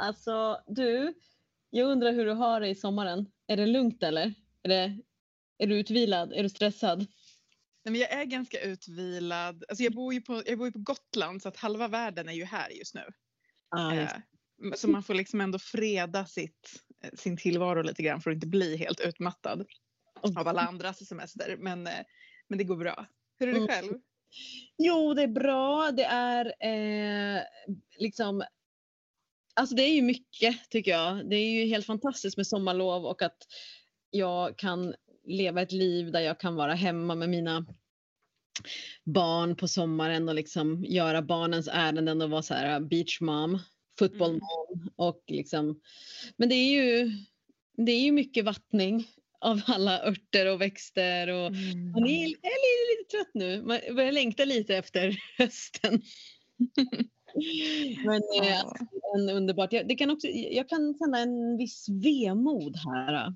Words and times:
Alltså 0.00 0.62
du, 0.66 1.14
jag 1.70 1.88
undrar 1.88 2.12
hur 2.12 2.24
du 2.24 2.32
har 2.32 2.60
det 2.60 2.68
i 2.68 2.74
sommaren. 2.74 3.26
Är 3.46 3.56
det 3.56 3.66
lugnt 3.66 4.02
eller? 4.02 4.34
Är, 4.62 4.68
det, 4.68 4.98
är 5.58 5.66
du 5.66 5.78
utvilad? 5.78 6.32
Är 6.32 6.42
du 6.42 6.48
stressad? 6.48 6.98
Nej, 7.84 7.92
men 7.92 7.94
jag 7.94 8.12
är 8.12 8.24
ganska 8.24 8.60
utvilad. 8.60 9.64
Alltså 9.68 9.84
jag, 9.84 9.92
bor 9.92 10.14
ju 10.14 10.20
på, 10.20 10.42
jag 10.46 10.58
bor 10.58 10.66
ju 10.66 10.72
på 10.72 10.78
Gotland 10.78 11.42
så 11.42 11.48
att 11.48 11.56
halva 11.56 11.88
världen 11.88 12.28
är 12.28 12.32
ju 12.32 12.44
här 12.44 12.70
just 12.70 12.94
nu. 12.94 13.04
Ah, 13.68 13.94
eh, 13.94 14.10
så 14.74 14.88
man 14.88 15.02
får 15.02 15.14
liksom 15.14 15.40
ändå 15.40 15.58
freda 15.58 16.26
sitt, 16.26 16.82
eh, 17.04 17.10
sin 17.14 17.36
tillvaro 17.36 17.82
lite 17.82 18.02
grann 18.02 18.20
för 18.20 18.30
att 18.30 18.34
inte 18.34 18.46
bli 18.46 18.76
helt 18.76 19.00
utmattad 19.00 19.66
av 20.36 20.48
alla 20.48 20.60
andras 20.60 21.06
semester. 21.08 21.56
Men, 21.58 21.86
eh, 21.86 22.04
men 22.48 22.58
det 22.58 22.64
går 22.64 22.76
bra. 22.76 23.06
Hur 23.38 23.48
är 23.48 23.52
det 23.52 23.58
Mm. 23.58 23.68
själv? 23.68 23.94
Jo, 24.78 25.14
det 25.14 25.22
är 25.22 25.28
bra. 25.28 25.90
Det 25.90 26.04
är 26.04 26.54
eh, 26.60 27.42
liksom... 27.98 28.42
Alltså 29.60 29.74
det 29.74 29.82
är 29.82 29.94
ju 29.94 30.02
mycket 30.02 30.70
tycker 30.70 30.90
jag. 30.90 31.30
Det 31.30 31.36
är 31.36 31.50
ju 31.50 31.66
helt 31.66 31.86
fantastiskt 31.86 32.36
med 32.36 32.46
sommarlov 32.46 33.06
och 33.06 33.22
att 33.22 33.36
jag 34.10 34.58
kan 34.58 34.94
leva 35.26 35.62
ett 35.62 35.72
liv 35.72 36.12
där 36.12 36.20
jag 36.20 36.40
kan 36.40 36.54
vara 36.54 36.74
hemma 36.74 37.14
med 37.14 37.28
mina 37.28 37.66
barn 39.04 39.56
på 39.56 39.68
sommaren 39.68 40.28
och 40.28 40.34
liksom 40.34 40.84
göra 40.84 41.22
barnens 41.22 41.68
ärenden 41.72 42.22
och 42.22 42.30
vara 42.30 42.42
så 42.42 42.54
här 42.54 42.80
uh, 42.80 42.88
beach 42.88 43.20
mom, 43.20 43.58
football 43.98 44.30
Mm. 44.30 44.40
mom 44.40 44.90
och 44.96 45.24
liksom. 45.26 45.80
Men 46.36 46.48
det 46.48 46.54
är 46.54 46.70
ju. 46.70 47.10
Det 47.86 47.92
är 47.92 48.00
ju 48.00 48.12
mycket 48.12 48.44
vattning 48.44 49.08
av 49.40 49.60
alla 49.66 50.02
örter 50.06 50.46
och 50.46 50.60
växter 50.60 51.28
och 51.28 51.52
man 51.94 52.06
är, 52.06 52.24
är 52.24 52.28
lite, 52.28 52.48
lite 52.90 53.10
trött 53.10 53.30
nu. 53.34 53.62
Man 53.62 53.96
börjar 53.96 54.12
längta 54.12 54.44
lite 54.44 54.76
efter 54.76 55.16
hösten. 55.38 56.02
Men 58.04 58.22
eh, 58.42 58.48
Ja. 58.48 58.74
en 59.16 59.30
underbart. 59.30 59.72
Jag, 59.72 59.88
det 59.88 59.94
kan 59.94 60.10
också, 60.10 60.26
jag 60.28 60.68
kan 60.68 60.94
känna 60.98 61.18
en 61.18 61.56
viss 61.56 61.86
vemod 61.88 62.76
här. 62.76 63.14
äh. 63.14 63.32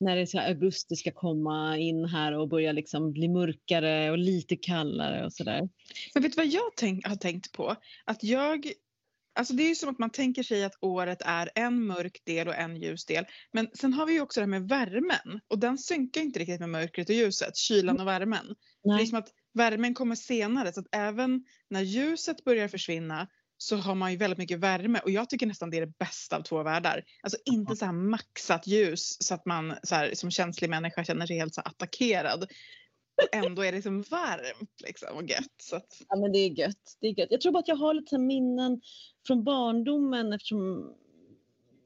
När 0.00 0.16
det 0.16 0.22
är 0.22 0.26
så 0.26 0.38
här, 0.38 0.48
augusti 0.48 0.96
ska 0.96 1.10
komma 1.12 1.78
in 1.78 2.04
här 2.04 2.32
och 2.32 2.48
börja 2.48 2.72
liksom 2.72 3.12
bli 3.12 3.28
mörkare 3.28 4.10
och 4.10 4.18
lite 4.18 4.56
kallare 4.56 5.24
och 5.24 5.32
sådär. 5.32 5.68
Men 6.14 6.22
vet 6.22 6.32
du 6.32 6.36
vad 6.36 6.46
jag 6.46 6.72
tänk, 6.76 7.06
har 7.06 7.16
tänkt 7.16 7.52
på? 7.52 7.76
Att 8.04 8.24
jag, 8.24 8.72
alltså 9.38 9.54
det 9.54 9.62
är 9.62 9.68
ju 9.68 9.74
som 9.74 9.88
att 9.88 9.98
man 9.98 10.10
tänker 10.10 10.42
sig 10.42 10.64
att 10.64 10.78
året 10.80 11.22
är 11.24 11.50
en 11.54 11.86
mörk 11.86 12.22
del 12.24 12.48
och 12.48 12.54
en 12.54 12.76
ljus 12.76 13.04
del. 13.06 13.24
Men 13.52 13.68
sen 13.74 13.92
har 13.92 14.06
vi 14.06 14.12
ju 14.12 14.20
också 14.20 14.40
det 14.40 14.44
här 14.44 14.60
med 14.60 14.68
värmen 14.68 15.40
och 15.48 15.58
den 15.58 15.78
synkar 15.78 16.20
inte 16.20 16.38
riktigt 16.38 16.60
med 16.60 16.68
mörkret 16.68 17.08
och 17.08 17.14
ljuset, 17.14 17.56
kylan 17.56 18.00
och 18.00 18.06
värmen. 18.06 18.46
Det 18.82 18.90
är 18.90 18.94
Nej. 18.94 19.06
som 19.06 19.18
att 19.18 19.28
värmen 19.54 19.94
kommer 19.94 20.14
senare 20.14 20.72
så 20.72 20.80
att 20.80 20.88
även 20.92 21.44
när 21.70 21.80
ljuset 21.80 22.44
börjar 22.44 22.68
försvinna 22.68 23.28
så 23.56 23.76
har 23.76 23.94
man 23.94 24.10
ju 24.10 24.16
väldigt 24.16 24.38
mycket 24.38 24.58
värme 24.58 25.00
och 25.04 25.10
jag 25.10 25.30
tycker 25.30 25.46
nästan 25.46 25.70
det 25.70 25.76
är 25.76 25.86
det 25.86 25.98
bästa 25.98 26.36
av 26.36 26.42
två 26.42 26.62
världar. 26.62 27.04
Alltså 27.22 27.38
inte 27.44 27.76
så 27.76 27.84
här 27.84 27.92
maxat 27.92 28.66
ljus 28.66 29.16
så 29.20 29.34
att 29.34 29.46
man 29.46 29.74
så 29.82 29.94
här, 29.94 30.14
som 30.14 30.30
känslig 30.30 30.70
människa 30.70 31.04
känner 31.04 31.26
sig 31.26 31.36
helt 31.36 31.54
så 31.54 31.60
attackerad. 31.60 32.42
Och 33.22 33.36
ändå 33.36 33.62
är 33.62 33.72
det 33.72 33.76
liksom 33.76 34.02
varmt 34.02 34.80
liksom 34.84 35.16
och 35.16 35.30
gött. 35.30 35.54
Så 35.62 35.76
att, 35.76 36.02
Ja, 36.08 36.16
men 36.16 36.32
det 36.32 36.38
är 36.38 36.48
gött. 36.48 36.96
Det 37.00 37.06
är 37.06 37.18
gött. 37.18 37.28
Jag 37.30 37.40
tror 37.40 37.52
bara 37.52 37.58
att 37.58 37.68
jag 37.68 37.76
har 37.76 37.94
lite 37.94 38.18
minnen 38.18 38.80
från 39.26 39.44
barndomen 39.44 40.32
eftersom 40.32 40.94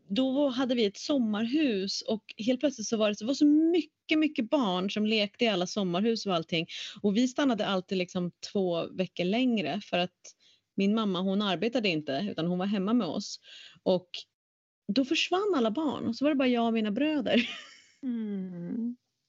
då 0.08 0.48
hade 0.48 0.74
vi 0.74 0.84
ett 0.84 0.96
sommarhus 0.96 2.02
och 2.02 2.34
helt 2.46 2.60
plötsligt 2.60 2.86
så 2.86 2.96
var 2.96 3.08
det 3.08 3.14
så, 3.14 3.24
det 3.24 3.26
var 3.26 3.34
så 3.34 3.46
mycket, 3.46 4.18
mycket 4.18 4.50
barn 4.50 4.90
som 4.90 5.06
lekte 5.06 5.44
i 5.44 5.48
alla 5.48 5.66
sommarhus 5.66 6.26
och 6.26 6.34
allting. 6.34 6.66
Och 7.02 7.16
vi 7.16 7.28
stannade 7.28 7.66
alltid 7.66 7.98
liksom 7.98 8.30
två 8.52 8.86
veckor 8.86 9.24
längre 9.24 9.80
för 9.80 9.98
att 9.98 10.34
min 10.76 10.94
mamma 10.94 11.20
hon 11.20 11.42
arbetade 11.42 11.88
inte 11.88 12.26
utan 12.30 12.46
hon 12.46 12.58
var 12.58 12.66
hemma 12.66 12.92
med 12.92 13.06
oss. 13.06 13.40
Och 13.82 14.08
då 14.92 15.04
försvann 15.04 15.54
alla 15.56 15.70
barn 15.70 16.08
och 16.08 16.16
så 16.16 16.24
var 16.24 16.30
det 16.30 16.36
bara 16.36 16.48
jag 16.48 16.66
och 16.66 16.72
mina 16.72 16.90
bröder 16.90 17.34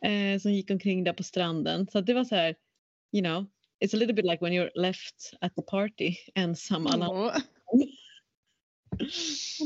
eh, 0.05 0.39
som 0.39 0.53
gick 0.53 0.71
omkring 0.71 1.03
där 1.03 1.13
på 1.13 1.23
stranden. 1.23 1.87
Så 1.91 2.01
det 2.01 2.13
var 2.13 2.23
så 2.23 2.35
här, 2.35 2.55
you 3.11 3.23
know, 3.23 3.45
it's 3.83 3.95
a 3.95 3.97
little 3.97 4.13
bit 4.13 4.25
like 4.25 4.45
when 4.45 4.53
you're 4.53 4.71
left 4.75 5.33
at 5.41 5.55
the 5.55 5.61
party 5.61 6.15
ensam. 6.35 6.87
Alla. 6.87 7.09
Åh. 7.09 7.37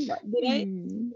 Bara, 0.08 0.20
Mm. 0.56 1.14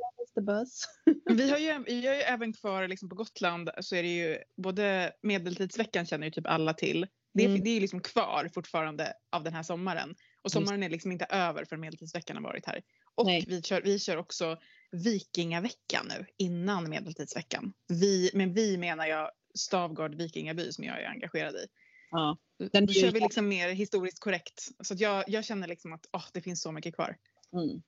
Vi 1.26 1.50
har 1.50 1.58
ju, 1.58 1.84
vi 1.84 2.08
har 2.08 2.16
ju 2.16 2.22
även 2.22 2.54
kvar 2.54 2.88
liksom 2.88 3.10
på 3.10 3.16
Gotland 3.16 3.70
så 3.80 3.96
är 3.96 4.04
det 4.04 4.16
ju 4.16 4.38
både 4.58 5.14
medeltidsveckan 5.22 6.06
känner 6.06 6.28
ju 6.28 6.32
typ 6.32 6.48
alla 6.48 6.74
till. 6.74 7.08
Det 7.34 7.44
är, 7.44 7.50
Mm. 7.50 7.64
det 7.64 7.70
är 7.70 7.74
ju 7.74 7.80
liksom 7.80 8.02
kvar 8.02 8.50
fortfarande 8.54 9.14
av 9.32 9.44
den 9.44 9.54
här 9.54 9.64
sommaren. 9.64 10.16
Och 10.42 10.52
sommaren 10.52 10.84
är 10.84 10.90
liksom 10.90 11.12
inte 11.12 11.26
över 11.26 11.66
för 11.66 11.78
medeltidsveckan 11.78 12.36
har 12.36 12.44
varit 12.44 12.66
här. 12.66 12.82
Och 13.16 13.26
Nej. 13.26 13.46
vi 13.48 13.62
kör, 13.62 13.82
vi 13.82 14.00
kör 14.00 14.18
också 14.18 14.58
vikingaveckan 14.92 16.08
nu 16.08 16.26
innan 16.38 16.90
medeltidsveckan. 16.90 17.74
Vi, 17.88 18.32
men 18.34 18.54
vi 18.54 18.78
menar 18.78 19.06
jag 19.06 19.32
Stavgård 19.58 20.16
vikingaby 20.16 20.72
som 20.72 20.84
jag 20.84 21.02
är 21.02 21.08
engagerad 21.08 21.56
i. 21.56 21.68
Ja. 22.12 22.38
Den 22.72 22.86
Då 22.86 22.94
kör 22.94 23.12
vi 23.12 23.20
liksom 23.20 23.48
mer 23.48 23.70
historiskt 23.70 24.20
korrekt. 24.20 24.68
Så 24.84 24.96
jag, 24.98 25.24
jag 25.28 25.46
känner 25.46 25.68
liksom 25.68 25.94
att 25.94 26.06
åh, 26.12 26.26
det 26.34 26.42
finns 26.42 26.62
så 26.62 26.72
mycket 26.72 26.96
kvar. 26.96 27.18
Mm. 27.54 27.82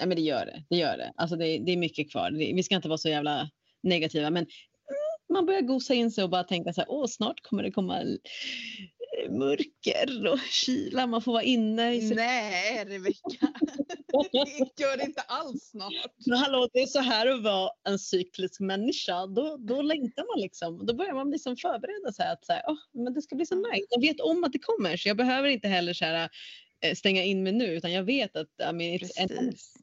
Ja, 0.00 0.06
men 0.06 0.16
det 0.16 0.22
gör 0.22 0.46
det. 0.46 0.64
Det 0.70 0.76
gör 0.76 0.96
det. 0.96 1.12
Alltså 1.16 1.36
det, 1.36 1.58
det 1.58 1.72
är 1.72 1.76
mycket 1.76 2.10
kvar. 2.12 2.30
Det, 2.30 2.52
vi 2.54 2.62
ska 2.62 2.74
inte 2.74 2.88
vara 2.88 2.98
så 2.98 3.08
jävla 3.08 3.50
negativa, 3.82 4.30
men 4.30 4.42
mm, 4.42 5.32
man 5.32 5.46
börjar 5.46 5.60
gosa 5.60 5.94
in 5.94 6.10
sig 6.10 6.24
och 6.24 6.30
bara 6.30 6.44
tänka 6.44 6.72
så 6.72 6.80
här, 6.80 6.90
åh, 6.90 7.06
snart 7.06 7.42
kommer 7.42 7.62
det 7.62 7.70
komma 7.70 8.02
mörker 9.30 10.26
och 10.32 10.38
kyla. 10.50 11.06
Man 11.06 11.22
får 11.22 11.32
vara 11.32 11.42
inne 11.42 11.94
i. 11.94 12.14
Nej 12.14 12.84
Rebecka, 12.84 13.52
det 14.32 14.82
gör 14.82 14.96
det 14.96 15.04
inte 15.04 15.20
alls 15.20 15.70
snart. 15.70 15.92
Men 16.26 16.38
hallå, 16.38 16.68
det 16.72 16.82
är 16.82 16.86
så 16.86 16.98
här 16.98 17.26
att 17.26 17.42
vara 17.42 17.70
en 17.88 17.98
cyklisk 17.98 18.60
människa. 18.60 19.26
Då, 19.26 19.56
då 19.56 19.82
längtar 19.82 20.34
man 20.34 20.40
liksom. 20.40 20.86
Då 20.86 20.94
börjar 20.94 21.14
man 21.14 21.30
liksom 21.30 21.56
förbereda 21.56 22.12
sig 22.12 22.28
att 22.28 22.44
så 22.44 22.52
här, 22.52 22.62
åh, 22.66 22.76
men 23.04 23.14
det 23.14 23.22
ska 23.22 23.36
bli 23.36 23.46
så 23.46 23.54
nice. 23.54 23.86
Jag 23.90 24.00
vet 24.00 24.20
om 24.20 24.44
att 24.44 24.52
det 24.52 24.58
kommer 24.58 24.96
så 24.96 25.08
jag 25.08 25.16
behöver 25.16 25.48
inte 25.48 25.68
heller 25.68 25.94
så 25.94 26.04
här, 26.04 26.28
stänga 26.94 27.22
in 27.22 27.42
mig 27.42 27.52
nu 27.52 27.66
utan 27.66 27.92
jag 27.92 28.02
vet 28.04 28.36
att 28.36 28.48
I 28.60 28.72
mean, 28.72 28.98
it's, 28.98 29.10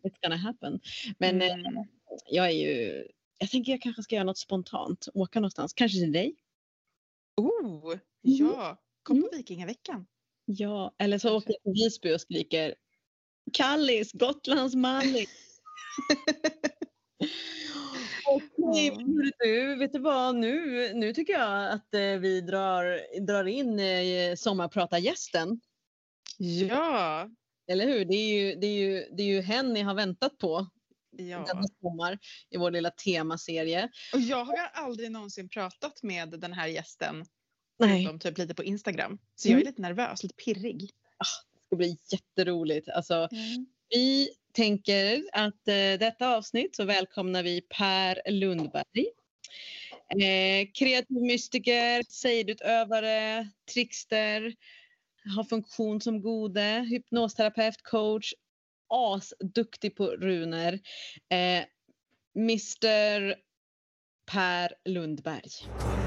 it's 0.04 0.22
gonna 0.22 0.36
happen. 0.36 0.80
Men 1.18 1.42
eh, 1.42 1.54
Mm. 1.54 1.86
jag 2.30 2.46
är 2.46 2.52
ju, 2.52 3.08
jag 3.38 3.50
tänker 3.50 3.72
jag 3.72 3.82
kanske 3.82 4.04
ska 4.04 4.16
göra 4.16 4.24
något 4.26 4.38
spontant. 4.38 5.08
Åka 5.14 5.40
någonstans, 5.40 5.74
kanske 5.74 5.98
till 6.00 6.12
dig. 6.12 6.36
Oh, 7.38 7.96
ja. 8.22 8.78
Kom 9.04 9.18
Mm. 9.18 9.30
på 9.30 9.38
Vikingaveckan. 9.38 10.06
Ja, 10.46 10.96
eller 10.98 11.18
så 11.18 11.38
åker 11.38 11.54
jag 11.54 11.64
till 11.64 11.84
Visby 11.84 12.14
och 12.16 12.22
skriker 12.22 12.76
Kallis, 13.54 14.12
Gotlands 14.12 14.76
Mallis. 14.76 15.30
Okej, 18.28 18.90
hörru 18.90 19.32
du, 19.40 19.76
vet 19.76 19.94
du 19.94 20.00
vad? 20.00 20.36
Nu, 20.36 20.90
nu 20.94 21.14
tycker 21.14 21.34
jag 21.34 21.72
att 21.72 21.94
eh, 21.94 22.02
vi 22.02 22.42
drar, 22.42 23.20
drar 23.26 23.46
in 23.46 23.80
eh, 23.80 24.36
sommarpratargästen. 24.36 25.62
Ja. 26.44 27.30
Eller 27.68 27.86
hur? 27.88 28.06
Det 28.06 28.16
är, 28.16 28.34
ju, 28.34 28.56
det, 28.56 28.68
är 28.68 28.74
ju, 28.74 29.06
det 29.18 29.24
är 29.24 29.28
ju 29.28 29.42
hen 29.42 29.74
ni 29.74 29.82
har 29.82 29.94
väntat 29.96 30.38
på 30.38 30.70
ja. 31.18 31.46
denna 31.48 31.64
sommar 31.82 32.20
i 32.50 32.58
vår 32.58 32.72
lilla 32.72 32.90
temaserie. 32.90 33.90
Och 34.14 34.20
jag 34.20 34.46
har 34.46 34.58
aldrig 34.74 35.12
någonsin 35.12 35.50
pratat 35.50 36.04
med 36.04 36.30
den 36.40 36.54
här 36.54 36.68
gästen. 36.68 37.26
Nej. 37.80 38.04
Utom 38.04 38.20
typ 38.20 38.38
lite 38.38 38.54
på 38.56 38.64
Instagram. 38.64 39.18
Så 39.36 39.48
jag 39.48 39.52
är 39.52 39.56
Mm. 39.56 39.68
lite 39.68 39.82
nervös, 39.82 40.24
lite 40.24 40.36
pirrig. 40.36 40.80
Det 40.80 41.66
ska 41.68 41.76
bli 41.76 41.98
jätteroligt. 42.12 42.90
Alltså, 42.90 43.30
Vi 43.90 44.30
tänker 44.54 45.24
att 45.34 45.68
eh, 45.68 46.00
detta 46.00 46.36
avsnitt 46.38 46.76
så 46.76 46.84
välkomnar 46.84 47.44
vi 47.44 47.62
Per 47.62 48.32
Lundberg. 48.32 49.06
Eh, 50.22 50.68
kreativ 50.74 51.22
mystiker, 51.22 52.04
sejdutövare, 52.10 53.50
trickster, 53.74 54.54
har 55.36 55.44
funktion 55.44 56.02
som 56.02 56.22
gode, 56.22 56.86
hypnosterapeut, 56.90 57.84
coach, 57.84 58.34
asduktig 58.90 59.96
på 59.96 60.08
runor. 60.08 60.80
Eh, 61.30 61.64
Mr 62.36 63.36
Per 64.32 64.74
Lundberg. 64.86 66.01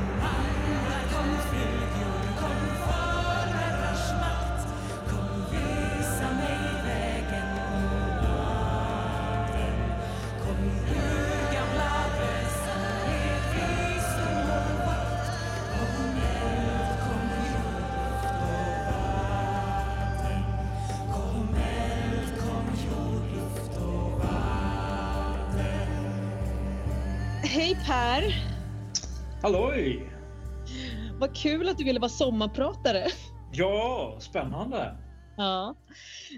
Hej 27.46 27.76
Per! 27.87 28.35
Halloj! 29.43 30.08
Vad 31.20 31.37
kul 31.37 31.69
att 31.69 31.79
du 31.79 31.85
ville 31.85 32.00
vara 32.00 32.08
sommarpratare. 32.08 33.06
Ja, 33.52 34.19
spännande. 34.20 34.96
Ja. 35.37 35.76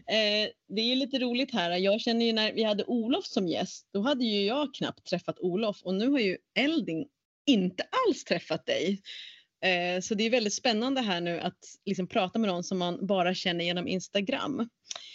Eh, 0.07 0.51
det 0.69 0.81
är 0.81 0.87
ju 0.87 0.95
lite 0.95 1.19
roligt 1.19 1.55
här. 1.55 1.71
Jag 1.71 2.01
känner 2.01 2.27
ju 2.27 2.33
när 2.33 2.53
vi 2.53 2.63
hade 2.63 2.85
Olof 2.85 3.25
som 3.25 3.49
gäst, 3.49 3.89
då 3.93 4.01
hade 4.01 4.25
ju 4.25 4.47
jag 4.47 4.75
knappt 4.75 5.07
träffat 5.07 5.39
Olof 5.41 5.83
och 5.83 5.95
nu 5.95 6.11
har 6.11 6.19
ju 6.19 6.37
Eldin 6.59 7.07
inte 7.47 7.85
alls 8.07 8.25
träffat 8.25 8.67
dig. 8.67 9.03
Eh, 9.61 10.01
så 10.01 10.15
det 10.15 10.25
är 10.25 10.31
väldigt 10.31 10.55
spännande 10.55 11.01
här 11.01 11.21
nu 11.21 11.41
att 11.41 11.59
liksom 11.85 12.07
prata 12.07 12.39
med 12.39 12.49
någon 12.49 12.65
som 12.65 12.79
man 12.79 13.07
bara 13.07 13.35
känner 13.35 13.65
genom 13.65 13.89
Instagram. 13.89 14.69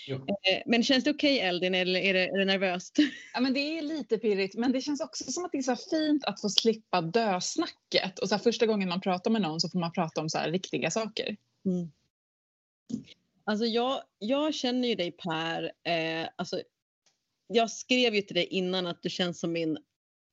Eh, 0.08 0.62
men 0.66 0.84
känns 0.84 1.04
det 1.04 1.12
okej 1.12 1.36
okay, 1.36 1.48
Eldin 1.48 1.76
eller 1.76 2.00
är 2.00 2.14
det, 2.14 2.28
är 2.28 2.38
det 2.38 2.46
nervöst? 2.46 2.98
Ja, 3.34 3.40
men 3.40 3.54
det 3.54 3.60
är 3.60 3.82
lite 3.82 4.18
pirrigt 4.18 4.56
men 4.56 4.72
det 4.72 4.82
känns 4.82 5.02
också 5.02 5.32
som 5.32 5.46
att 5.46 5.52
det 5.52 5.58
är 5.58 5.76
så 5.76 5.76
fint 5.76 6.26
att 6.26 6.42
få 6.42 6.50
slippa 6.50 7.02
dösnacket. 7.02 8.20
Och 8.20 8.30
så 8.30 8.36
här, 8.36 8.44
första 8.44 8.66
gången 8.66 8.90
man 8.90 9.02
pratar 9.02 9.32
med 9.32 9.42
någon 9.42 9.62
så 9.62 9.70
får 9.70 9.80
man 9.80 9.92
prata 9.92 10.22
om 10.22 10.30
så 10.30 10.38
här, 10.38 10.52
riktiga 10.52 10.92
saker. 10.92 11.38
Mm. 11.66 11.92
Alltså 13.44 13.66
jag, 13.66 14.02
jag 14.20 14.54
känner 14.54 14.88
ju 14.88 14.96
dig 14.96 15.12
Per, 15.12 15.72
eh, 15.84 16.30
alltså, 16.36 16.62
jag 17.48 17.72
skrev 17.72 18.16
ju 18.16 18.22
till 18.22 18.36
dig 18.36 18.46
innan 18.46 18.88
att 18.88 19.04
du 19.04 19.10
känns 19.10 19.40
som 19.40 19.52
min 19.52 19.78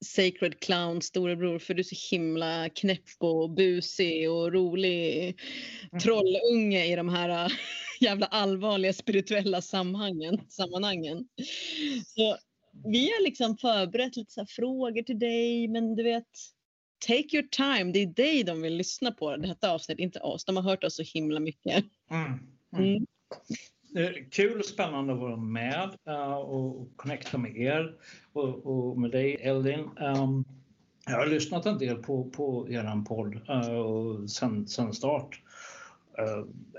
Sacred 0.05 0.61
Clown 0.61 1.03
storebror 1.03 1.59
för 1.59 1.75
du 1.75 1.81
är 1.81 1.85
så 1.85 2.17
himla 2.17 2.69
knäpp 2.69 3.05
och 3.19 3.51
busig 3.51 4.31
och 4.31 4.53
rolig 4.53 5.25
mm. 5.93 6.01
trollunge 6.01 6.85
i 6.85 6.97
de 6.97 7.09
här 7.09 7.45
äh, 7.45 7.51
jävla 8.01 8.27
allvarliga 8.27 8.93
spirituella 8.93 9.63
sammanhangen. 9.63 10.41
sammanhangen. 10.49 11.29
Så 12.07 12.37
vi 12.85 13.11
har 13.11 13.25
liksom 13.25 13.57
förberett 13.57 14.17
lite 14.17 14.33
så 14.33 14.47
frågor 14.47 15.03
till 15.03 15.19
dig 15.19 15.69
men 15.69 15.97
du 15.97 16.03
vet 16.03 16.29
Take 17.07 17.37
your 17.37 17.49
time, 17.49 17.93
det 17.93 18.03
är 18.03 18.07
dig 18.07 18.45
de 18.45 18.63
vill 18.63 18.77
lyssna 18.77 19.13
på 19.13 19.37
detta 19.37 19.71
avsnitt, 19.71 19.99
inte 19.99 20.21
oss. 20.21 20.45
De 20.45 20.57
har 20.57 20.63
hört 20.63 20.85
oss 20.85 20.97
så 20.97 21.03
himla 21.03 21.41
mycket. 21.41 21.85
Mm. 22.11 22.41
Mm. 22.77 23.07
Eh, 23.99 24.11
kul 24.31 24.59
och 24.59 24.65
spännande 24.65 25.13
att 25.13 25.19
vara 25.19 25.37
med 25.37 25.91
eh, 26.07 26.35
och 26.35 26.89
connecta 26.97 27.39
med 27.39 27.57
er 27.57 27.95
och, 28.33 28.99
med 28.99 29.11
dig 29.11 29.35
Eldin. 29.35 29.89
Ehm, 30.01 30.45
jag 31.07 31.19
har 31.19 31.27
lyssnat 31.27 31.67
en 31.67 31.79
del 31.79 31.97
på, 31.97 32.31
på 32.31 32.69
er 32.71 33.05
podd 33.05 33.35
eh, 33.49 34.27
sen, 34.27 34.67
sen 34.67 34.93
start. 34.93 35.43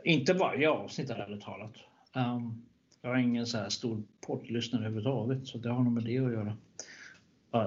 Inte 0.04 0.34
varje 0.34 0.70
avsnitt 0.70 1.10
ärligt 1.10 1.42
talat. 1.42 1.74
Ehm, 2.16 2.64
jag 3.02 3.12
är 3.12 3.18
ingen 3.18 3.46
så 3.46 3.58
här 3.58 3.70
stor 3.70 4.04
poddlyssnare 4.28 4.86
överhuvudtaget 4.86 5.48
så 5.48 5.58
det 5.58 5.70
har 5.70 5.84
nog 5.84 5.94
med 5.94 6.04
det 6.04 6.20
att 6.20 6.32
göra. 6.32 6.58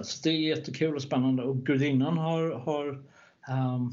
Så 0.02 0.20
det 0.22 0.30
är 0.30 0.40
jättekul 0.40 0.94
och 0.94 1.02
spännande 1.02 1.42
och 1.42 1.56
gudinnan 1.56 2.18
har, 2.18 2.50
har 2.50 2.88
um, 3.76 3.92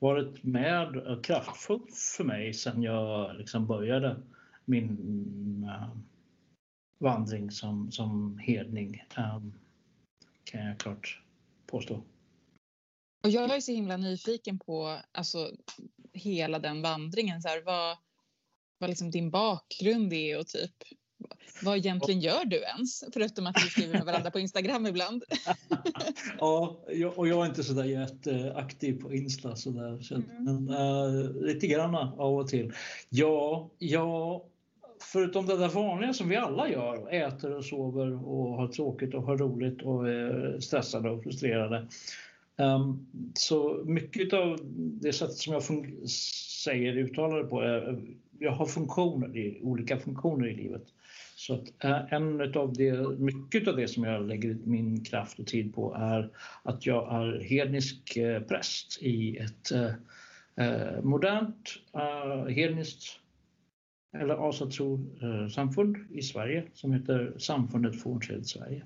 varit 0.00 0.44
med 0.44 1.18
kraftfullt 1.22 1.96
för 2.16 2.24
mig 2.24 2.54
sedan 2.54 2.82
jag 2.82 3.36
liksom 3.36 3.66
började 3.66 4.22
min 4.64 5.64
äh, 5.68 5.96
vandring 6.98 7.50
som, 7.50 7.92
som 7.92 8.38
hedning. 8.38 9.04
Um, 9.16 9.54
kan 10.44 10.66
jag 10.66 10.78
klart 10.78 11.22
påstå. 11.66 12.02
Och 13.22 13.30
jag 13.30 13.56
är 13.56 13.60
så 13.60 13.72
himla 13.72 13.96
nyfiken 13.96 14.58
på 14.58 15.00
alltså, 15.12 15.50
hela 16.12 16.58
den 16.58 16.82
vandringen. 16.82 17.42
Så 17.42 17.48
här, 17.48 17.62
vad, 17.62 17.96
vad 18.78 18.90
liksom 18.90 19.10
din 19.10 19.30
bakgrund 19.30 20.12
är 20.12 20.38
och 20.38 20.46
typ 20.46 20.74
vad 21.62 21.76
egentligen 21.76 22.20
gör 22.20 22.44
du 22.44 22.56
ens? 22.56 23.04
Förutom 23.12 23.46
att 23.46 23.56
vi 23.64 23.70
skriver 23.70 23.92
med 23.92 24.04
varandra 24.04 24.30
på 24.30 24.38
Instagram 24.38 24.86
ibland. 24.86 25.24
ja, 26.38 26.80
och 27.16 27.28
jag 27.28 27.44
är 27.44 27.46
inte 27.48 27.64
så 27.64 27.72
där 27.72 27.84
jätteaktiv 27.84 29.00
på 29.02 29.14
Insta 29.14 29.56
så 29.56 29.70
där, 29.70 30.12
mm. 30.12 30.24
men 30.38 30.68
äh, 30.68 31.32
lite 31.42 31.66
grann 31.66 31.94
av 31.94 32.38
och 32.38 32.48
till. 32.48 32.72
Ja, 33.08 33.70
ja, 33.78 34.44
förutom 35.02 35.46
det 35.46 35.56
där 35.56 35.68
vanliga 35.68 36.12
som 36.12 36.28
vi 36.28 36.36
alla 36.36 36.68
gör, 36.68 37.14
äter 37.14 37.56
och 37.56 37.64
sover 37.64 38.28
och 38.28 38.56
har 38.56 38.68
tråkigt 38.68 39.14
och 39.14 39.22
har 39.22 39.36
roligt 39.36 39.82
och 39.82 40.08
är 40.08 40.60
stressade 40.60 41.10
och 41.10 41.22
frustrerade. 41.22 41.86
Um, 42.56 43.06
så 43.34 43.82
mycket 43.84 44.32
av 44.32 44.58
det 45.02 45.12
sättet 45.12 45.36
som 45.36 45.52
jag 45.52 45.62
säger, 46.64 46.96
uttalar 46.96 47.44
på, 47.44 47.60
är, 47.60 48.02
jag 48.38 48.52
har 48.52 48.66
funktioner, 48.66 49.58
olika 49.62 49.98
funktioner 49.98 50.48
i 50.48 50.56
livet. 50.56 50.84
Så 51.40 51.54
att 51.54 51.84
eh, 51.84 52.12
en 52.12 52.56
av 52.56 52.72
det, 52.72 53.18
mycket 53.18 53.68
av 53.68 53.76
det 53.76 53.88
som 53.88 54.04
jag 54.04 54.28
lägger 54.28 54.58
min 54.64 55.04
kraft 55.04 55.38
och 55.38 55.46
tid 55.46 55.74
på 55.74 55.94
är 55.94 56.30
att 56.62 56.86
jag 56.86 57.14
är 57.14 57.40
hednisk 57.40 58.16
eh, 58.16 58.42
präst 58.42 59.02
i 59.02 59.36
ett 59.36 59.70
eh, 59.72 59.92
eh 60.56 61.02
modernt 61.02 61.68
hedniskt 62.48 63.20
eller 64.12 64.48
asatro-samfund 64.48 65.96
i 66.10 66.22
Sverige 66.22 66.64
som 66.72 66.92
heter 66.92 67.34
Samfundet 67.38 68.02
Fornsed 68.02 68.46
Sverige. 68.46 68.84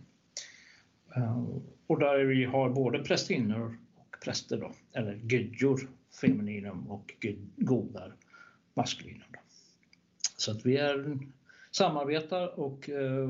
Och 1.87 1.99
där 1.99 2.25
vi 2.25 2.45
har 2.45 2.71
både 2.71 2.99
prästinnor 2.99 3.79
och 3.97 4.17
präster 4.25 4.57
då, 4.57 4.73
eller 4.93 5.15
gudjor 5.15 5.89
femininum 6.21 6.87
och 6.87 7.13
godar 7.57 8.15
maskulinum. 8.75 9.23
Så 10.37 10.51
att 10.51 10.67
vi 10.67 10.77
är 10.77 11.19
samarbetar 11.77 12.61
och 12.61 12.89
eh, 12.89 13.29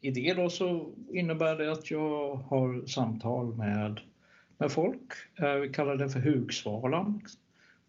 i 0.00 0.10
det 0.10 0.34
då 0.34 0.50
så 0.50 0.92
innebär 1.12 1.56
det 1.56 1.72
att 1.72 1.90
jag 1.90 2.34
har 2.34 2.86
samtal 2.86 3.54
med, 3.54 4.00
med 4.58 4.72
folk. 4.72 5.12
Eh, 5.38 5.54
vi 5.54 5.68
kallar 5.68 5.96
det 5.96 6.10
för 6.10 6.20
Hugsvalan. 6.20 7.20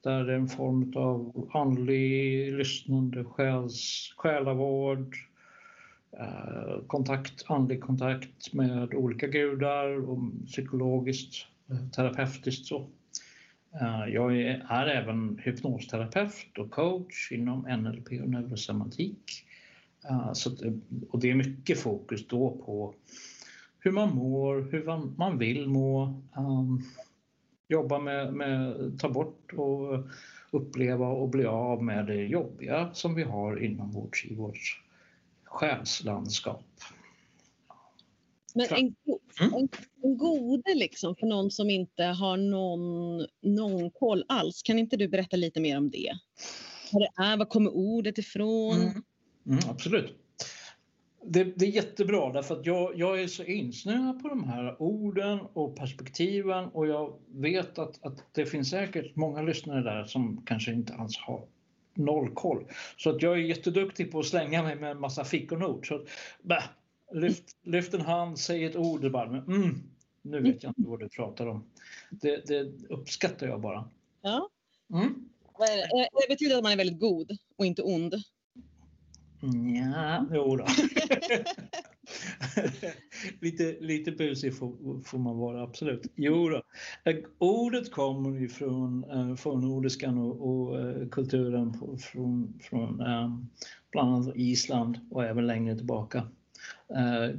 Där 0.02 0.24
det 0.24 0.34
är 0.34 0.38
en 0.38 0.48
form 0.48 0.94
av 0.96 1.50
andlig, 1.54 2.54
lyssnande, 2.54 3.24
själs, 3.24 4.14
själavård, 4.18 5.16
eh, 6.12 6.86
kontakt, 6.88 7.44
andlig 7.48 7.82
kontakt 7.82 8.54
med 8.54 8.94
olika 8.94 9.28
gudar 9.28 10.10
och 10.10 10.20
psykologiskt, 10.48 11.48
terapeutiskt 11.96 12.66
så. 12.66 12.88
Eh, 13.74 14.14
jag 14.14 14.38
är 14.42 14.88
även 14.88 15.40
hypnosterapeut 15.44 16.58
och 16.58 16.72
coach 16.72 17.32
inom 17.32 17.62
NLP 17.62 18.22
och 18.22 18.30
neurosemantik. 18.30 19.46
Eh, 20.10 20.34
så 20.34 20.50
eh, 20.66 20.74
och 21.10 21.20
det 21.20 21.30
är 21.32 21.36
mycket 21.36 21.80
fokus 21.80 22.28
då 22.28 22.52
på 22.66 22.94
hur 23.80 23.92
man 23.92 24.16
mår, 24.16 24.72
hur 24.72 25.18
man 25.18 25.38
vill 25.38 25.68
må, 25.68 26.22
ehm, 26.38 26.82
jobba 27.68 28.00
med, 28.00 28.34
med 28.34 28.76
ta 29.00 29.10
bort 29.10 29.54
och 29.54 30.06
uppleva 30.52 31.08
och 31.08 31.30
bli 31.30 31.46
av 31.46 31.84
med 31.84 32.06
det 32.06 32.24
jobbiga 32.24 32.90
som 32.94 33.16
vi 33.16 33.24
har 33.24 33.64
inom 33.64 33.92
vårt, 33.92 34.26
i 34.26 34.36
vårt 34.36 34.82
själslandskap. 35.44 36.66
Men 38.56 38.68
en, 38.70 38.78
mm. 38.78 39.54
en, 39.54 39.70
en 40.04 40.18
gode 40.18 40.76
liksom 40.76 41.16
för 41.16 41.28
någon 41.28 41.52
som 41.52 41.70
inte 41.70 42.04
har 42.04 42.38
någon, 42.38 43.28
någon 43.42 43.92
koll 43.92 44.26
alls. 44.28 44.64
Kan 44.64 44.80
inte 44.80 44.98
du 44.98 45.08
berätta 45.08 45.38
lite 45.38 45.60
mer 45.60 45.78
om 45.78 45.90
det? 45.90 46.12
Vad 46.92 47.02
det 47.02 47.24
är, 47.24 47.38
var 47.38 47.46
kommer 47.46 47.72
ordet 47.76 48.18
ifrån? 48.18 48.76
Mm. 48.76 49.04
Mm, 49.48 49.60
absolut. 49.70 50.16
Det, 51.24 51.44
det, 51.44 51.66
är 51.66 51.70
jättebra 51.70 52.32
därför 52.34 52.60
att 52.60 52.66
jag, 52.66 53.00
jag 53.00 53.22
är 53.22 53.28
så 53.28 53.44
insnöad 53.44 54.22
på 54.22 54.28
de 54.28 54.44
här 54.44 54.82
orden 54.82 55.40
och 55.54 55.76
perspektiven 55.76 56.66
och 56.66 56.88
jag 56.88 57.20
vet 57.28 57.80
att, 57.80 58.06
att 58.06 58.34
det 58.34 58.46
finns 58.46 58.70
säkert 58.70 59.16
många 59.16 59.42
lyssnare 59.42 59.84
där 59.84 60.04
som 60.04 60.42
kanske 60.46 60.72
inte 60.72 60.94
alls 60.94 61.18
har 61.18 61.46
noll 61.94 62.34
koll. 62.34 62.66
Så 62.98 63.10
att 63.10 63.22
jag 63.22 63.34
är 63.34 63.38
jätteduktig 63.38 64.12
på 64.12 64.20
att 64.20 64.26
slänga 64.26 64.64
mig 64.64 64.76
med 64.76 64.92
en 64.92 65.00
massa 65.00 65.24
fikonord. 65.24 65.88
Så, 65.88 66.06
bah, 66.42 66.64
lyft, 67.12 67.44
lyft 67.64 67.94
en 67.94 68.02
hand, 68.02 68.40
säg 68.40 68.66
ett 68.66 68.76
ord 68.76 69.06
och 69.06 69.12
bara 69.12 69.28
mm, 69.28 69.84
nu 70.22 70.42
vet 70.42 70.64
jag 70.64 70.70
inte 70.70 70.90
vad 70.90 71.00
du 71.00 71.10
pratar 71.10 71.48
om. 71.48 71.64
Det, 72.10 72.48
det 72.48 72.88
uppskattar 72.90 73.48
jag 73.48 73.62
bara. 73.62 73.90
Ja. 74.22 74.50
Mm. 74.94 75.30
Det? 75.58 76.10
det 76.12 76.30
betyder 76.30 76.58
att 76.58 76.64
man 76.64 76.72
är 76.72 76.78
väldigt 76.78 77.00
god 77.00 77.38
och 77.58 77.66
inte 77.66 77.82
ond. 77.82 78.16
Ja, 79.82 80.26
jo 80.32 80.56
då. 80.56 80.66
lite, 83.42 83.78
lite 83.80 84.12
busig 84.12 84.58
får, 84.58 85.02
får, 85.04 85.18
man 85.18 85.38
vara, 85.38 85.64
absolut. 85.64 86.12
Jo 86.16 86.50
då. 86.50 86.64
Eh, 87.04 87.18
ordet 87.38 87.92
kommer 87.92 88.48
från 88.48 89.04
eh, 89.04 89.36
fornnordiskan 89.36 90.18
och, 90.18 90.50
och 90.50 90.80
eh, 90.80 91.08
kulturen 91.08 91.80
på, 91.80 91.98
från, 91.98 92.60
från 92.62 93.02
um, 93.02 93.50
bland 93.92 94.16
annat 94.16 94.36
Island 94.36 95.00
och 95.12 95.26
även 95.26 95.48
längre 95.48 95.76
tillbaka. 95.76 96.28
Uh, 96.92 97.36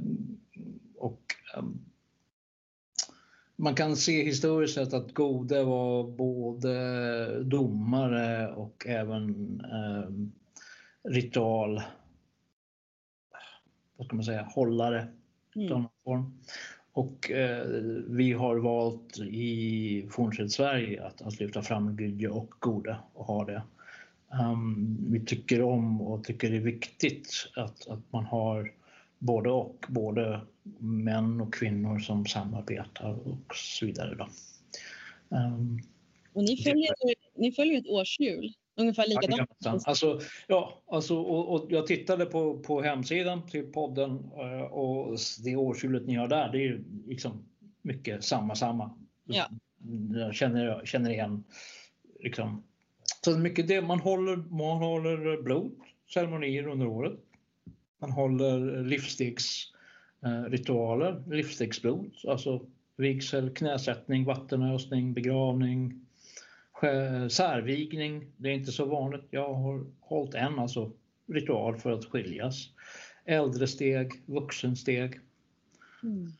och 0.97 1.21
um, 1.57 1.79
man 3.61 3.75
kan 3.75 3.95
se 3.95 4.23
historiskt 4.23 4.73
sett 4.73 4.93
att 4.93 5.13
Gode 5.13 5.63
var 5.63 6.03
både 6.03 7.43
domare 7.43 8.53
och 8.53 8.87
även 8.87 9.61
eh, 9.61 10.09
ritual, 11.11 11.81
vad 13.97 14.07
ska 14.07 14.15
man 14.15 14.25
säga, 14.25 14.47
hållare. 14.55 15.07
Mm. 15.55 15.83
Form. 16.03 16.39
Och 16.93 17.31
eh, 17.31 17.67
vi 18.07 18.33
har 18.33 18.57
valt 18.57 19.17
i 19.19 20.07
Fornsed 20.11 20.51
Sverige 20.51 21.05
att, 21.05 21.21
att 21.21 21.39
lyfta 21.39 21.61
fram 21.61 21.95
Gudje 21.95 22.29
och 22.29 22.53
Gode 22.59 22.97
och 23.13 23.25
ha 23.25 23.45
det. 23.45 23.63
Um, 24.41 24.97
vi 25.09 25.25
tycker 25.25 25.61
om 25.61 26.01
och 26.01 26.23
tycker 26.23 26.51
det 26.51 26.57
är 26.57 26.61
viktigt 26.61 27.51
att, 27.55 27.87
att 27.87 28.11
man 28.11 28.25
har 28.25 28.71
både 29.21 29.49
och, 29.49 29.85
både 29.89 30.41
män 30.79 31.41
och 31.41 31.53
kvinnor 31.53 31.99
som 31.99 32.25
samarbetar 32.25 33.27
och 33.27 33.55
så 33.55 33.85
vidare. 33.85 34.15
Då. 34.15 34.27
Um, 35.37 35.81
och 36.33 36.43
ni 36.43 36.57
följer, 36.57 36.93
ni 37.35 37.51
följer 37.51 37.79
ett 37.79 37.87
årshjul, 37.87 38.53
ungefär 38.75 39.07
likadant? 39.07 39.49
Ja, 39.59 39.79
alltså, 39.85 40.19
ja, 40.47 40.81
alltså, 40.87 41.15
och, 41.17 41.53
och, 41.53 41.71
jag 41.71 41.87
tittade 41.87 42.25
på, 42.25 42.59
på 42.59 42.81
hemsidan 42.81 43.47
till 43.47 43.63
podden 43.63 44.31
eh, 44.37 44.61
och 44.61 45.17
det 45.43 45.55
årshjulet 45.55 46.07
ni 46.07 46.15
har 46.15 46.27
där, 46.27 46.51
det 46.51 46.67
är 46.67 46.83
liksom 47.07 47.43
mycket 47.81 48.23
samma, 48.23 48.55
samma. 48.55 48.97
Ja. 49.25 49.49
Jag 50.13 50.35
känner, 50.35 50.85
känner 50.85 51.09
igen 51.09 51.43
liksom. 52.19 52.63
Så 53.25 53.37
mycket 53.37 53.67
det, 53.67 53.81
man 53.81 53.99
håller, 53.99 54.35
man 54.35 54.77
håller 54.77 55.41
blod, 55.41 55.71
ceremonier 56.13 56.67
under 56.67 56.87
året. 56.87 57.19
Man 58.01 58.11
håller 58.11 58.83
livsstegsritualer, 58.83 61.23
livsstegsblod, 61.27 62.15
alltså 62.27 62.65
vigsel, 62.95 63.49
knäsättning, 63.49 64.25
vattenösning, 64.25 65.13
begravning, 65.13 66.05
särvigning. 67.29 68.31
Det 68.37 68.49
är 68.49 68.53
inte 68.53 68.71
så 68.71 68.85
vanligt. 68.85 69.25
Jag 69.29 69.53
har 69.53 69.85
hållit 69.99 70.33
en 70.33 70.59
alltså 70.59 70.91
ritual 71.27 71.77
för 71.77 71.91
att 71.91 72.05
skiljas. 72.05 72.69
Äldresteg, 73.25 74.11
vuxensteg. 74.25 75.19
Mm. 76.03 76.33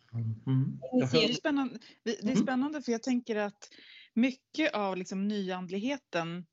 Mm. 0.46 0.80
Det, 1.12 1.24
är 1.24 1.34
spännande, 1.34 1.80
det 2.03 2.20
är 2.20 2.24
mm. 2.24 2.36
spännande 2.36 2.82
för 2.82 2.91
jag 2.91 3.03
tänker 3.03 3.36
att 3.36 3.70
mycket 4.13 4.74
av 4.74 4.98
liksom 4.98 5.27
nyandligheten 5.27 6.46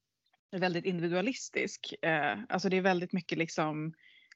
är 0.51 0.59
väldigt 0.59 0.85
individualistisk. 0.85 1.95
Eh, 2.03 2.39
alltså 2.49 2.69
det 2.69 2.77
är 2.77 2.83
väldigt 2.83 3.13
mycket 3.13 3.39
liksom 3.39 3.95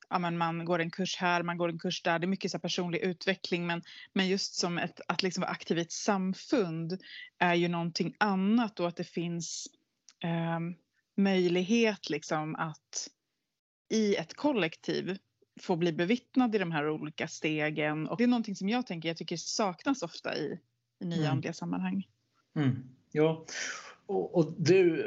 ja, 0.09 0.19
men 0.19 0.39
man 0.39 0.65
går 0.65 0.79
en 0.79 0.91
kurs 0.91 1.17
här, 1.17 1.43
man 1.43 1.59
går 1.59 1.69
en 1.69 1.79
kurs 1.79 2.03
där. 2.03 2.19
Det 2.19 2.25
är 2.25 2.29
mycket 2.29 2.51
så 2.51 2.59
personlig 2.59 2.99
utveckling 2.99 3.67
men, 3.67 3.83
men 4.13 4.29
just 4.29 4.55
som 4.55 4.79
ett, 4.79 5.01
att 5.09 5.23
liksom 5.23 5.41
vara 5.41 5.51
aktiv 5.51 5.79
i 5.79 5.81
ett 5.81 5.93
samfund 5.93 6.99
är 7.39 7.55
ju 7.55 7.69
någonting 7.69 8.15
annat 8.19 8.81
och 8.81 8.89
att 8.89 8.97
det 8.97 9.05
finns 9.05 9.67
eh, 10.25 10.61
möjlighet 11.17 12.11
liksom 12.11 12.55
att 12.55 13.09
i 13.89 14.17
ett 14.17 14.35
kollektiv 14.35 15.19
få 15.61 15.77
bli 15.77 15.93
bevittnad 15.93 16.55
i 16.55 16.59
de 16.59 16.73
här 16.73 16.89
olika 16.89 17.29
stegen. 17.29 18.09
Och 18.09 18.17
det 18.17 18.25
är 18.25 18.29
någonting 18.29 18.57
som 18.57 18.69
jag 18.69 18.87
tänker 18.87 19.09
jag 19.09 19.17
tycker 19.17 19.37
saknas 19.37 20.03
ofta 20.03 20.37
i, 20.37 20.59
i 21.01 21.05
nya 21.05 21.31
mm. 21.31 21.55
sammanhang. 21.55 22.09
Mm. 22.57 22.85
Ja, 23.13 23.45
och, 24.07 24.35
och 24.35 24.55
det, 24.59 25.05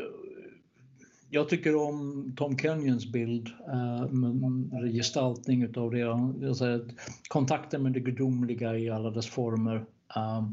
jag 1.30 1.50
tycker 1.50 1.76
om 1.76 2.34
Tom 2.38 2.58
Kenyons 2.58 3.06
bild 3.06 3.50
eh, 3.68 4.92
gestaltning 4.94 5.64
utav 5.64 5.92
det. 5.92 6.00
Jag 6.00 6.56
säger, 6.58 6.86
kontakten 7.28 7.84
med 7.84 7.92
det 7.92 8.00
gudomliga 8.00 8.78
i 8.78 8.90
alla 8.90 9.10
dess 9.10 9.28
former 9.28 9.86
eh, 10.16 10.44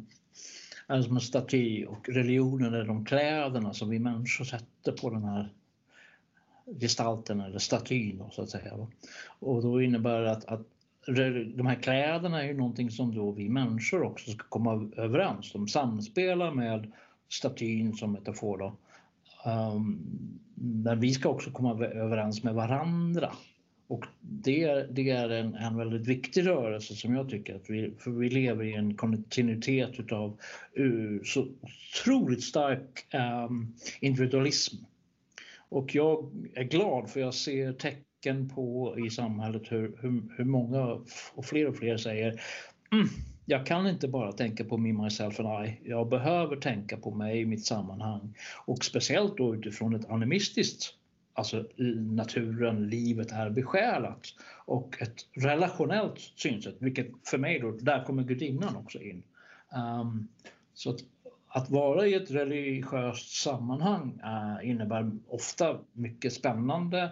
är 0.87 1.02
som 1.02 1.17
en 1.17 1.21
staty 1.21 1.85
och 1.85 2.09
religionen 2.09 2.75
är 2.75 2.85
de 2.85 3.05
kläderna 3.05 3.75
som 3.75 3.88
vi 3.88 3.99
människor 3.99 4.45
sätter 4.45 4.93
på 4.93 5.11
den 5.11 5.25
här 5.25 5.49
gestalten 6.81 7.41
eller 7.41 7.59
statyn 7.59 8.23
så 8.33 8.43
att 8.43 8.50
säga. 8.50 8.87
Och 9.38 9.62
då 9.62 9.83
innebär 9.83 10.21
det 10.21 10.31
att, 10.31 10.45
att 10.45 10.67
de 11.57 11.67
här 11.67 11.83
kläderna 11.83 12.43
är 12.43 12.47
ju 12.47 12.55
någonting 12.55 12.91
som 12.91 13.14
då 13.14 13.31
vi 13.31 13.49
människor 13.49 14.02
också 14.02 14.31
ska 14.31 14.45
komma 14.49 14.91
överens 14.97 15.55
om, 15.55 15.69
samspela 15.69 16.50
med 16.50 16.93
statyn 17.29 17.93
som 17.93 18.12
metafor 18.12 18.59
då. 18.59 18.73
Um, 19.44 19.99
men 20.54 21.00
vi 21.00 21.12
ska 21.12 21.28
också 21.28 21.50
komma 21.50 21.84
överens 21.87 22.42
med 22.42 22.54
varandra. 22.54 23.32
Och 23.88 24.04
det, 24.20 24.87
det 24.90 25.11
är 25.11 25.30
en, 25.30 25.54
en 25.54 25.76
väldigt 25.76 26.06
viktig 26.06 26.46
rörelse 26.46 26.94
som 26.94 27.14
jag 27.14 27.28
tycker 27.28 27.54
att 27.54 27.70
vi, 27.70 27.94
för 27.99 28.11
vi 28.11 28.30
lever 28.30 28.64
i 28.64 28.75
en 28.75 28.94
kontinuitet 28.94 30.00
utav 30.00 30.38
uh, 30.78 31.22
så 31.25 31.46
otroligt 31.61 32.44
stark 32.44 33.14
um, 33.14 33.75
individualism. 34.00 34.76
Och 35.68 35.94
jag 35.94 36.30
är 36.54 36.64
glad 36.64 37.11
för 37.11 37.20
jag 37.20 37.34
ser 37.34 37.72
tecken 37.72 38.49
på 38.49 38.96
i 39.06 39.11
samhället 39.11 39.62
hur, 39.72 39.99
hur, 40.00 40.22
hur 40.37 40.44
många 40.44 40.84
och 41.34 41.44
fler 41.44 41.68
och 41.68 41.76
fler 41.76 41.96
säger 41.96 42.42
mm, 42.92 43.08
jag 43.52 43.66
kan 43.66 43.87
inte 43.87 44.09
bara 44.09 44.32
tänka 44.32 44.64
på 44.64 44.76
me, 44.78 44.92
myself 44.92 45.40
and 45.40 45.66
I. 45.66 45.78
Jag 45.85 46.09
behöver 46.09 46.56
tänka 46.56 46.97
på 46.97 47.11
mig 47.11 47.40
i 47.40 47.47
mitt 47.47 47.66
sammanhang 47.66 48.35
och 48.66 48.85
speciellt 48.85 49.37
då 49.37 49.54
utifrån 49.54 49.94
ett 49.94 50.11
animistiskt 50.11 50.94
alltså 51.35 51.64
naturen, 51.97 52.88
livet 52.88 53.32
är 53.32 53.50
besjälat 53.50 54.26
och 54.64 55.02
ett 55.02 55.16
relationellt 55.32 56.18
synsätt, 56.18 56.76
vilket 56.78 57.11
för 57.25 57.38
mig 57.38 57.59
då, 57.59 57.71
där 57.71 58.04
kommer 58.04 58.23
gudinnan 58.23 58.76
också 58.76 59.00
in. 59.00 59.23
Um, 60.00 60.28
så 60.75 60.90
att, 60.90 61.00
att, 61.49 61.71
vara 61.71 62.06
i 62.06 62.14
ett 62.14 62.30
religiöst 62.30 63.42
sammanhang 63.42 64.21
uh, 64.25 64.71
innebär 64.71 65.11
ofta 65.28 65.78
mycket 65.92 66.32
spännande 66.32 67.11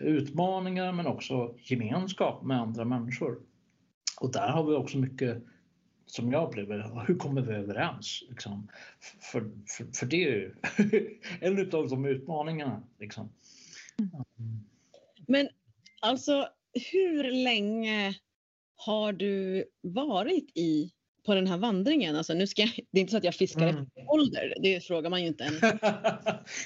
utmaningar 0.00 0.92
men 0.92 1.06
också 1.06 1.54
gemenskap 1.58 2.42
med 2.42 2.60
andra 2.60 2.84
människor. 2.84 3.38
Och 4.20 4.32
där 4.32 4.48
har 4.48 4.64
vi 4.64 4.74
också 4.74 4.98
mycket 4.98 5.42
som 6.14 6.32
jag 6.32 6.48
upplever, 6.48 7.04
hur 7.06 7.14
kommer 7.14 7.42
vi 7.42 7.54
överens? 7.54 8.22
Liksom? 8.28 8.68
För, 9.20 9.50
för, 9.66 9.96
för 9.98 10.06
det 10.06 10.24
är 10.24 10.30
ju 10.30 10.54
en 11.40 11.74
av 11.74 11.88
de 11.88 12.04
utmaningarna. 12.04 12.82
Liksom. 12.98 13.32
Mm. 13.98 14.64
Men 15.26 15.48
alltså, 16.00 16.48
hur 16.92 17.30
länge 17.44 18.14
har 18.76 19.12
du 19.12 19.64
varit 19.80 20.50
i 20.54 20.92
på 21.30 21.34
den 21.34 21.46
här 21.46 21.58
vandringen? 21.58 22.16
Alltså, 22.16 22.34
nu 22.34 22.46
ska 22.46 22.62
jag, 22.62 22.70
det 22.90 22.98
är 22.98 23.00
inte 23.00 23.10
så 23.10 23.16
att 23.16 23.24
jag 23.24 23.34
fiskar 23.34 23.68
mm. 23.68 23.82
efter 23.82 24.10
ålder, 24.10 24.54
det 24.62 24.80
frågar 24.80 25.10
man 25.10 25.20
ju 25.20 25.26
inte 25.26 25.44
än. 25.44 25.52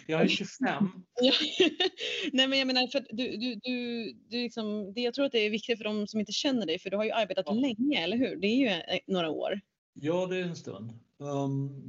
jag 0.06 0.22
är 0.22 0.28
25. 0.28 0.48
Nej 2.32 2.48
men 2.48 2.58
jag 2.58 2.66
menar, 2.66 2.86
för 2.86 3.06
du, 3.10 3.36
du, 3.36 3.54
du, 3.54 4.12
du 4.28 4.42
liksom, 4.42 4.92
det, 4.94 5.00
jag 5.00 5.14
tror 5.14 5.26
att 5.26 5.32
det 5.32 5.38
är 5.38 5.50
viktigt 5.50 5.78
för 5.78 5.84
de 5.84 6.06
som 6.06 6.20
inte 6.20 6.32
känner 6.32 6.66
dig, 6.66 6.78
för 6.78 6.90
du 6.90 6.96
har 6.96 7.04
ju 7.04 7.10
arbetat 7.10 7.44
ja. 7.48 7.52
länge, 7.52 8.04
eller 8.04 8.16
hur? 8.16 8.36
Det 8.36 8.46
är 8.46 8.56
ju 8.56 8.66
eh, 8.66 8.98
några 9.06 9.30
år. 9.30 9.60
Ja, 9.94 10.26
det 10.26 10.36
är 10.36 10.42
en 10.42 10.56
stund. 10.56 10.92
Um, 11.18 11.82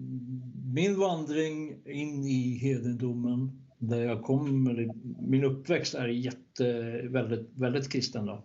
min 0.74 1.00
vandring 1.00 1.86
in 1.86 2.26
i 2.26 2.58
hedendomen 2.62 3.66
där 3.78 4.02
jag 4.02 4.24
kommer, 4.24 4.92
min 5.30 5.44
uppväxt 5.44 5.96
är 5.96 6.08
jätte, 6.08 6.74
väldigt, 7.04 7.50
väldigt 7.56 7.92
kristen. 7.92 8.26
Då. 8.26 8.44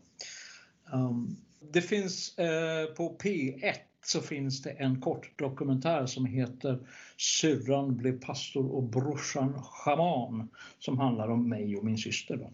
Um, 0.93 1.37
det 1.73 1.83
finns 1.83 2.39
eh, 2.39 2.87
på 2.95 3.17
P1 3.23 3.90
så 4.05 4.21
finns 4.21 4.63
det 4.63 4.71
en 4.71 5.01
kort 5.01 5.39
dokumentär 5.39 6.07
som 6.07 6.27
heter 6.27 6.79
Syrran 7.17 7.97
blev 7.97 8.21
pastor 8.21 8.73
och 8.73 8.83
brorsan 8.83 9.63
schaman 9.63 10.49
som 10.79 10.99
handlar 10.99 11.29
om 11.29 11.49
mig 11.49 11.77
och 11.77 11.85
min 11.85 11.99
syster. 11.99 12.37
Då. 12.37 12.51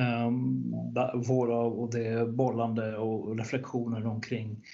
Um, 0.00 0.74
våra 1.14 1.58
och 1.58 1.92
det 1.92 2.26
bollande 2.26 2.96
och 2.96 3.38
reflektioner 3.38 4.06
omkring 4.06 4.64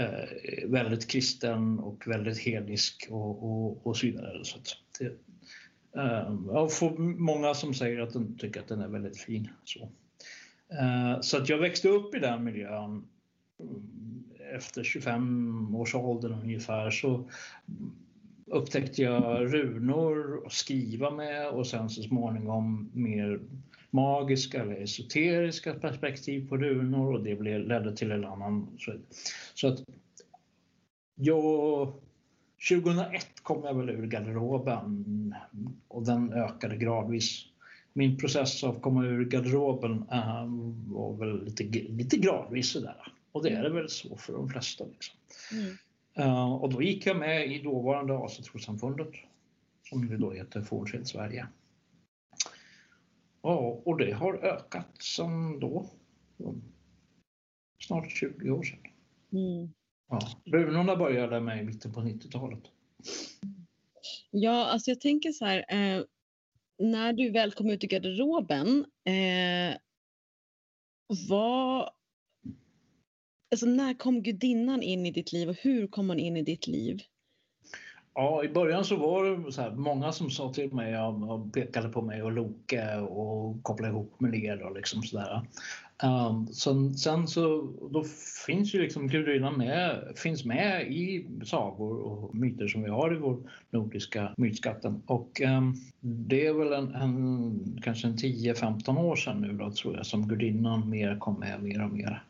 uh, 0.00 0.70
väldigt 0.70 1.10
kristen 1.10 1.78
och 1.78 2.06
väldigt 2.06 2.38
hednisk 2.38 3.06
och, 3.10 3.44
och, 3.44 3.86
och 3.86 3.96
så 3.96 4.06
vidare. 4.06 4.44
Så 4.44 4.58
det, 4.98 5.06
um, 6.00 6.50
jag 6.52 6.72
får 6.72 6.98
många 7.18 7.54
som 7.54 7.74
säger 7.74 8.00
att 8.00 8.12
de 8.12 8.38
tycker 8.38 8.60
att 8.60 8.68
den 8.68 8.80
är 8.80 8.88
väldigt 8.88 9.18
fin. 9.18 9.48
Så, 9.64 9.80
uh, 9.82 11.20
så 11.20 11.36
att 11.36 11.48
jag 11.48 11.58
växte 11.58 11.88
upp 11.88 12.14
i 12.14 12.18
den 12.18 12.44
miljön 12.44 13.04
efter 14.54 14.84
25 14.84 15.74
års 15.74 15.94
ålder 15.94 16.32
ungefär 16.42 16.90
så 16.90 17.28
upptäckte 18.46 19.02
jag 19.02 19.54
runor 19.54 20.46
att 20.46 20.52
skriva 20.52 21.10
med 21.10 21.48
och 21.48 21.66
sen 21.66 21.90
så 21.90 22.02
småningom 22.02 22.90
mer 22.92 23.40
magiska 23.90 24.62
eller 24.62 24.82
esoteriska 24.82 25.74
perspektiv 25.74 26.48
på 26.48 26.56
runor 26.56 27.12
och 27.14 27.24
det 27.24 27.34
blev, 27.34 27.60
ledde 27.60 27.96
till 27.96 28.12
en 28.12 28.24
annan. 28.24 28.76
Så, 28.78 28.92
så 29.54 29.68
att 29.68 29.84
jag 31.14 31.92
2001 32.70 33.26
kom 33.42 33.64
jag 33.64 33.74
väl 33.74 33.90
ur 33.90 34.06
garderoben 34.06 35.34
och 35.88 36.06
den 36.06 36.32
ökade 36.32 36.76
gradvis. 36.76 37.46
Min 37.92 38.18
process 38.18 38.64
av 38.64 38.76
att 38.76 38.82
komma 38.82 39.04
ur 39.04 39.24
garderoben 39.24 40.04
äh, 40.12 40.44
var 40.86 41.16
väl 41.16 41.44
lite, 41.44 41.64
lite 41.88 42.16
gradvis 42.16 42.68
sådär. 42.68 43.13
Och 43.34 43.42
det 43.42 43.50
är 43.50 43.62
det 43.62 43.70
väl 43.70 43.88
så 43.88 44.16
för 44.16 44.32
de 44.32 44.48
flesta. 44.48 44.84
Liksom. 44.84 45.16
Mm. 45.52 45.76
Uh, 46.18 46.52
och 46.52 46.72
då 46.72 46.82
gick 46.82 47.06
jag 47.06 47.16
med 47.16 47.52
i 47.52 47.62
dåvarande 47.62 48.18
Asatrossamfundet 48.18 49.14
som 49.88 50.08
det 50.08 50.16
då 50.16 50.32
heter 50.32 50.60
Fornskild 50.60 51.08
Sverige. 51.08 51.46
Ja, 53.42 53.82
och 53.84 53.98
det 53.98 54.12
har 54.12 54.34
ökat 54.34 55.02
sedan 55.02 55.60
då. 55.60 55.90
Snart 57.80 58.10
20 58.10 58.50
år 58.50 58.62
sedan. 58.62 58.78
Mm. 59.32 59.72
Ja, 60.08 60.20
runorna 60.44 60.96
började 60.96 61.40
med 61.40 61.62
i 61.62 61.62
mitten 61.62 61.92
på 61.92 62.00
90-talet. 62.00 62.62
Ja, 64.30 64.66
alltså 64.66 64.90
jag 64.90 65.00
tänker 65.00 65.32
så 65.32 65.44
här. 65.44 65.64
Eh, 65.68 66.04
när 66.78 67.12
du 67.12 67.30
väl 67.30 67.52
kom 67.52 67.70
ut 67.70 67.84
i 67.84 67.86
garderoben, 67.86 68.84
eh, 69.04 69.76
vad, 71.28 71.90
alltså 73.54 73.66
när 73.66 73.94
kom 73.94 74.22
gudinnan 74.22 74.82
in 74.82 75.06
i 75.06 75.10
ditt 75.10 75.32
liv 75.32 75.48
och 75.48 75.56
hur 75.60 75.86
kom 75.86 76.08
hon 76.08 76.18
in 76.18 76.36
i 76.36 76.42
ditt 76.42 76.66
liv? 76.66 77.02
Ja, 78.14 78.44
i 78.44 78.48
början 78.48 78.84
så 78.84 78.96
var 78.96 79.24
det 79.24 79.52
så 79.52 79.62
här, 79.62 79.70
många 79.70 80.12
som 80.12 80.30
sa 80.30 80.52
till 80.52 80.72
mig 80.72 80.98
och 80.98 81.52
pekade 81.52 81.88
på 81.88 82.02
mig 82.02 82.22
och 82.22 82.32
Loke 82.32 82.96
och 82.96 83.62
kopplade 83.62 83.92
ihop 83.92 84.20
med 84.20 84.32
det. 84.32 84.64
och 84.64 84.76
liksom 84.76 85.02
sådär. 85.02 85.46
Um, 86.02 86.46
sen, 86.46 86.94
sen, 86.94 87.28
så 87.28 87.72
då 87.90 88.04
finns 88.46 88.74
ju 88.74 88.82
liksom 88.82 89.08
gudinnan 89.08 89.58
med, 89.58 90.12
finns 90.16 90.44
med 90.44 90.92
i 90.92 91.26
sagor 91.44 91.98
och 92.00 92.34
myter 92.34 92.68
som 92.68 92.82
vi 92.82 92.90
har 92.90 93.14
i 93.14 93.18
vår 93.18 93.38
nordiska 93.70 94.34
mytskatten. 94.36 95.02
Och 95.06 95.40
um, 95.40 95.74
det 96.00 96.46
är 96.46 96.52
väl 96.52 96.72
en, 96.72 96.94
en 96.94 97.80
kanske 97.82 98.06
en 98.08 98.16
10-15 98.16 98.98
år 98.98 99.16
sedan 99.16 99.40
nu 99.40 99.52
då 99.52 99.70
tror 99.70 99.96
jag 99.96 100.06
som 100.06 100.28
gudinnan 100.28 100.90
mer 100.90 101.18
kom 101.18 101.40
med 101.40 101.62
mer 101.62 101.84
och 101.84 101.90
mer. 101.90 102.22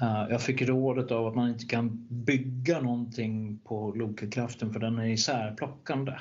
Eh, 0.00 0.26
jag 0.30 0.42
fick 0.42 0.62
rådet 0.62 1.10
av 1.10 1.26
att 1.26 1.34
man 1.34 1.48
inte 1.48 1.66
kan 1.66 2.06
bygga 2.10 2.80
någonting 2.80 3.58
på 3.64 3.92
Lokekraften 3.96 4.72
för 4.72 4.80
den 4.80 4.98
är 4.98 5.06
isärplockande. 5.06 6.12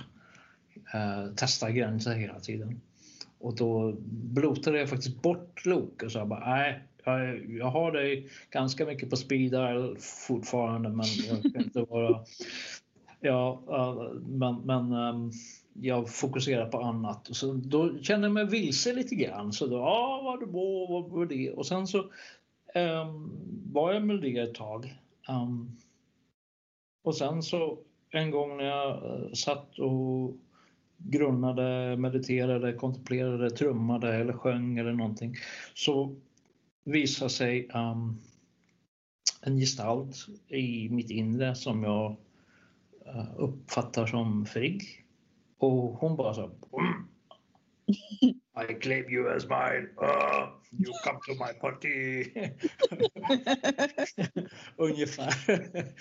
Eh, 0.94 1.26
testar 1.26 1.36
testa 1.36 1.72
gränser 1.72 2.16
hela 2.16 2.40
tiden. 2.40 2.82
Och 3.40 3.56
då 3.56 3.96
blotade 4.10 4.80
jag 4.80 4.90
faktiskt 4.90 5.22
bort 5.22 5.66
Loke 5.66 6.06
och 6.06 6.12
sa 6.12 6.26
bara 6.26 6.50
nej, 6.50 6.84
jag, 7.60 7.72
har 7.72 7.92
dig 7.92 8.30
ganska 8.50 8.86
mycket 8.86 9.10
på 9.10 9.16
speed 9.16 9.54
fortfarande 10.28 10.90
men 10.90 11.06
jag 11.28 11.50
ska 11.50 11.60
inte 11.60 11.82
vara... 11.82 12.20
Ja, 13.20 13.64
eh, 13.70 14.20
men, 14.22 14.56
men 14.56 14.92
ehm, 14.94 15.32
jag 15.74 16.10
fokuserar 16.10 16.66
på 16.66 16.82
annat. 16.82 17.28
Så 17.32 17.54
då 17.54 18.00
kände 18.02 18.28
jag 18.28 18.34
mig 18.34 18.46
vilse 18.46 18.94
lite 18.94 19.16
grann. 19.16 19.54
Så 19.54 19.68
då, 19.68 19.76
ja, 19.76 20.22
vad 20.24 20.40
det 20.40 20.46
var, 20.46 20.90
vad 20.90 21.12
var 21.12 21.26
det? 21.26 21.52
Och 21.52 21.66
sen 21.66 21.88
så 21.88 22.06
um, 22.78 23.32
var 23.74 23.94
jag 23.94 24.04
med 24.04 24.22
det 24.22 24.38
ett 24.38 24.56
tag. 24.56 24.98
Um, 25.30 25.78
och 27.04 27.16
sen 27.16 27.44
så 27.44 27.80
en 28.10 28.32
gång 28.32 28.58
när 28.58 28.66
jag 28.66 28.90
eh, 28.90 29.32
satt 29.32 29.80
och 29.80 30.38
grunnade, 30.98 31.98
mediterade, 31.98 32.74
kontemplerade, 32.74 33.50
trummade 33.50 34.16
eller 34.16 34.34
sjöng 34.34 34.78
eller 34.78 34.94
någonting 34.94 35.36
så 35.74 36.16
visade 36.84 37.30
sig 37.30 37.70
um, 37.74 38.22
en 39.42 39.58
gestalt 39.58 40.16
i 40.48 40.90
mitt 40.90 41.10
inre 41.10 41.56
som 41.56 41.84
jag 41.84 42.16
uh, 43.08 43.34
uppfattar 43.38 44.06
som 44.06 44.46
Frigg. 44.46 44.84
Och 45.58 45.98
hon 46.00 46.16
bara 46.16 46.34
så 46.34 46.44
mm. 46.44 47.10
I 48.58 48.74
claim 48.74 49.06
you 49.10 49.30
as 49.30 49.48
mine. 49.48 49.90
Uh, 50.02 50.48
you 50.72 50.92
come 51.04 51.20
to 51.28 51.36
my 51.36 51.54
party. 51.54 52.32
Ungefär. 54.78 55.34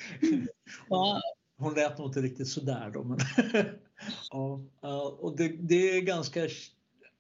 Wow. 0.89 1.21
Hon 1.59 1.75
lät 1.75 1.99
nog 1.99 2.09
inte 2.09 2.21
riktigt 2.21 2.49
sådär 2.49 2.91
då. 2.95 3.05
Men 3.05 3.19
ja, 4.81 5.17
och 5.21 5.37
det, 5.37 5.49
det, 5.49 5.97
är 5.97 6.01
ganska 6.01 6.49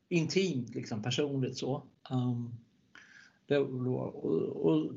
intimt, 0.08 0.74
liksom, 0.74 1.02
personligt 1.02 1.56
så. 1.56 1.82
Um, 2.10 2.54
det, 3.46 3.58
och, 3.58 4.66
och, 4.66 4.92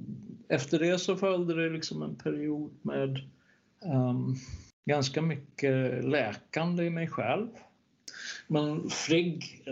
efter 0.48 0.80
det 0.80 1.00
så 1.00 1.16
följde 1.16 1.64
det 1.64 1.70
liksom 1.70 2.02
en 2.02 2.16
period 2.16 2.72
med 2.82 3.20
um, 3.86 4.36
ganska 4.86 5.22
mycket 5.22 6.06
läkande 6.06 6.84
i 6.84 6.90
mig 6.90 7.08
själv. 7.08 7.48
Men 8.48 8.90
Frigg, 8.90 9.64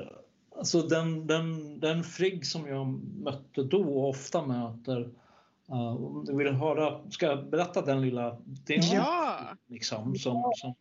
alltså 0.57 0.81
den, 0.81 1.27
den, 1.27 1.79
den 1.79 2.03
Frigg 2.03 2.45
som 2.45 2.67
jag 2.67 2.87
mötte 3.23 3.63
då 3.63 3.83
och 3.83 4.09
ofta 4.09 4.45
möter 4.45 5.11
Uh, 5.71 6.05
om 6.05 6.25
du 6.25 6.35
vill 6.35 6.53
höra, 6.53 7.11
ska 7.11 7.25
jag 7.25 7.49
berätta 7.49 7.81
den 7.81 8.01
lilla 8.01 8.37
delen? 8.65 8.85
Ja! 8.93 9.39
Liksom, 9.67 10.15
som, 10.15 10.51
som, 10.55 10.75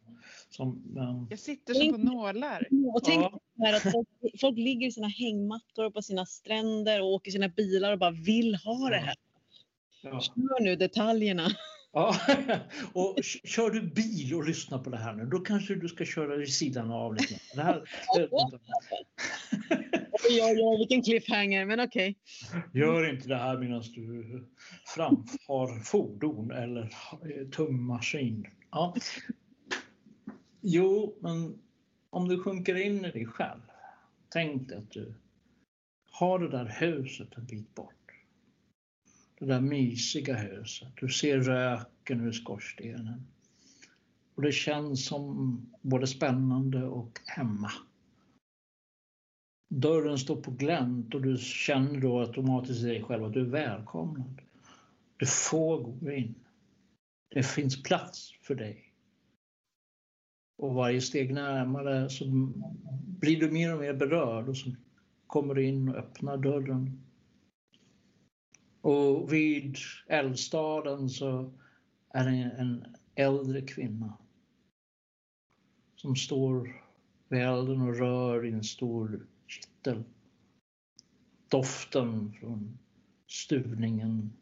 som, 0.50 0.68
um... 0.96 1.26
Jag 1.30 1.38
sitter 1.38 1.74
som 1.74 1.92
på 1.92 1.98
nålar. 1.98 2.68
Och 2.94 3.04
tänk 3.04 3.26
ja. 3.54 3.76
att 3.76 3.82
folk, 3.82 4.08
folk, 4.40 4.56
ligger 4.56 4.86
i 4.86 4.92
sina 4.92 5.08
hängmattor 5.08 5.90
på 5.90 6.02
sina 6.02 6.26
stränder 6.26 7.02
och 7.02 7.08
åker 7.08 7.30
sina 7.30 7.48
bilar 7.48 7.92
och 7.92 7.98
bara 7.98 8.10
vill 8.10 8.54
ha 8.54 8.88
det 8.88 8.96
här. 8.96 9.14
Ja. 10.02 10.20
Kör 10.20 10.62
nu 10.62 10.76
detaljerna. 10.76 11.48
Ja, 11.96 12.16
och 12.92 13.16
kör 13.22 13.70
du 13.70 13.82
bil 13.82 14.34
och 14.34 14.44
lyssnar 14.44 14.78
på 14.78 14.90
det 14.90 14.96
här 14.96 15.12
nu, 15.12 15.24
då 15.24 15.38
kanske 15.38 15.74
du 15.74 15.88
ska 15.88 16.04
köra 16.04 16.36
vid 16.36 16.54
sidan 16.54 16.90
av 16.90 17.14
lite. 17.14 17.34
Det 17.54 17.62
här, 17.62 17.82
oj, 20.28 20.40
oj, 20.42 20.78
vilken 20.78 21.02
cliffhanger, 21.02 21.64
men 21.64 21.80
okej. 21.80 22.16
Okay. 22.48 22.80
Gör 22.80 23.10
inte 23.10 23.28
det 23.28 23.36
här 23.36 23.58
medan 23.58 23.82
du 23.94 24.44
framför 24.94 25.84
fordon 25.84 26.50
eller 26.50 26.90
tung 27.50 27.82
maskin. 27.82 28.46
Ja. 28.70 28.94
Jo, 30.60 31.18
men 31.20 31.58
om 32.10 32.28
du 32.28 32.42
sjunker 32.42 32.74
in 32.74 33.04
i 33.04 33.10
dig 33.10 33.26
själv. 33.26 33.60
Tänk 34.28 34.68
dig 34.68 34.78
att 34.78 34.90
du 34.90 35.14
har 36.10 36.38
det 36.38 36.48
där 36.48 36.76
huset 36.80 37.28
en 37.36 37.46
bit 37.46 37.74
bort. 37.74 37.95
Det 39.38 39.46
där 39.46 39.60
mysiga 39.60 40.36
huset. 40.36 40.88
Du 41.00 41.08
ser 41.08 41.40
röken 41.40 42.20
ur 42.20 42.32
skorstenen. 42.32 43.26
Och 44.34 44.42
det 44.42 44.52
känns 44.52 45.06
som 45.06 45.60
både 45.82 46.06
spännande 46.06 46.84
och 46.84 47.20
hemma. 47.26 47.70
Dörren 49.68 50.18
står 50.18 50.36
på 50.36 50.50
glänt 50.50 51.14
och 51.14 51.22
du 51.22 51.36
känner 51.36 52.00
då 52.00 52.20
automatiskt 52.20 52.82
i 52.82 52.86
dig 52.86 53.02
själv 53.02 53.24
att 53.24 53.32
du 53.32 53.40
är 53.40 53.50
välkomnad. 53.50 54.40
Du 55.16 55.26
får 55.26 55.78
gå 55.78 56.12
in. 56.12 56.34
Det 57.28 57.42
finns 57.42 57.82
plats 57.82 58.32
för 58.42 58.54
dig. 58.54 58.92
Och 60.58 60.74
varje 60.74 61.00
steg 61.00 61.34
närmare 61.34 62.10
så 62.10 62.24
blir 63.20 63.40
du 63.40 63.50
mer 63.50 63.74
och 63.74 63.80
mer 63.80 63.94
berörd 63.94 64.48
och 64.48 64.56
så 64.56 64.70
kommer 65.26 65.54
du 65.54 65.64
in 65.64 65.88
och 65.88 65.96
öppnar 65.96 66.36
dörren. 66.36 67.02
Och 68.86 69.32
vid 69.32 69.76
eldstaden 70.06 71.08
så 71.08 71.52
är 72.08 72.24
det 72.24 72.36
en 72.36 72.96
äldre 73.14 73.60
kvinna 73.60 74.18
som 75.96 76.16
står 76.16 76.84
vid 77.28 77.40
elden 77.40 77.80
och 77.80 77.96
rör 77.96 78.46
i 78.46 78.52
en 78.52 78.64
stor 78.64 79.26
kittel. 79.46 80.04
Doften 81.48 82.32
från 82.32 82.78
stuvningen 83.26 84.32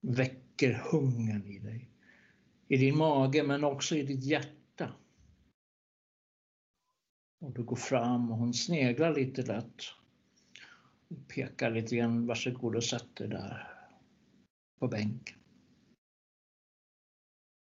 väcker 0.00 0.82
hungern 0.92 1.46
i 1.46 1.58
dig. 1.58 1.90
I 2.68 2.76
din 2.76 2.98
mage 2.98 3.42
men 3.42 3.64
också 3.64 3.96
i 3.96 4.02
ditt 4.02 4.24
hjärta. 4.24 4.92
Och 7.40 7.52
du 7.52 7.62
går 7.62 7.76
fram 7.76 8.30
och 8.30 8.38
hon 8.38 8.54
sneglar 8.54 9.14
lite 9.14 9.42
lätt. 9.42 9.82
Pekar 11.28 11.70
lite 11.70 11.96
grann, 11.96 12.26
varsågod 12.26 12.76
och 12.76 12.84
sätt 12.84 13.16
dig 13.16 13.28
där 13.28 13.68
på 14.78 14.88
bänken. 14.88 15.38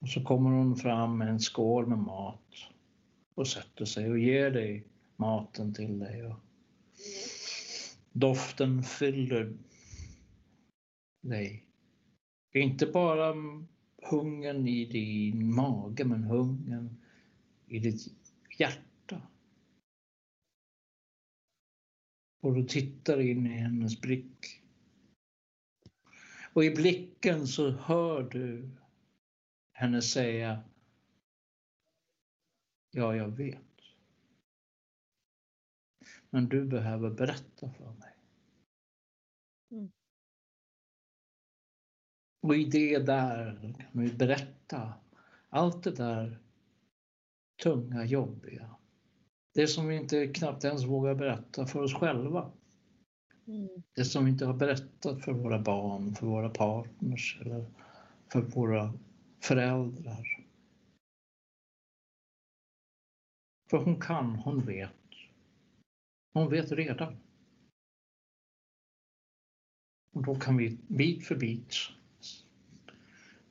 Och 0.00 0.08
så 0.08 0.24
kommer 0.24 0.50
hon 0.50 0.76
fram 0.76 1.18
med 1.18 1.28
en 1.28 1.40
skål 1.40 1.86
med 1.86 1.98
mat 1.98 2.54
och 3.34 3.48
sätter 3.48 3.84
sig 3.84 4.10
och 4.10 4.18
ger 4.18 4.50
dig 4.50 4.86
maten 5.16 5.74
till 5.74 5.98
dig. 5.98 6.26
Och 6.26 6.36
doften 8.12 8.82
fyller 8.82 9.56
dig. 11.22 11.64
Inte 12.54 12.86
bara 12.86 13.34
hungern 14.02 14.68
i 14.68 14.84
din 14.84 15.54
mage, 15.54 16.04
men 16.04 16.24
hungern 16.24 16.96
i 17.66 17.78
ditt 17.78 18.00
hjärta. 18.58 18.87
Och 22.40 22.54
du 22.54 22.64
tittar 22.64 23.20
in 23.20 23.46
i 23.46 23.56
hennes 23.56 24.00
blick. 24.00 24.62
Och 26.52 26.64
i 26.64 26.70
blicken 26.70 27.46
så 27.46 27.70
hör 27.70 28.22
du 28.22 28.70
henne 29.72 30.02
säga 30.02 30.64
Ja, 32.90 33.16
jag 33.16 33.28
vet. 33.28 33.62
Men 36.30 36.48
du 36.48 36.64
behöver 36.64 37.10
berätta 37.10 37.70
för 37.70 37.92
mig. 37.92 38.14
Mm. 39.70 39.90
Och 42.40 42.56
i 42.56 42.64
det 42.64 42.98
där 42.98 43.74
kan 43.78 44.02
vi 44.02 44.12
berätta 44.12 44.94
allt 45.48 45.82
det 45.82 45.96
där 45.96 46.38
tunga, 47.62 48.04
jobbiga. 48.04 48.77
Det 49.54 49.66
som 49.66 49.88
vi 49.88 49.96
inte 49.96 50.26
knappt 50.26 50.64
ens 50.64 50.84
vågar 50.84 51.14
berätta 51.14 51.66
för 51.66 51.82
oss 51.82 51.94
själva. 51.94 52.52
Mm. 53.46 53.68
Det 53.94 54.04
som 54.04 54.24
vi 54.24 54.30
inte 54.30 54.46
har 54.46 54.54
berättat 54.54 55.24
för 55.24 55.32
våra 55.32 55.58
barn, 55.58 56.14
för 56.14 56.26
våra 56.26 56.50
partners 56.50 57.38
eller 57.40 57.66
för 58.32 58.40
våra 58.40 58.92
föräldrar. 59.40 60.44
För 63.70 63.78
hon 63.78 64.00
kan, 64.00 64.36
hon 64.36 64.66
vet. 64.66 64.92
Hon 66.32 66.50
vet 66.50 66.72
redan. 66.72 67.16
Och 70.12 70.22
då 70.22 70.34
kan 70.34 70.56
vi 70.56 70.78
bit 70.88 71.26
för 71.26 71.36
bit 71.36 71.74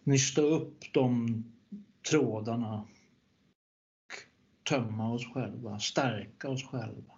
nysta 0.08 0.42
upp 0.42 0.94
de 0.94 1.44
trådarna 2.10 2.88
tömma 4.68 5.14
oss 5.14 5.26
själva, 5.26 5.80
stärka 5.80 6.50
oss 6.50 6.64
själva. 6.64 7.14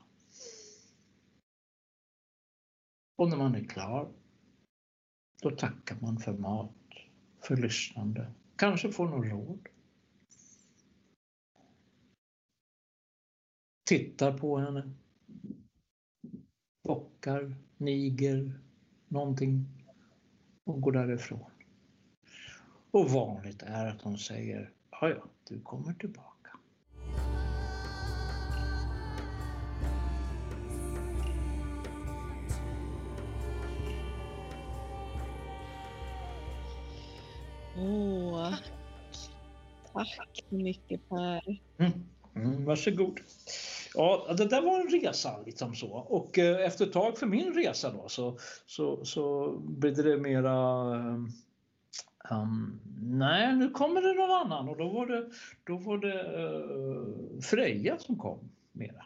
Och 3.17 3.29
när 3.29 3.37
man 3.37 3.55
är 3.55 3.63
klar, 3.63 4.11
då 5.41 5.51
tackar 5.51 5.97
man 6.01 6.19
för 6.19 6.33
mat, 6.33 6.75
för 7.41 7.57
lyssnande, 7.57 8.31
kanske 8.55 8.91
får 8.91 9.07
något 9.07 9.25
råd. 9.25 9.67
Tittar 13.89 14.37
på 14.37 14.57
henne, 14.57 14.91
bockar, 16.83 17.55
niger, 17.77 18.59
någonting 19.07 19.65
och 20.63 20.81
går 20.81 20.91
därifrån. 20.91 21.51
Och 22.91 23.09
vanligt 23.09 23.61
är 23.61 23.87
att 23.87 23.99
de 23.99 24.17
säger, 24.17 24.73
ja 24.91 25.09
ja, 25.09 25.23
du 25.47 25.61
kommer 25.61 25.93
tillbaka. 25.93 26.28
Åh, 37.79 38.53
tack 39.93 40.43
så 40.49 40.55
mycket 40.55 41.09
Per. 41.09 41.59
Mm. 41.77 41.91
Mm, 42.35 42.65
varsågod. 42.65 43.19
Ja, 43.95 44.33
det 44.37 44.45
där 44.45 44.61
var 44.61 44.79
en 44.79 45.01
resa 45.01 45.39
liksom 45.45 45.75
så 45.75 45.91
och 45.91 46.37
eh, 46.37 46.65
efter 46.65 46.85
ett 46.85 46.93
tag 46.93 47.17
för 47.17 47.27
min 47.27 47.53
resa 47.53 47.91
då 47.91 48.09
så, 48.09 48.37
så, 48.65 49.05
så 49.05 49.51
blev 49.57 49.95
det 49.95 50.17
mera 50.17 50.55
um, 52.31 52.79
nej, 53.01 53.55
nu 53.55 53.69
kommer 53.69 54.01
det 54.01 54.13
någon 54.13 54.31
annan 54.31 54.69
och 54.69 54.77
då 54.77 54.89
var 54.89 55.05
det, 55.05 55.29
då 55.63 55.77
var 55.77 55.97
det 55.97 56.23
uh, 56.37 57.41
Freja 57.41 57.97
som 57.99 58.17
kom 58.17 58.39
mera. 58.71 59.05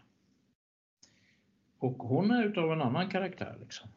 Och 1.79 1.97
hon 1.97 2.31
är 2.31 2.43
utav 2.43 2.71
en 2.71 2.81
annan 2.81 3.09
karaktär 3.09 3.57
liksom. 3.59 3.89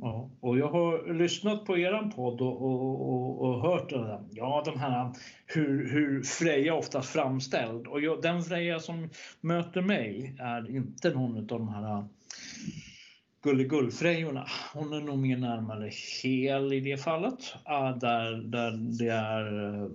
Ja, 0.00 0.30
och 0.40 0.58
jag 0.58 0.68
har 0.68 1.14
lyssnat 1.14 1.64
på 1.64 1.78
eran 1.78 2.10
podd 2.10 2.40
och, 2.40 2.62
och, 2.62 3.12
och, 3.12 3.40
och 3.40 3.62
hört 3.62 3.90
det 3.90 4.24
ja, 4.30 4.62
de 4.64 4.78
här, 4.78 5.12
hur, 5.46 5.90
hur 5.90 6.22
Freja 6.22 6.74
ofta 6.74 7.02
framställd. 7.02 7.86
Och 7.86 8.00
jag, 8.00 8.22
den 8.22 8.42
Freja 8.42 8.80
som 8.80 9.08
möter 9.40 9.82
mig 9.82 10.36
är 10.38 10.76
inte 10.76 11.10
någon 11.10 11.36
av 11.36 11.46
de 11.46 11.68
här 11.68 11.98
äh, 11.98 12.04
gulligullfrejorna. 13.42 14.46
Hon 14.74 14.92
är 14.92 15.00
nog 15.00 15.18
mer 15.18 15.36
närmare 15.36 15.90
hel 16.22 16.72
i 16.72 16.80
det 16.80 16.96
fallet. 16.96 17.54
Äh, 17.68 17.98
där, 17.98 18.32
där 18.32 18.70
det 18.98 19.08
är 19.08 19.74
äh, 19.82 19.90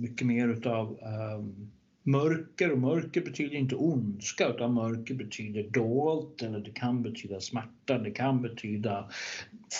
mycket 0.00 0.26
mer 0.26 0.48
utav 0.48 0.98
um, 1.36 1.72
mörker 2.02 2.72
och 2.72 2.78
mörker 2.78 3.20
betyder 3.20 3.56
inte 3.56 3.76
ondska 3.76 4.48
utan 4.48 4.74
mörker 4.74 5.14
betyder 5.14 5.62
dolt 5.62 6.42
eller 6.42 6.60
det 6.60 6.70
kan 6.70 7.02
betyda 7.02 7.40
smärta, 7.40 7.98
det 7.98 8.10
kan 8.10 8.42
betyda 8.42 9.10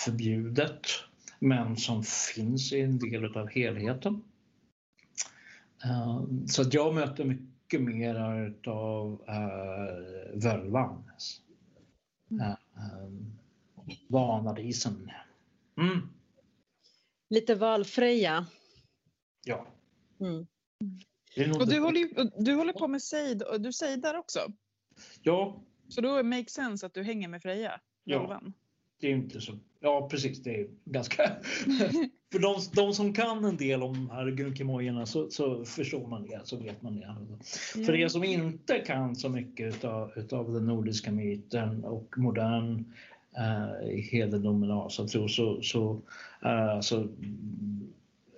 förbjudet 0.05 0.87
men 1.39 1.77
som 1.77 2.03
finns 2.03 2.73
i 2.73 2.81
en 2.81 2.99
del 2.99 3.37
av 3.37 3.47
helheten. 3.47 4.23
Eh, 5.83 6.23
så 6.47 6.61
att 6.61 6.73
jag 6.73 6.95
möter 6.95 7.25
mycket 7.25 7.81
mer 7.81 8.15
av 8.67 9.11
uh, 9.11 10.41
völvan. 10.41 11.03
Uh, 12.31 12.55
um, 13.03 13.39
vanadisen. 14.09 15.11
Mm. 15.77 16.09
Lite 17.29 17.55
valfreja. 17.55 18.45
Ja. 19.45 19.67
Mm. 20.19 20.47
Och 21.37 21.67
du 21.67 21.79
håller, 21.79 21.99
ju, 21.99 22.09
du 22.39 22.53
håller 22.53 22.73
på 22.73 22.87
med 22.87 23.01
sejd 23.01 23.41
och 23.41 23.61
du 23.61 23.73
sejdar 23.73 24.15
också. 24.15 24.39
Ja. 25.21 25.61
Så 25.87 26.01
då 26.01 26.23
makes 26.23 26.53
sense 26.53 26.85
att 26.85 26.93
du 26.93 27.03
hänger 27.03 27.27
med 27.27 27.41
Freja? 27.41 27.79
Ja. 28.03 28.41
Det 28.99 29.07
är 29.07 29.11
inte 29.11 29.41
så. 29.41 29.57
Ja 29.79 30.07
precis, 30.11 30.43
det 30.43 30.55
är 30.55 30.67
ganska... 30.85 31.23
För 32.31 32.39
de, 32.39 32.55
de, 32.73 32.93
som 32.93 33.13
kan 33.13 33.45
en 33.45 33.57
del 33.57 33.83
om 33.83 34.09
här 34.09 34.31
gunkimojorna 34.31 35.05
så, 35.05 35.29
så 35.29 35.65
förstår 35.65 36.07
man 36.07 36.27
det, 36.27 36.41
så 36.43 36.57
vet 36.57 36.81
man 36.81 36.95
det. 36.95 37.05
Mm. 37.05 37.85
För 37.85 37.95
er 37.95 38.07
som 38.07 38.23
inte 38.23 38.79
kan 38.79 39.15
så 39.15 39.29
mycket 39.29 39.75
utav, 39.75 40.11
utav 40.15 40.53
den 40.53 40.65
nordiska 40.65 41.11
myten 41.11 41.83
och 41.83 42.13
modern 42.17 42.93
eh, 43.37 43.87
hedendomen 44.11 44.71
och 44.71 44.85
asatro 44.85 45.27
så, 45.27 45.61
så 45.61 46.01
eh, 46.41 46.69
alltså, 46.69 47.07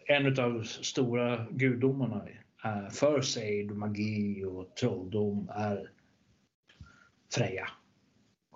en 0.06 0.40
av 0.40 0.64
stora 0.64 1.46
gudomarna 1.52 2.22
Eh, 2.66 2.90
för 2.90 3.22
sejd, 3.22 3.72
magi 3.72 4.44
och 4.44 4.76
trolldom 4.76 5.50
är 5.56 5.92
Freja. 7.34 7.70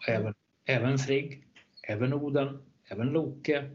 Även, 0.07 0.33
även 0.65 0.97
Frigg, 0.97 1.43
även 1.83 2.13
Oden, 2.13 2.63
även 2.85 3.07
Loke. 3.07 3.71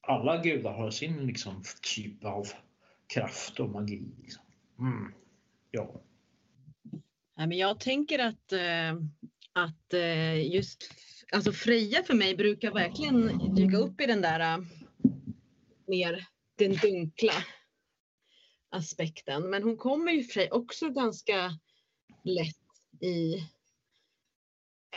Alla 0.00 0.42
gudar 0.42 0.72
har 0.72 0.90
sin 0.90 1.26
liksom, 1.26 1.62
typ 1.82 2.24
av 2.24 2.46
kraft 3.14 3.60
och 3.60 3.70
magi. 3.70 4.02
Liksom. 4.22 4.44
Mm. 4.78 5.12
Ja. 5.70 6.00
ja. 7.36 7.46
men 7.46 7.58
jag 7.58 7.80
tänker 7.80 8.18
att, 8.18 8.52
äh, 8.52 8.94
att 9.52 9.94
äh, 9.94 10.54
just 10.54 10.90
alltså 11.32 11.52
Freja 11.52 12.02
för 12.02 12.14
mig 12.14 12.36
brukar 12.36 12.72
verkligen 12.72 13.54
dyka 13.54 13.76
upp 13.76 14.00
i 14.00 14.06
den 14.06 14.20
där 14.20 14.40
äh, 14.40 14.64
mer 15.86 16.26
den 16.58 16.72
dunkla 16.72 17.32
aspekten. 18.76 19.50
Men 19.50 19.62
hon 19.62 19.76
kommer 19.76 20.12
ju 20.12 20.22
för 20.22 20.32
sig 20.32 20.50
också 20.50 20.90
ganska 20.90 21.58
lätt 22.24 23.02
i 23.02 23.48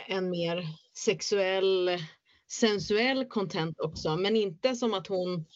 en 0.08 0.30
mer 0.30 0.64
sexuell, 1.04 1.90
sensuell 2.48 3.24
content 3.24 3.80
också. 3.80 4.16
Men 4.16 4.36
inte 4.36 4.76
som 4.76 4.94
att 4.94 5.06
hon 5.06 5.46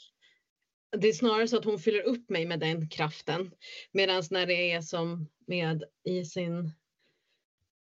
det 0.97 1.09
är 1.09 1.13
snarare 1.13 1.49
så 1.49 1.59
att 1.59 1.65
hon 1.65 1.79
fyller 1.79 2.03
upp 2.03 2.31
mig 2.31 2.47
med 2.47 2.61
den 2.61 2.89
kraften. 2.89 3.51
Medan 3.93 4.23
när 4.31 4.47
det 4.47 4.73
är 4.73 4.81
som 4.81 5.29
med 5.47 5.85
i 6.05 6.25
sin 6.25 6.73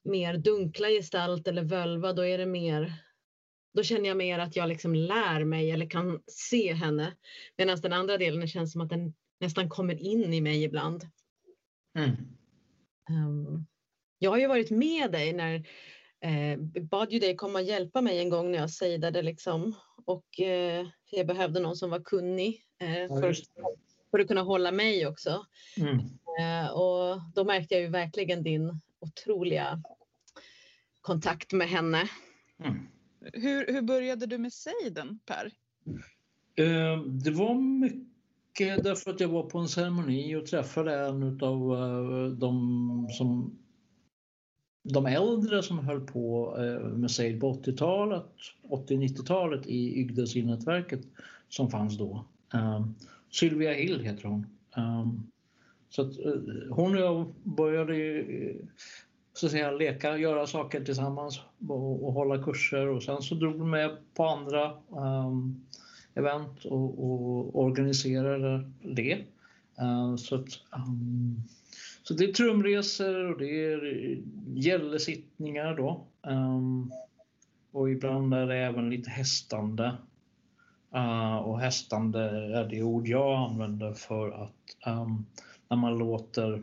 mer 0.04 0.36
dunkla 0.36 0.88
gestalt 0.88 1.48
eller 1.48 1.62
völva, 1.62 2.12
då 2.12 2.26
är 2.26 2.38
det 2.38 2.46
mer 2.46 2.92
då 3.74 3.82
känner 3.82 4.08
jag 4.08 4.16
mer 4.16 4.38
att 4.38 4.56
jag 4.56 4.68
liksom 4.68 4.94
lär 4.94 5.44
mig 5.44 5.70
eller 5.70 5.90
kan 5.90 6.22
se 6.26 6.72
henne. 6.72 7.16
Medan 7.56 7.80
den 7.80 7.92
andra 7.92 8.18
delen 8.18 8.48
känns 8.48 8.72
som 8.72 8.80
att 8.80 8.88
den 8.88 9.14
nästan 9.40 9.68
kommer 9.68 10.02
in 10.02 10.34
i 10.34 10.40
mig 10.40 10.64
ibland. 10.64 11.04
Mm. 11.98 12.10
Um, 13.10 13.66
jag 14.18 14.30
har 14.30 14.38
ju 14.38 14.46
varit 14.46 14.70
med 14.70 15.12
dig 15.12 15.32
när 15.32 15.54
eh, 16.20 16.58
bad 16.82 17.12
ju 17.12 17.18
dig 17.18 17.36
komma 17.36 17.58
och 17.58 17.64
hjälpa 17.64 18.00
mig 18.00 18.18
en 18.18 18.30
gång 18.30 18.52
när 18.52 18.58
jag 18.58 18.70
sejdade 18.70 19.22
liksom 19.22 19.74
och 20.04 20.40
eh, 20.40 20.86
jag 21.10 21.26
behövde 21.26 21.60
någon 21.60 21.76
som 21.76 21.90
var 21.90 22.00
kunnig 22.00 22.62
eh, 22.80 23.08
för, 23.08 23.34
för, 24.10 24.18
att 24.18 24.28
kunna 24.28 24.42
hålla 24.42 24.72
mig 24.72 25.06
också. 25.06 25.46
Mm. 25.76 25.98
Eh, 26.40 26.70
och 26.70 27.20
då 27.34 27.44
märkte 27.44 27.74
jag 27.74 27.82
ju 27.82 27.88
verkligen 27.88 28.42
din 28.42 28.80
otroliga 29.00 29.82
kontakt 31.00 31.52
med 31.52 31.68
henne. 31.68 32.08
Mm. 32.64 32.88
Hur, 33.32 33.72
hur 33.72 33.82
började 33.82 34.26
du 34.26 34.38
med 34.38 34.52
sejden 34.52 35.18
Per? 35.26 35.52
Ehm, 36.56 37.18
det 37.18 37.30
var 37.30 37.54
mycket 37.54 38.17
därför 38.64 39.10
att 39.10 39.20
jag 39.20 39.28
var 39.28 39.42
på 39.42 39.58
en 39.58 39.68
ceremoni 39.68 40.36
och 40.36 40.46
träffade 40.46 40.94
en 40.94 41.40
av 41.42 41.72
eh, 41.72 42.32
de 42.32 43.08
som 43.10 43.58
de 44.82 45.06
äldre 45.06 45.62
som 45.62 45.78
höll 45.78 46.00
på 46.00 46.56
eh, 46.58 46.88
med 46.88 47.10
Sejd 47.10 47.40
på 47.40 47.52
80-talet, 47.52 48.26
80-90-talet 48.68 49.66
i 49.66 50.00
Yggdrasil-nätverket 50.00 51.00
som 51.48 51.70
fanns 51.70 51.98
då. 51.98 52.24
Eh, 52.54 52.86
Sylvia 53.30 53.72
Hill 53.72 54.00
heter 54.00 54.28
hon. 54.28 54.46
Så 55.90 56.02
att, 56.02 56.12
hon 56.70 56.94
och 56.94 57.00
jag 57.00 57.34
började 57.42 58.24
så 59.32 59.46
att 59.46 59.52
säga 59.52 59.70
leka, 59.70 60.18
göra 60.18 60.46
saker 60.46 60.84
tillsammans 60.84 61.40
och, 61.68 62.04
och 62.04 62.12
hålla 62.12 62.42
kurser 62.42 62.88
och 62.88 63.02
sen 63.02 63.22
så 63.22 63.34
drog 63.34 63.58
hon 63.58 63.70
med 63.70 63.96
på 64.14 64.24
andra 64.24 64.72
um, 64.88 65.66
event 66.18 66.64
och, 66.64 67.04
och 67.04 67.62
organiserade 67.62 68.70
det. 68.82 69.12
Eh, 69.78 70.16
så, 70.16 70.34
att, 70.34 70.48
ehm, 70.76 71.42
så 72.02 72.14
det 72.14 72.24
är 72.24 72.32
trumresor 72.32 73.32
och 73.32 73.38
det 73.38 73.64
är 73.64 74.18
gällesittningar 74.54 75.76
då. 75.76 76.06
Ehm, 76.26 76.92
och 77.72 77.90
ibland 77.90 78.34
är 78.34 78.46
det 78.46 78.56
även 78.56 78.90
lite 78.90 79.10
hästande. 79.10 79.96
Eh, 80.94 81.36
och 81.36 81.60
hästande 81.60 82.20
är 82.58 82.64
det 82.64 82.82
ord 82.82 83.08
jag 83.08 83.50
använder 83.50 83.94
för 83.94 84.30
att 84.44 84.86
ehm, 84.86 85.26
när 85.68 85.76
man 85.76 85.98
låter 85.98 86.62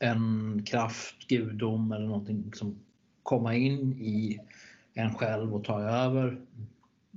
en 0.00 0.62
kraft, 0.66 1.28
gudom 1.28 1.92
eller 1.92 2.06
någonting 2.06 2.52
som 2.54 2.78
komma 3.22 3.54
in 3.54 3.92
i 3.92 4.38
en 4.94 5.14
själv 5.14 5.54
och 5.54 5.64
ta 5.64 5.80
över 5.80 6.40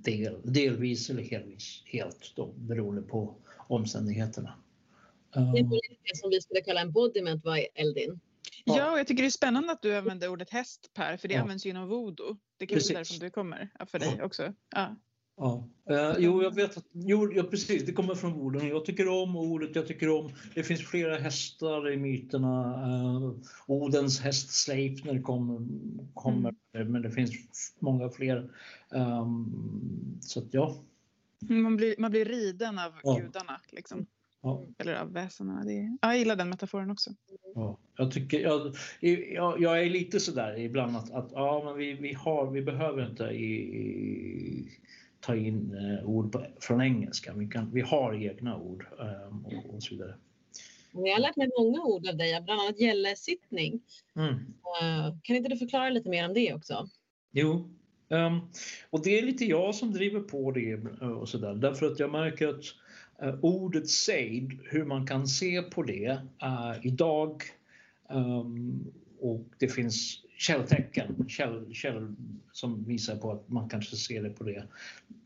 del, 0.03 0.41
delvis 0.43 1.09
eller 1.09 1.23
helvis, 1.23 1.83
helt 1.85 2.33
då, 2.35 2.53
beroende 2.57 3.01
på 3.01 3.35
omständigheterna. 3.67 4.53
Det 5.33 5.39
är 5.39 5.63
det 6.11 6.17
som 6.17 6.29
vi 6.29 6.41
skulle 6.41 6.61
kalla 6.61 6.81
embodiment 6.81 7.45
var 7.45 7.67
Eldin. 7.75 8.19
Ja. 8.65 8.91
och 8.91 8.99
jag 8.99 9.07
tycker 9.07 9.23
det 9.23 9.27
är 9.27 9.31
spännande 9.31 9.71
att 9.71 9.81
du 9.81 9.95
använder 9.95 10.27
ordet 10.27 10.49
häst 10.49 10.91
Per, 10.93 11.17
för 11.17 11.27
det 11.27 11.33
Ja. 11.33 11.41
används 11.41 11.65
ju 11.65 11.69
inom 11.69 11.87
voodoo. 11.87 12.37
Det 12.57 12.67
kanske 12.67 12.93
är 12.93 12.95
därifrån 12.95 13.19
du 13.19 13.29
kommer, 13.29 13.69
för 13.85 13.99
dig 13.99 14.23
också. 14.23 14.53
Ja. 14.75 14.95
Ja. 15.37 15.67
Eh, 15.89 16.15
jo, 16.19 16.43
jag 16.43 16.55
vet 16.55 16.77
att, 16.77 16.85
jo, 16.91 17.33
ja, 17.33 17.43
precis, 17.43 17.85
det 17.85 17.91
kommer 17.91 18.15
från 18.15 18.33
orden. 18.33 18.67
Jag 18.67 18.85
tycker 18.85 19.07
om 19.07 19.35
ordet, 19.35 19.75
jag 19.75 19.87
tycker 19.87 20.09
om, 20.09 20.31
det 20.55 20.63
finns 20.63 20.81
flera 20.81 21.17
hästar 21.17 21.91
i 21.91 21.97
myterna. 21.97 22.83
Eh, 22.87 23.33
Odens 23.67 24.19
häst 24.19 24.51
Sleipner 24.51 25.21
kommer, 25.21 25.67
kommer 26.13 26.55
men 26.83 27.01
det 27.01 27.11
finns 27.11 27.31
många 27.79 28.09
fler. 28.09 28.49
Um, 28.89 30.17
så 30.21 30.39
att 30.39 30.53
ja. 30.53 30.75
Man, 31.39 31.77
blir, 31.77 31.95
man 31.97 32.11
blir 32.11 32.25
riden 32.25 32.79
av 32.79 32.91
Ja. 33.03 33.19
gudarna, 33.21 33.61
liksom. 33.69 34.05
Ja. 34.41 34.67
eller 34.77 34.95
av 34.95 35.13
väsena. 35.13 35.63
Det 35.65 35.73
är, 35.73 35.97
ja, 36.01 36.07
jag 36.07 36.17
gillar 36.17 36.35
den 36.35 36.49
metaforen 36.49 36.91
också. 36.91 37.11
Ja, 37.55 37.77
jag, 37.97 38.11
tycker, 38.11 38.39
jag, 38.39 38.75
jag, 38.99 39.61
jag 39.61 39.83
är 39.83 39.89
lite 39.89 40.19
sådär 40.19 40.57
ibland 40.57 40.97
att, 40.97 41.11
att 41.11 41.31
ja, 41.31 41.61
men 41.65 41.77
vi, 41.77 41.93
vi, 41.93 42.13
har, 42.13 42.51
vi 42.51 42.61
behöver 42.61 43.09
inte 43.09 43.23
i, 43.23 44.69
ta 45.25 45.35
in 45.35 45.75
eh, 45.75 46.09
ord 46.09 46.31
på, 46.31 46.45
från 46.59 46.81
engelska. 46.81 47.33
Vi, 47.33 47.47
kan, 47.47 47.73
vi 47.73 47.81
har 47.81 48.13
egna 48.13 48.57
ord 48.57 48.85
eh, 48.99 49.57
och, 49.57 49.75
och 49.75 49.83
så 49.83 49.95
vidare. 49.95 50.15
Jag 50.91 51.13
har 51.13 51.19
lärt 51.19 51.35
mig 51.35 51.49
många 51.59 51.83
ord 51.83 52.07
av 52.07 52.17
dig, 52.17 52.41
bland 52.45 52.61
annat 52.61 52.79
gällesittning. 52.79 53.81
Mm. 54.15 54.33
Eh, 54.81 55.15
Kan 55.23 55.35
inte 55.35 55.49
du 55.49 55.57
förklara 55.57 55.89
lite 55.89 56.09
mer 56.09 56.27
om 56.27 56.33
det 56.33 56.53
också? 56.53 56.89
Jo, 57.31 57.69
ehm, 58.09 58.39
och 58.89 59.03
det 59.03 59.19
är 59.19 59.25
lite 59.25 59.45
jag 59.45 59.75
som 59.75 59.93
driver 59.93 60.19
på 60.19 60.51
det 60.51 60.71
eh, 61.01 61.11
och 61.11 61.29
sådär. 61.29 61.53
Därför 61.53 61.85
att 61.85 61.99
jag 61.99 62.11
märker 62.11 62.47
att 62.47 62.63
eh, 63.21 63.39
ordet 63.41 63.89
sejd, 63.89 64.59
hur 64.63 64.85
man 64.85 65.07
kan 65.07 65.27
se 65.27 65.61
på 65.61 65.83
det 65.83 66.21
eh, 66.41 66.73
idag 66.81 67.43
ehm, 68.09 68.85
och 69.19 69.45
det 69.59 69.67
finns 69.67 70.23
källtecken 70.43 71.25
käll, 71.27 71.73
käll, 71.73 72.15
som 72.51 72.83
visar 72.83 73.15
på 73.15 73.31
att 73.31 73.49
man 73.49 73.69
kanske 73.69 73.95
ser 73.95 74.23
det 74.23 74.29
på 74.29 74.43
det. 74.43 74.63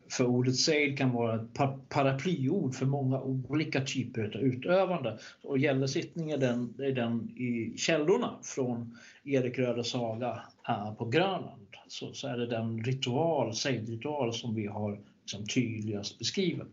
För 0.10 0.25
ordet 0.25 0.56
sejd 0.56 0.97
kan 0.97 1.13
vara 1.13 1.36
ett 1.36 1.53
paraplyord 1.89 2.75
för 2.75 2.86
många 2.86 3.21
olika 3.21 3.82
typer 3.82 4.23
av 4.36 4.41
utövande. 4.41 5.19
Och 5.43 5.58
gällesittning 5.58 6.32
är 6.32 6.38
den, 6.38 6.73
är 6.80 6.91
den 6.91 7.30
i 7.30 7.73
källorna 7.77 8.39
från 8.43 8.97
Erik 9.23 9.60
Rödes 9.60 9.89
saga 9.89 10.41
äh, 10.69 10.93
på 10.93 11.06
Grönland 11.06 11.67
så, 11.88 12.13
så 12.13 12.27
är 12.27 12.38
det 12.38 12.47
den 12.47 12.84
ritual, 12.84 13.56
sejdritual 13.56 14.34
som 14.34 14.56
vi 14.56 14.67
har 14.67 14.99
liksom 15.21 15.45
tydligast 15.45 16.19
beskriven. 16.19 16.67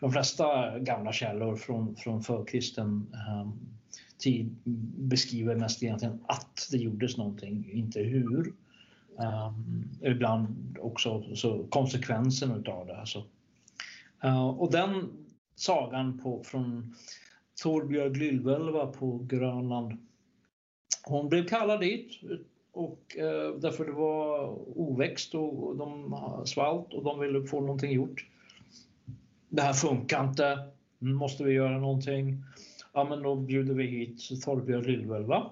De 0.00 0.12
flesta 0.12 0.78
gamla 0.78 1.12
källor 1.12 1.56
från, 1.56 1.96
från 1.96 2.22
förkristen 2.22 3.06
ähm, 3.28 3.75
tid 4.18 4.56
beskriver 4.96 5.56
mest 5.56 5.82
egentligen 5.82 6.20
att 6.26 6.68
det 6.70 6.76
gjordes 6.76 7.16
någonting, 7.16 7.70
inte 7.72 8.00
hur. 8.00 8.52
Um, 9.18 9.88
ibland 10.02 10.76
också 10.80 11.36
så 11.36 11.66
konsekvensen 11.68 12.50
utav 12.50 12.86
det. 12.86 12.96
Alltså. 12.96 13.24
Uh, 14.24 14.48
och 14.48 14.72
den 14.72 15.08
sagan 15.54 16.18
på, 16.18 16.42
från 16.44 16.94
Torbjörg 17.62 18.14
Lillvälva 18.14 18.86
på 18.86 19.18
Grönland. 19.18 19.98
Hon 21.04 21.28
blev 21.28 21.46
kallad 21.46 21.80
dit 21.80 22.20
och 22.72 23.16
uh, 23.18 23.60
därför 23.60 23.84
det 23.84 23.92
var 23.92 24.48
oväxt 24.78 25.34
och, 25.34 25.66
och 25.66 25.76
de 25.76 26.14
svalt 26.46 26.92
och 26.92 27.04
de 27.04 27.20
ville 27.20 27.46
få 27.46 27.60
någonting 27.60 27.92
gjort. 27.92 28.26
Det 29.48 29.62
här 29.62 29.72
funkar 29.72 30.28
inte, 30.28 30.68
nu 30.98 31.14
måste 31.14 31.44
vi 31.44 31.52
göra 31.52 31.78
någonting. 31.78 32.42
Ja 32.96 33.04
men 33.04 33.22
då 33.22 33.36
bjuder 33.36 33.74
vi 33.74 33.86
hit 33.86 34.42
Torbjörn 34.44 34.82
Lillvälva 34.84 35.50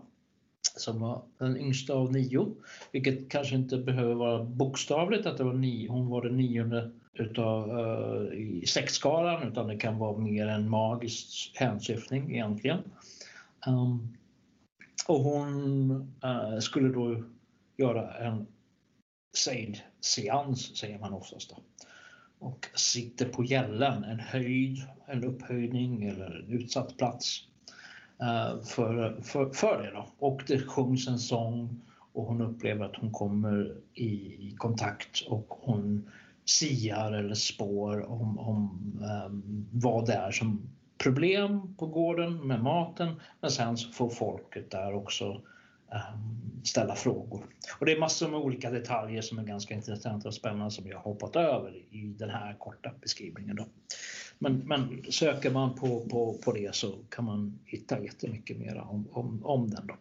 som 0.76 1.00
var 1.00 1.22
den 1.38 1.56
yngsta 1.56 1.94
av 1.94 2.12
nio, 2.12 2.54
vilket 2.92 3.28
kanske 3.28 3.54
inte 3.54 3.78
behöver 3.78 4.14
vara 4.14 4.44
bokstavligt 4.44 5.26
att 5.26 5.36
det 5.36 5.44
var 5.44 5.52
nio, 5.52 5.88
hon 5.88 6.08
var 6.08 6.22
den 6.22 6.36
nionde 6.36 6.90
utav, 7.14 7.70
uh, 7.70 8.34
i 8.34 8.66
sexskalan 8.66 9.48
utan 9.48 9.68
det 9.68 9.76
kan 9.76 9.98
vara 9.98 10.18
mer 10.18 10.46
en 10.46 10.70
magisk 10.70 11.52
hänsyftning 11.54 12.34
egentligen. 12.34 12.78
Um, 13.66 14.16
och 15.08 15.20
hon 15.20 15.90
uh, 16.24 16.58
skulle 16.58 16.88
då 16.88 17.24
göra 17.76 18.14
en 18.14 18.46
seid-seans 19.36 20.76
säger 20.76 20.98
man 20.98 21.12
oftast. 21.12 21.50
Då. 21.50 21.56
Och 22.38 22.66
sitter 22.74 23.28
på 23.28 23.44
gällen, 23.44 24.04
en 24.04 24.20
höjd, 24.20 24.78
en 25.06 25.24
upphöjning 25.24 26.04
eller 26.04 26.44
en 26.44 26.52
utsatt 26.52 26.96
plats 26.96 27.40
eh, 28.20 28.62
för, 28.62 29.20
för, 29.22 29.50
för 29.50 29.82
det. 29.82 29.90
Då. 29.90 30.06
Och 30.18 30.42
det 30.46 30.58
sjungs 30.58 31.08
en 31.08 31.18
sång 31.18 31.80
och 32.12 32.24
hon 32.24 32.40
upplever 32.40 32.84
att 32.84 32.96
hon 32.96 33.10
kommer 33.10 33.76
i, 33.94 34.54
kontakt 34.58 35.20
och 35.28 35.46
hon 35.48 36.10
siar 36.44 37.12
eller 37.12 37.34
spår 37.34 38.10
om, 38.10 38.38
om 38.38 38.92
um, 39.26 39.66
vad 39.72 40.06
det 40.06 40.14
är 40.14 40.30
som 40.30 40.62
problem 40.98 41.74
på 41.76 41.86
gården 41.86 42.46
med 42.46 42.62
maten. 42.62 43.20
Men 43.40 43.50
sen 43.50 43.76
så 43.76 43.90
får 43.90 44.10
folket 44.10 44.70
där 44.70 44.94
också 44.94 45.40
Ehm, 45.94 46.64
ställa 46.64 46.94
frågor. 46.94 47.46
Och 47.78 47.86
det 47.86 47.92
är 47.92 48.00
massor 48.00 48.28
med 48.28 48.40
olika 48.40 48.70
detaljer 48.70 49.22
som 49.22 49.38
är 49.38 49.44
ganska 49.44 49.74
intressanta 49.74 50.28
och 50.28 50.34
spännande 50.34 50.70
som 50.70 50.88
jag 50.88 50.98
hoppat 50.98 51.36
över 51.36 51.76
i 51.90 52.14
den 52.18 52.30
här 52.30 52.56
korta 52.58 52.90
beskrivningen. 53.00 53.56
Då. 53.56 53.66
Men, 54.38 54.58
men 54.58 55.04
söker 55.10 55.50
man 55.50 55.74
på, 55.74 56.08
på, 56.08 56.38
på 56.44 56.52
det 56.52 56.74
så 56.74 56.98
kan 57.08 57.24
man 57.24 57.58
hitta 57.64 58.02
jättemycket 58.02 58.58
mer 58.58 58.76
om, 58.76 59.08
om, 59.12 59.44
om 59.44 59.70
den. 59.70 59.86
Då. 59.86 59.96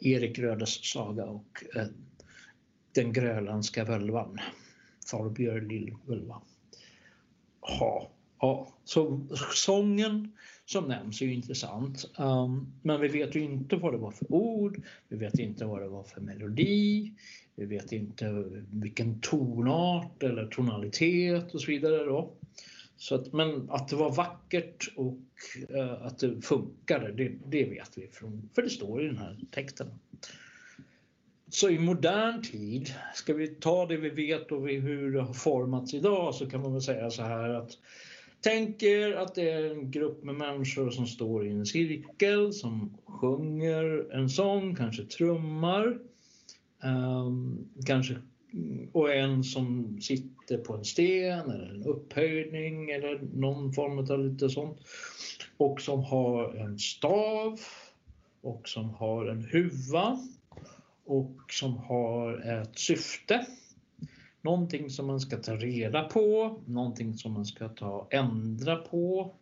Erik 0.00 0.38
Rödes 0.38 0.90
saga 0.92 1.24
och 1.24 1.64
eh, 1.76 1.86
den 2.94 3.12
grönländska 3.12 3.84
völvan. 3.84 4.38
Thorbjörn 5.10 5.68
Lillvölva. 5.68 6.42
Ja, 7.60 8.10
ja, 8.40 8.68
så 8.84 9.26
sången 9.54 10.32
som 10.70 10.88
nämns 10.88 11.22
är 11.22 11.26
ju 11.26 11.34
intressant. 11.34 12.10
Um, 12.18 12.72
men 12.82 13.00
vi 13.00 13.08
vet 13.08 13.36
ju 13.36 13.40
inte 13.40 13.76
vad 13.76 13.94
det 13.94 13.98
var 13.98 14.10
för 14.10 14.32
ord. 14.32 14.82
Vi 15.08 15.16
vet 15.16 15.38
inte 15.38 15.64
vad 15.64 15.82
det 15.82 15.88
var 15.88 16.02
för 16.02 16.20
melodi. 16.20 17.12
Vi 17.54 17.66
vet 17.66 17.92
inte 17.92 18.44
vilken 18.72 19.20
tonart 19.20 20.22
eller 20.22 20.46
tonalitet 20.46 21.54
och 21.54 21.60
så 21.60 21.70
vidare. 21.70 22.04
Då. 22.04 22.32
Så 22.96 23.14
att, 23.14 23.32
men 23.32 23.70
att 23.70 23.88
det 23.88 23.96
var 23.96 24.10
vackert 24.10 24.92
och 24.96 25.18
uh, 25.74 26.06
att 26.06 26.18
det 26.18 26.42
funkade, 26.42 27.12
det, 27.12 27.32
det 27.46 27.64
vet 27.64 27.98
vi. 27.98 28.08
Från, 28.12 28.48
för 28.54 28.62
det 28.62 28.70
står 28.70 29.04
i 29.04 29.06
den 29.06 29.18
här 29.18 29.38
texten. 29.50 29.88
Så 31.50 31.70
i 31.70 31.78
modern 31.78 32.42
tid, 32.42 32.94
ska 33.14 33.34
vi 33.34 33.48
ta 33.48 33.86
det 33.86 33.96
vi 33.96 34.10
vet 34.10 34.52
och 34.52 34.68
hur 34.68 35.12
det 35.12 35.22
har 35.22 35.34
formats 35.34 35.94
idag 35.94 36.34
så 36.34 36.50
kan 36.50 36.62
man 36.62 36.72
väl 36.72 36.82
säga 36.82 37.10
så 37.10 37.22
här 37.22 37.48
att 37.48 37.70
Tänk 38.40 38.82
er 38.82 39.14
att 39.14 39.34
det 39.34 39.50
är 39.50 39.70
en 39.70 39.90
grupp 39.90 40.24
med 40.24 40.34
människor 40.34 40.90
som 40.90 41.06
står 41.06 41.46
i 41.46 41.50
en 41.50 41.66
cirkel 41.66 42.52
som 42.52 42.96
sjunger 43.06 44.14
en 44.14 44.28
sång, 44.28 44.74
kanske 44.74 45.04
trummar. 45.04 45.98
Um, 46.82 47.68
kanske, 47.86 48.16
och 48.92 49.14
en 49.14 49.44
som 49.44 49.98
sitter 50.00 50.58
på 50.58 50.74
en 50.74 50.84
sten 50.84 51.50
eller 51.50 51.74
en 51.74 51.84
upphöjning 51.84 52.90
eller 52.90 53.20
någon 53.34 53.72
form 53.72 53.98
av 53.98 54.24
lite 54.24 54.48
sånt. 54.48 54.78
Och 55.56 55.80
som 55.80 56.04
har 56.04 56.54
en 56.54 56.78
stav 56.78 57.60
och 58.40 58.68
som 58.68 58.90
har 58.90 59.26
en 59.26 59.44
huva 59.44 60.18
och 61.04 61.36
som 61.48 61.76
har 61.76 62.48
ett 62.60 62.78
syfte. 62.78 63.46
Någonting 64.42 64.90
som 64.90 65.06
man 65.06 65.20
ska 65.20 65.36
ta 65.36 65.56
reda 65.56 66.04
på, 66.04 66.60
någonting 66.66 67.14
som 67.14 67.32
man 67.32 67.44
ska 67.44 67.68
ta 67.68 68.08
ändra 68.10 68.76
på 68.76 69.34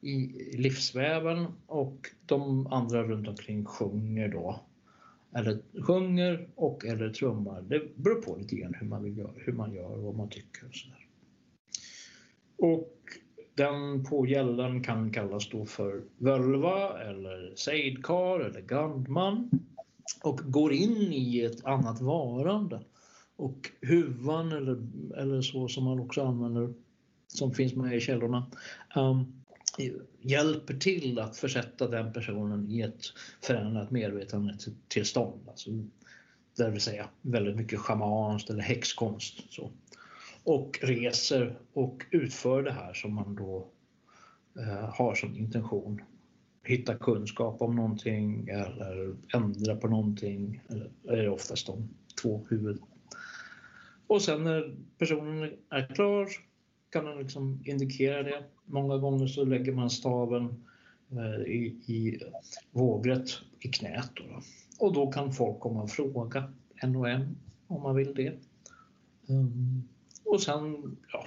i 0.00 0.16
livsväven 0.56 1.46
och 1.66 2.08
de 2.26 2.66
andra 2.66 3.02
runt 3.02 3.28
omkring 3.28 3.64
sjunger 3.64 4.28
då. 4.28 4.60
Eller 5.34 5.58
sjunger 5.82 6.48
och 6.54 6.84
eller 6.84 7.10
trummar. 7.10 7.62
Det 7.62 7.96
beror 7.96 8.22
på 8.22 8.36
lite 8.36 8.56
grann 8.56 8.74
hur 8.74 8.86
man, 8.86 9.04
vill 9.04 9.18
göra, 9.18 9.32
hur 9.36 9.52
man 9.52 9.72
gör 9.72 9.90
och 9.90 10.02
vad 10.02 10.14
man 10.14 10.28
tycker. 10.28 10.66
Och, 10.66 10.74
så 10.74 10.88
där. 10.88 11.06
och 12.56 12.96
den 13.54 14.04
på 14.04 14.26
gällen 14.26 14.82
kan 14.82 15.12
kallas 15.12 15.48
då 15.48 15.66
för 15.66 16.02
völva 16.18 17.02
eller 17.02 17.52
sejdkar 17.56 18.40
eller 18.40 18.60
gandman 18.60 19.50
och 20.22 20.40
går 20.44 20.72
in 20.72 21.12
i 21.12 21.40
ett 21.40 21.64
annat 21.64 22.00
varande. 22.00 22.80
Och 23.40 23.70
huvan 23.80 24.52
eller, 24.52 24.86
eller 25.16 25.42
så 25.42 25.68
som 25.68 25.84
man 25.84 26.00
också 26.00 26.22
använder, 26.22 26.74
som 27.26 27.54
finns 27.54 27.74
med 27.74 27.96
i 27.96 28.00
källorna, 28.00 28.46
um, 28.96 29.42
hjälper 30.20 30.74
till 30.74 31.18
att 31.18 31.36
försätta 31.36 31.88
den 31.88 32.12
personen 32.12 32.70
i 32.70 32.80
ett 32.80 33.04
förändrat 33.42 33.90
medvetandetillstånd. 33.90 35.48
Alltså, 35.48 35.70
det 36.56 36.70
vill 36.70 36.80
säga 36.80 37.08
väldigt 37.22 37.56
mycket 37.56 37.78
schamanskt 37.78 38.50
eller 38.50 38.62
häxkonst. 38.62 39.52
Så. 39.52 39.70
Och 40.44 40.78
reser 40.82 41.58
och 41.72 42.02
utför 42.10 42.62
det 42.62 42.72
här 42.72 42.92
som 42.92 43.14
man 43.14 43.34
då 43.34 43.68
eh, 44.58 44.94
har 44.94 45.14
som 45.14 45.36
intention. 45.36 46.00
Hitta 46.64 46.94
kunskap 46.94 47.62
om 47.62 47.76
någonting 47.76 48.48
eller 48.48 49.16
ändra 49.34 49.76
på 49.76 49.88
någonting. 49.88 50.60
Eller 50.68 50.90
är 51.08 51.22
det 51.22 51.30
oftast 51.30 51.66
de 51.66 51.88
två 52.22 52.46
huvud. 52.50 52.78
Och 54.10 54.22
sen 54.22 54.44
när 54.44 54.76
personen 54.98 55.50
är 55.68 55.94
klar 55.94 56.28
kan 56.90 57.04
den 57.04 57.18
liksom 57.18 57.62
indikera 57.64 58.22
det. 58.22 58.44
Många 58.64 58.96
gånger 58.96 59.26
så 59.26 59.44
lägger 59.44 59.72
man 59.72 59.90
staven 59.90 60.64
eh, 61.10 61.52
i, 61.52 61.66
i 61.86 62.20
vågrätt 62.70 63.30
i 63.60 63.68
knät. 63.68 64.10
Då. 64.14 64.42
Och 64.78 64.92
då 64.92 65.12
kan 65.12 65.32
folk 65.32 65.60
komma 65.60 65.82
och 65.82 65.90
fråga 65.90 66.52
en 66.74 66.96
och 66.96 67.08
en 67.08 67.36
om 67.66 67.82
man 67.82 67.96
vill 67.96 68.14
det. 68.14 68.32
Um, 69.26 69.88
och 70.24 70.42
sen, 70.42 70.96
ja, 71.12 71.26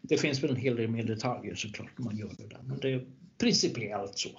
det 0.00 0.16
finns 0.16 0.42
väl 0.42 0.50
en 0.50 0.56
hel 0.56 0.76
del 0.76 0.90
mer 0.90 1.04
detaljer 1.04 1.54
såklart 1.54 1.98
när 1.98 2.04
man 2.04 2.16
gör 2.16 2.32
det 2.38 2.46
där, 2.46 2.60
men 2.62 2.78
det 2.80 2.92
är 2.92 3.06
principiellt 3.38 4.18
så. 4.18 4.30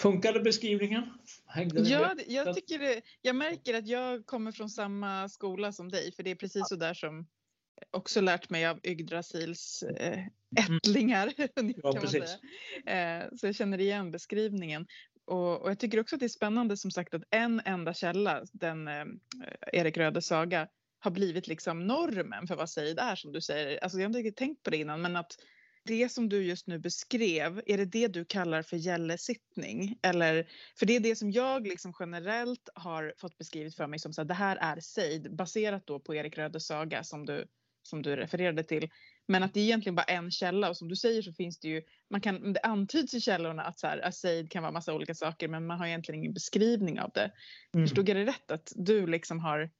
Funkade 0.00 0.40
beskrivningen? 0.40 1.04
Hängde 1.46 1.80
ja, 1.80 2.14
jag, 2.26 2.54
tycker 2.54 2.78
det, 2.78 3.02
jag 3.22 3.36
märker 3.36 3.74
att 3.74 3.86
jag 3.86 4.26
kommer 4.26 4.52
från 4.52 4.70
samma 4.70 5.28
skola 5.28 5.72
som 5.72 5.88
dig, 5.88 6.12
för 6.12 6.22
det 6.22 6.30
är 6.30 6.34
precis 6.34 6.68
så 6.68 6.76
där 6.76 6.94
som 6.94 7.26
också 7.90 8.20
lärt 8.20 8.50
mig 8.50 8.66
av 8.66 8.80
Yggdrasils 8.82 9.82
eh, 9.82 10.18
mm. 10.18 10.76
ättlingar. 10.76 11.32
Ja, 11.82 12.06
säga. 12.06 13.20
Eh, 13.22 13.28
så 13.36 13.46
jag 13.46 13.54
känner 13.54 13.80
igen 13.80 14.10
beskrivningen. 14.10 14.86
Och, 15.24 15.70
jag 15.70 15.78
tycker 15.78 16.00
också 16.00 16.16
att 16.16 16.20
det 16.20 16.26
är 16.26 16.28
spännande 16.28 16.76
som 16.76 16.90
sagt 16.90 17.14
att 17.14 17.22
en 17.30 17.62
enda 17.64 17.94
källa, 17.94 18.44
den 18.52 18.88
eh, 18.88 19.04
Erik 19.72 19.96
Rödes 19.96 20.26
saga, 20.26 20.68
har 20.98 21.10
blivit 21.10 21.46
liksom 21.46 21.86
normen 21.86 22.46
för 22.46 22.56
vad 22.56 22.70
Seid 22.70 22.98
är 22.98 23.16
som 23.16 23.32
du 23.32 23.40
säger. 23.40 23.84
Alltså 23.84 23.98
jag 23.98 24.10
har 24.10 24.18
inte 24.18 24.32
tänkt 24.32 24.62
på 24.62 24.70
det 24.70 24.76
innan 24.76 25.02
men 25.02 25.16
att 25.16 25.36
det 25.84 26.08
som 26.08 26.28
du 26.28 26.44
just 26.44 26.66
nu 26.66 26.78
beskrev, 26.78 27.62
är 27.66 27.78
det 27.78 27.84
det 27.84 28.08
du 28.08 28.24
kallar 28.24 28.62
för 28.62 28.76
gällesittning? 28.76 29.98
Eller, 30.02 30.48
för 30.78 30.86
det 30.86 30.96
är 30.96 31.00
det 31.00 31.16
som 31.16 31.30
jag 31.30 31.66
liksom 31.66 31.92
generellt 32.00 32.68
har 32.74 33.14
fått 33.16 33.38
beskrivet 33.38 33.74
för 33.74 33.86
mig 33.86 33.98
som 33.98 34.12
att 34.18 34.28
det 34.28 34.34
här 34.34 34.56
är 34.56 34.80
Seid 34.80 35.36
baserat 35.36 35.86
då 35.86 36.00
på 36.00 36.14
Erik 36.14 36.38
Rödes 36.38 36.66
saga 36.66 37.04
som 37.04 37.26
du, 37.26 37.46
som 37.82 38.02
du 38.02 38.16
refererade 38.16 38.62
till. 38.62 38.90
Men 39.28 39.42
att 39.42 39.54
det 39.54 39.60
är 39.60 39.64
egentligen 39.64 39.94
bara 39.94 40.02
en 40.02 40.30
källa 40.30 40.70
och 40.70 40.76
som 40.76 40.88
du 40.88 40.96
säger 40.96 41.22
så 41.22 41.32
finns 41.32 41.58
det 41.58 41.68
ju, 41.68 41.82
man 42.10 42.20
kan, 42.20 42.52
det 42.52 42.60
antyds 42.60 43.14
i 43.14 43.20
källorna 43.20 43.62
att 43.62 43.78
så 43.78 43.86
här, 43.86 44.10
Seid 44.10 44.50
kan 44.50 44.62
vara 44.62 44.72
massa 44.72 44.94
olika 44.94 45.14
saker 45.14 45.48
men 45.48 45.66
man 45.66 45.78
har 45.78 45.86
egentligen 45.86 46.20
ingen 46.20 46.34
beskrivning 46.34 47.00
av 47.00 47.10
det. 47.14 47.32
Mm. 47.74 47.86
Förstod 47.86 48.08
jag 48.08 48.16
det 48.16 48.24
rätt 48.24 48.50
att 48.50 48.72
du 48.76 49.06
liksom 49.06 49.40
har 49.40 49.70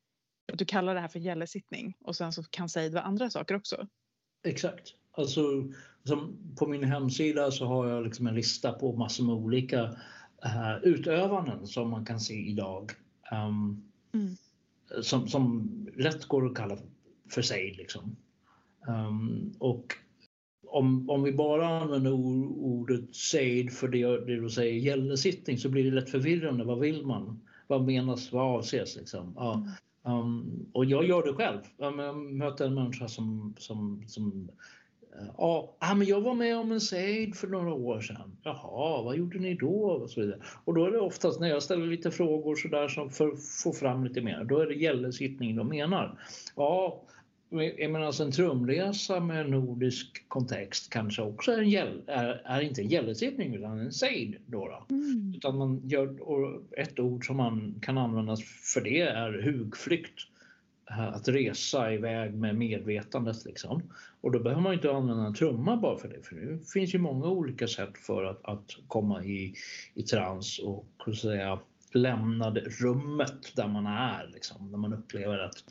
att 0.52 0.58
du 0.58 0.64
kallar 0.64 0.94
det 0.94 1.00
här 1.00 1.08
för 1.08 1.18
gällesittning 1.18 1.96
och 2.00 2.16
sen 2.16 2.32
så 2.32 2.42
kan 2.42 2.68
Seid 2.68 2.92
vara 2.92 3.04
andra 3.04 3.30
saker 3.30 3.54
också? 3.54 3.88
Exakt. 4.44 4.94
Alltså, 5.12 5.42
som 6.05 6.37
på 6.59 6.66
min 6.66 6.85
hemsida 6.85 7.51
så 7.51 7.66
har 7.66 7.88
jag 7.88 8.05
liksom 8.05 8.27
en 8.27 8.35
lista 8.35 8.72
på 8.72 8.92
massor 8.92 9.25
med 9.25 9.35
olika 9.35 9.83
uh, 9.85 10.77
utövanden 10.83 11.66
som 11.66 11.90
man 11.90 12.05
kan 12.05 12.20
se 12.20 12.35
idag. 12.35 12.90
Um, 13.33 13.83
mm. 14.14 14.37
som, 15.03 15.29
som 15.29 15.68
lätt 15.96 16.25
går 16.25 16.46
att 16.46 16.55
kalla 16.55 16.79
för 17.31 17.42
Seid. 17.42 17.77
Liksom. 17.77 18.16
Um, 18.88 19.55
och 19.59 19.94
om, 20.66 21.11
om 21.11 21.22
vi 21.22 21.33
bara 21.33 21.81
använder 21.81 22.12
ordet 22.12 23.14
Seid 23.14 23.72
för 23.72 23.88
det, 23.88 24.27
det 24.27 24.40
du 24.40 24.51
säger 24.51 24.81
gällesittning 24.81 25.59
så 25.59 25.68
blir 25.68 25.85
det 25.85 25.90
lätt 25.90 26.11
förvirrande. 26.11 26.64
Vad 26.64 26.79
vill 26.79 27.07
man? 27.07 27.40
Vad 27.66 27.85
menas? 27.85 28.33
Vad 28.33 28.59
avses? 28.59 28.96
Liksom? 28.96 29.33
Ja. 29.37 29.64
Um, 30.05 30.66
och 30.72 30.85
jag 30.85 31.05
gör 31.05 31.22
det 31.27 31.33
själv. 31.33 31.61
Jag 31.77 32.16
möter 32.16 32.66
en 32.66 32.75
människa 32.75 33.09
som, 33.09 33.55
som, 33.59 34.05
som 34.07 34.51
ja, 35.38 35.77
men 35.96 36.07
jag 36.07 36.20
var 36.20 36.35
med 36.35 36.57
om 36.57 36.72
en 36.72 36.81
sejd 36.81 37.37
för 37.37 37.48
några 37.48 37.72
år 37.72 38.01
sedan. 38.01 38.37
Jaha, 38.42 39.03
vad 39.03 39.16
gjorde 39.16 39.38
ni 39.38 39.55
då? 39.55 39.83
Och, 39.85 40.11
så 40.11 40.20
vidare. 40.20 40.40
och 40.64 40.75
då 40.75 40.85
är 40.85 40.90
det 40.90 41.01
oftast 41.01 41.40
när 41.40 41.48
jag 41.48 41.62
ställer 41.62 41.87
lite 41.87 42.11
frågor 42.11 42.57
så 42.57 42.68
där 42.68 42.88
som 42.88 43.11
för 43.11 43.29
att 43.29 43.44
få 43.62 43.72
fram 43.72 44.05
lite 44.05 44.20
mer, 44.20 44.44
då 44.44 44.59
är 44.59 44.66
det 44.66 44.75
gällesittning 44.75 45.57
de 45.57 45.68
menar. 45.68 46.18
Ja, 46.57 47.03
jag 47.79 47.90
menar 47.90 48.07
alltså 48.07 48.25
en 48.25 48.33
trumresa 48.33 49.20
med 49.20 49.51
nordisk 49.51 50.29
kontext 50.29 50.90
kanske 50.90 51.22
också 51.22 51.53
är, 51.53 51.59
en 51.59 51.70
gäll, 51.70 52.03
är, 52.07 52.42
är 52.44 52.61
inte 52.61 52.83
en 52.83 52.88
gällesittning 52.88 53.55
utan 53.55 53.79
en 53.79 53.92
sejd. 53.92 54.37
Då, 54.46 54.68
då. 54.68 54.94
Mm. 54.94 55.35
Utan 55.37 55.59
man 55.59 55.88
gör, 55.88 56.16
ett 56.81 56.98
ord 56.98 57.27
som 57.27 57.37
man 57.37 57.75
kan 57.83 57.98
använda 57.98 58.37
för 58.75 58.81
det 58.81 59.01
är 59.01 59.42
hugflykt. 59.42 60.20
Att 60.98 61.28
resa 61.28 61.92
iväg 61.92 62.35
med 62.35 62.57
medvetandet. 62.57 63.44
Liksom. 63.44 63.83
Och 64.20 64.33
då 64.33 64.38
behöver 64.38 64.62
man 64.62 64.74
inte 64.74 64.92
använda 64.92 65.26
en 65.26 65.35
trumma 65.35 65.76
bara 65.76 65.98
för 65.98 66.09
det. 66.09 66.22
För 66.22 66.37
det 66.37 66.70
finns 66.72 66.94
ju 66.94 66.98
många 66.98 67.26
olika 67.26 67.68
sätt 67.68 67.98
för 67.98 68.24
att, 68.24 68.44
att 68.44 68.76
komma 68.88 69.24
i, 69.24 69.55
i 69.94 70.02
trans 70.02 70.59
och 70.59 70.87
så 71.05 71.12
säga, 71.12 71.59
lämna 71.92 72.50
det 72.50 72.61
rummet 72.61 73.57
där 73.57 73.68
man 73.68 73.87
är. 73.87 74.31
Liksom, 74.35 74.70
när 74.70 74.78
man 74.78 74.92
upplever 74.92 75.38
att 75.38 75.64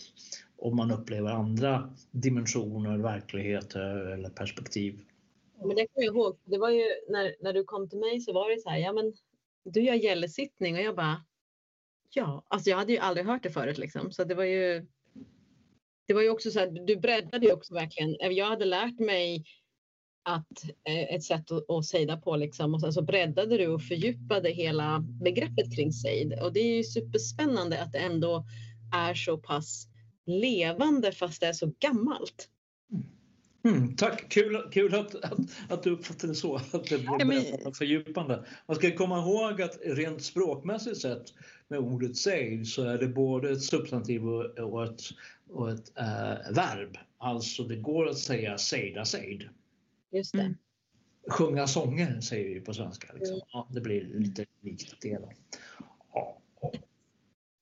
om 0.58 0.76
man 0.76 0.92
upplever 0.92 1.30
andra 1.30 1.94
dimensioner, 2.12 2.98
verkligheter 2.98 4.12
eller 4.14 4.30
perspektiv. 4.30 5.00
Men 5.58 5.76
det 5.76 5.88
kommer 5.88 6.06
jag 6.06 6.16
ihåg, 6.16 6.38
det 6.44 6.58
var 6.58 6.70
ju 6.70 6.86
när, 7.10 7.36
när 7.40 7.54
du 7.54 7.64
kom 7.64 7.90
till 7.90 8.00
mig 8.00 8.22
så 8.22 8.34
var 8.34 8.50
det 8.50 8.62
så 8.62 8.70
här, 8.70 8.78
ja 8.78 8.94
men 8.94 9.14
du 9.64 9.82
gör 9.82 9.94
gällesittning 9.94 10.76
och 10.76 10.82
jag 10.82 10.96
bara, 10.96 11.26
ja, 12.10 12.44
alltså 12.48 12.70
jag 12.70 12.78
hade 12.78 12.92
ju 12.92 12.98
aldrig 12.98 13.26
hört 13.26 13.44
det 13.44 13.50
förut 13.50 13.78
liksom, 13.78 14.12
så 14.12 14.24
det 14.24 14.36
var 14.36 14.44
ju 14.44 14.86
det 16.12 16.16
var 16.16 16.22
ju 16.22 16.30
också 16.30 16.52
så 16.52 16.60
här, 16.60 16.86
du 16.88 16.96
breddade 16.96 17.46
ju 17.46 17.54
också 17.54 17.74
verkligen. 17.74 18.16
Jag 18.36 18.46
hade 18.46 18.66
lärt 18.66 19.00
mig 19.00 19.46
att 20.24 20.64
eh, 20.90 21.16
ett 21.16 21.24
sätt 21.24 21.52
att, 21.52 21.70
att 21.70 21.86
sejda 21.86 22.18
på 22.18 22.36
liksom 22.36 22.74
och 22.74 22.82
sen 22.82 22.94
så 22.94 23.02
breddade 23.02 23.58
du 23.58 23.68
och 23.68 23.82
fördjupade 23.82 24.50
hela 24.50 25.00
begreppet 25.00 25.76
kring 25.76 25.92
sejd 25.92 26.40
och 26.42 26.54
det 26.54 26.60
är 26.60 26.78
ju 26.78 26.84
superspännande 26.84 27.82
att 27.82 27.92
det 27.92 27.98
ändå 27.98 28.46
är 28.94 29.14
så 29.14 29.38
pass 29.38 29.88
levande 30.26 31.12
fast 31.12 31.42
det 31.42 31.48
är 31.48 31.54
så 31.54 31.74
gammalt. 31.80 32.48
Mm, 33.64 33.96
tack, 33.96 34.30
kul, 34.30 34.70
kul 34.72 34.96
att, 34.96 35.16
att, 35.16 35.40
att, 35.70 35.84
du 35.84 35.92
uppfattade 35.92 36.34
det 36.34 36.36
så, 36.36 36.56
att 36.56 36.72
det 36.72 37.04
blev 37.04 37.04
ja, 37.20 37.26
men... 37.26 37.74
fördjupande. 37.74 38.46
Man 38.68 38.76
ska 38.76 38.96
komma 38.96 39.20
ihåg 39.20 39.62
att 39.62 39.80
rent 39.84 40.24
språkmässigt 40.24 40.98
sett 40.98 41.24
med 41.68 41.80
ordet 41.80 42.18
sejd 42.18 42.68
så 42.68 42.84
är 42.84 42.98
det 42.98 43.08
både 43.08 43.52
ett 43.52 43.64
substantiv 43.64 44.28
och 44.28 44.84
ett, 44.84 45.02
och 45.52 45.72
ett 45.72 45.98
äh, 45.98 46.54
verb. 46.54 46.98
Alltså 47.18 47.64
det 47.64 47.76
går 47.76 48.10
att 48.10 48.18
säga 48.18 48.58
sejda 48.58 49.06
sejd. 49.06 49.50
Just 50.12 50.34
det. 50.34 50.42
Mm. 50.42 50.58
Sjunga 51.30 51.68
sånger 51.68 52.22
säger 52.22 52.54
vi 52.54 52.62
på 52.62 52.74
svenska. 52.74 53.14
Liksom. 53.14 53.36
Mm. 53.36 53.48
Ja, 53.52 53.68
det 53.72 53.82
blir 53.82 54.04
lite 54.04 54.46
likt 54.62 55.02
det. 55.02 55.18
Då. 55.18 55.32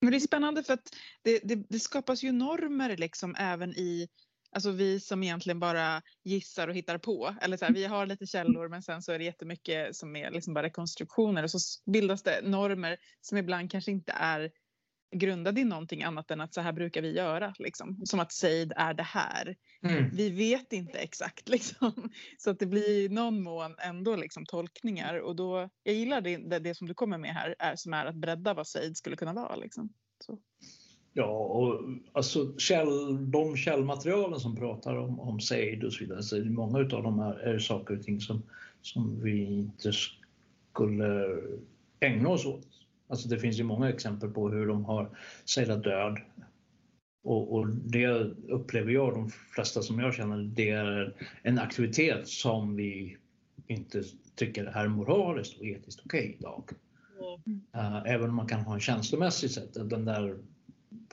Men 0.02 0.12
det 0.12 0.17
är 0.17 0.19
spännande 0.19 0.63
för 0.63 0.73
att 0.73 0.95
det, 1.21 1.39
det, 1.43 1.56
det, 1.56 1.80
skapas 1.80 2.23
ju 2.23 2.32
normer 2.32 2.97
liksom 2.97 3.36
även 3.39 3.69
i 3.71 4.10
Alltså 4.52 4.71
vi 4.71 4.99
som 4.99 5.23
egentligen 5.23 5.60
bara 5.60 6.02
gissar 6.23 6.67
och 6.67 6.75
hittar 6.75 6.97
på. 6.97 7.36
Eller 7.41 7.58
så 7.58 7.65
här, 7.65 7.73
vi 7.73 7.86
har 7.86 8.06
lite 8.06 8.25
källor 8.25 8.67
men 8.67 8.84
sen 8.84 9.02
så 9.02 9.12
är 9.12 9.19
det 9.19 9.25
jättemycket 9.25 9.95
som 9.95 10.15
är 10.15 10.32
liksom 10.32 10.54
bara 10.54 10.63
rekonstruktioner 10.63 11.43
och 11.43 11.52
så 11.52 11.60
bildas 11.91 12.23
det 12.23 12.41
normer 12.43 12.97
som 13.21 13.38
ibland 13.38 13.71
kanske 13.71 13.91
inte 13.91 14.12
är 14.12 14.52
grundade 15.12 15.62
i 15.62 15.63
någonting 15.63 16.04
annat 16.04 16.32
än 16.32 16.41
att 16.41 16.54
så 16.54 16.62
här 16.62 16.74
brukar 16.74 17.02
vi 17.02 17.12
göra. 17.15 17.54
Liksom. 17.60 18.06
Som 18.06 18.19
att 18.19 18.32
Seid 18.32 18.74
är 18.76 18.93
det 18.93 19.04
här. 19.04 19.56
Mm. 19.84 20.10
Vi 20.13 20.30
vet 20.30 20.74
inte 20.74 20.98
exakt 20.98 21.50
liksom. 21.50 22.10
Så 22.38 22.50
att 22.50 22.60
det 22.60 22.65
blir 22.65 22.89
i 22.89 23.10
någon 23.10 23.41
mån 23.41 23.76
ändå 23.78 24.15
liksom 24.15 24.45
tolkningar 24.45 25.19
och 25.19 25.36
då, 25.36 25.69
jag 25.83 25.96
gillar 25.96 26.21
det, 26.21 26.38
det, 26.38 26.60
det 26.60 26.75
som 26.75 26.88
du 26.88 26.94
kommer 26.94 27.17
med 27.17 27.31
här 27.31 27.56
är, 27.60 27.75
som 27.75 27.94
är 27.94 28.06
att 28.06 28.15
bredda 28.15 28.54
vad 28.54 28.67
Seid 28.67 28.98
skulle 28.98 29.15
kunna 29.15 29.33
vara. 29.33 29.56
Liksom. 29.56 29.90
Så. 30.19 30.40
Ja, 31.13 31.25
och 31.25 31.81
alltså 32.13 32.58
käll, 32.58 33.31
de 33.31 33.58
källmaterialen 33.58 34.40
som 34.40 34.56
pratar 34.56 34.96
om, 34.96 35.19
om 35.19 35.40
Seid 35.40 35.83
och 35.83 35.94
så 35.94 36.00
vidare, 36.00 36.23
så 36.23 36.46
många 36.46 36.79
av 36.79 36.88
dem 36.88 37.19
är, 37.19 37.33
är 37.33 37.60
saker 37.60 37.98
och 37.98 38.04
ting 38.04 38.21
som, 38.21 38.44
som 38.81 39.23
vi 39.23 39.44
inte 39.44 39.92
skulle 40.71 41.38
ägna 42.00 42.29
oss 42.29 42.46
åt 42.46 42.79
Alltså 43.10 43.29
det 43.29 43.39
finns 43.39 43.60
ju 43.60 43.63
många 43.63 43.89
exempel 43.89 44.29
på 44.29 44.49
hur 44.49 44.67
de 44.67 44.85
har 44.85 45.10
sejlat 45.45 45.83
död. 45.83 46.17
Och, 47.23 47.53
och, 47.53 47.67
det 47.67 48.07
upplever 48.47 48.91
jag, 48.91 49.13
de 49.13 49.29
flesta 49.29 49.81
som 49.81 49.99
jag 49.99 50.13
känner, 50.13 50.37
det 50.37 50.69
är 50.69 51.13
en 51.43 51.60
aktivitet 51.60 52.27
som 52.27 52.75
vi 52.75 53.17
inte 53.67 54.03
tycker 54.35 54.65
är 54.65 54.87
moraliskt 54.87 55.60
och 55.60 55.65
etiskt 55.65 56.01
okej 56.05 56.19
okay 56.19 56.35
idag. 56.39 56.69
Mm. 57.45 57.62
Uh, 57.75 58.12
även 58.13 58.29
om 58.29 58.35
man 58.35 58.47
kan 58.47 58.62
ha 58.62 58.73
en 58.73 58.79
känslomässig 58.79 59.51
sätt, 59.51 59.73
den 59.73 60.05
där 60.05 60.37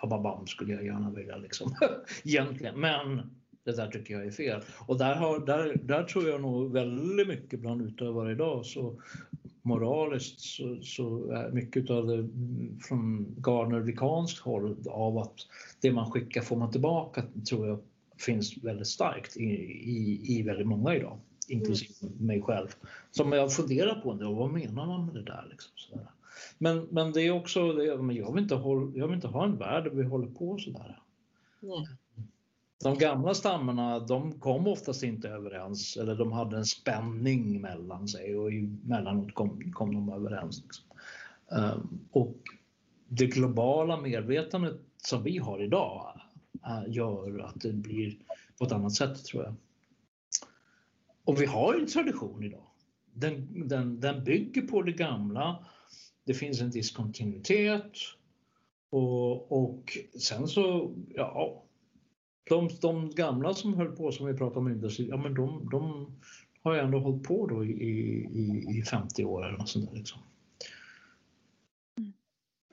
bababam 0.02 0.46
skulle 0.46 0.74
jag 0.74 0.84
gärna 0.84 1.10
vilja 1.10 1.36
liksom 1.36 1.74
egentligen. 2.24 2.80
Men 2.80 3.30
Det 3.64 3.76
där 3.76 3.90
tycker 3.90 4.14
jag 4.14 4.26
är 4.26 4.30
fel. 4.30 4.62
Och 4.86 4.98
där, 4.98 5.14
har, 5.14 5.46
där, 5.46 5.76
där 5.82 6.04
tror 6.04 6.28
jag 6.28 6.40
nog 6.40 6.72
väldigt 6.72 7.28
mycket 7.28 7.60
bland 7.60 7.82
utövare 7.82 8.32
idag 8.32 8.66
så 8.66 9.00
moraliskt 9.66 10.40
så, 10.40 10.78
så 10.82 11.30
är 11.30 11.50
mycket 11.50 11.90
av 11.90 12.06
det 12.06 12.28
från 12.88 13.34
garnerdikanskt 13.38 14.38
håll 14.38 14.76
av 14.88 15.18
att 15.18 15.34
det 15.80 15.92
man 15.92 16.10
skickar 16.10 16.40
får 16.40 16.56
man 16.56 16.70
tillbaka 16.70 17.22
tror 17.48 17.66
jag 17.66 17.78
finns 18.18 18.64
väldigt 18.64 18.86
starkt 18.86 19.36
i, 19.36 19.44
i, 19.44 20.20
i 20.38 20.42
väldigt 20.42 20.66
många 20.66 20.94
idag, 20.94 21.18
inklusive 21.48 21.92
mm. 22.02 22.26
mig 22.26 22.42
själv. 22.42 22.68
Som 23.10 23.32
jag 23.32 23.52
funderar 23.52 24.00
på, 24.00 24.14
det, 24.14 24.24
vad 24.24 24.52
menar 24.52 24.86
man 24.86 25.06
med 25.06 25.14
det 25.14 25.22
där? 25.22 25.46
Liksom, 25.50 25.72
sådär. 25.74 26.06
Men, 26.58 26.88
men 26.90 27.12
det 27.12 27.22
är 27.22 27.30
också, 27.30 27.72
det, 27.72 27.84
jag, 27.84 28.32
vill 28.32 28.42
inte 28.42 28.54
hålla, 28.54 28.92
jag 28.96 29.06
vill 29.06 29.14
inte 29.14 29.28
ha 29.28 29.44
en 29.44 29.58
värld 29.58 29.84
där 29.84 29.90
vi 29.90 30.04
håller 30.04 30.26
på 30.26 30.58
sådär. 30.58 30.98
Nej. 31.60 31.86
De 32.84 32.98
gamla 32.98 33.34
stammarna 33.34 33.98
de 33.98 34.40
kom 34.40 34.66
oftast 34.66 35.02
inte 35.02 35.28
överens 35.28 35.96
eller 35.96 36.14
de 36.14 36.32
hade 36.32 36.56
en 36.56 36.66
spänning 36.66 37.60
mellan 37.60 38.08
sig 38.08 38.36
och 38.36 38.52
emellanåt 38.52 39.34
kom, 39.34 39.72
kom 39.72 39.94
de 39.94 40.12
överens. 40.12 40.62
Liksom. 40.62 40.84
Ehm, 41.52 41.98
och 42.10 42.36
det 43.08 43.26
globala 43.26 44.00
medvetandet 44.00 44.80
som 44.96 45.22
vi 45.22 45.38
har 45.38 45.62
idag 45.62 46.20
eh, 46.66 46.82
gör 46.88 47.38
att 47.38 47.60
det 47.60 47.72
blir 47.72 48.16
på 48.58 48.64
ett 48.64 48.72
annat 48.72 48.92
sätt 48.92 49.24
tror 49.24 49.44
jag. 49.44 49.54
Och 51.24 51.40
vi 51.40 51.46
har 51.46 51.74
en 51.74 51.86
tradition 51.86 52.44
idag. 52.44 52.66
Den, 53.12 53.68
den, 53.68 54.00
den 54.00 54.24
bygger 54.24 54.62
på 54.62 54.82
det 54.82 54.92
gamla. 54.92 55.66
Det 56.24 56.34
finns 56.34 56.60
en 56.60 56.70
diskontinuitet 56.70 57.92
och, 58.90 59.52
och 59.52 59.98
sen 60.20 60.48
så, 60.48 60.94
ja, 61.14 61.65
de, 62.48 62.68
de 62.80 63.10
gamla 63.10 63.54
som 63.54 63.74
höll 63.74 63.96
på 63.96 64.12
som 64.12 64.26
vi 64.26 64.34
pratade 64.34 64.58
om 64.58 64.68
innan, 64.68 64.90
ja 64.98 65.16
men 65.16 65.34
de, 65.34 65.68
de 65.70 66.12
har 66.62 66.74
ju 66.74 66.80
ändå 66.80 66.98
hållit 66.98 67.22
på 67.22 67.46
då 67.46 67.64
i, 67.64 67.70
i, 67.70 68.78
i 68.78 68.82
50 68.82 69.24
år 69.24 69.46
eller 69.46 69.58
något 69.58 69.68
sånt 69.68 69.90
där. 69.90 69.96
Liksom. 69.96 70.20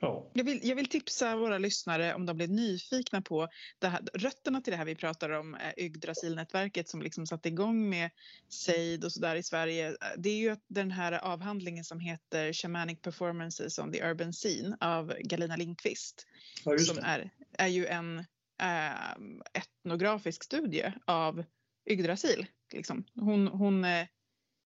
Ja. 0.00 0.30
Jag, 0.32 0.44
vill, 0.44 0.60
jag 0.62 0.76
vill 0.76 0.88
tipsa 0.88 1.36
våra 1.36 1.58
lyssnare 1.58 2.14
om 2.14 2.26
de 2.26 2.36
blir 2.36 2.48
nyfikna 2.48 3.22
på 3.22 3.48
här, 3.82 4.00
rötterna 4.14 4.60
till 4.60 4.70
det 4.70 4.76
här 4.76 4.84
vi 4.84 4.94
pratar 4.94 5.30
om, 5.30 5.56
Yggdrasilnätverket 5.76 6.88
som 6.88 7.02
liksom 7.02 7.26
satte 7.26 7.48
igång 7.48 7.88
med 7.88 8.10
Seid 8.48 9.04
och 9.04 9.12
sådär 9.12 9.36
i 9.36 9.42
Sverige. 9.42 9.96
Det 10.16 10.30
är 10.30 10.36
ju 10.36 10.56
den 10.68 10.90
här 10.90 11.12
avhandlingen 11.12 11.84
som 11.84 12.00
heter 12.00 12.52
Shamanic 12.52 13.00
Performances 13.00 13.78
on 13.78 13.92
the 13.92 14.04
Urban 14.04 14.32
Scene 14.32 14.76
av 14.80 15.14
Galina 15.20 15.56
Lindqvist. 15.56 16.26
Ja, 16.64 16.78
som 16.78 16.98
är, 16.98 17.30
är 17.58 17.68
ju 17.68 17.86
en 17.86 18.24
eh, 18.64 19.60
etnografisk 19.60 20.44
studie 20.44 20.92
av 21.04 21.44
Yggdrasil. 21.90 22.46
Liksom. 22.72 23.04
Hon, 23.14 23.48
hon 23.48 23.84
eh, 23.84 24.06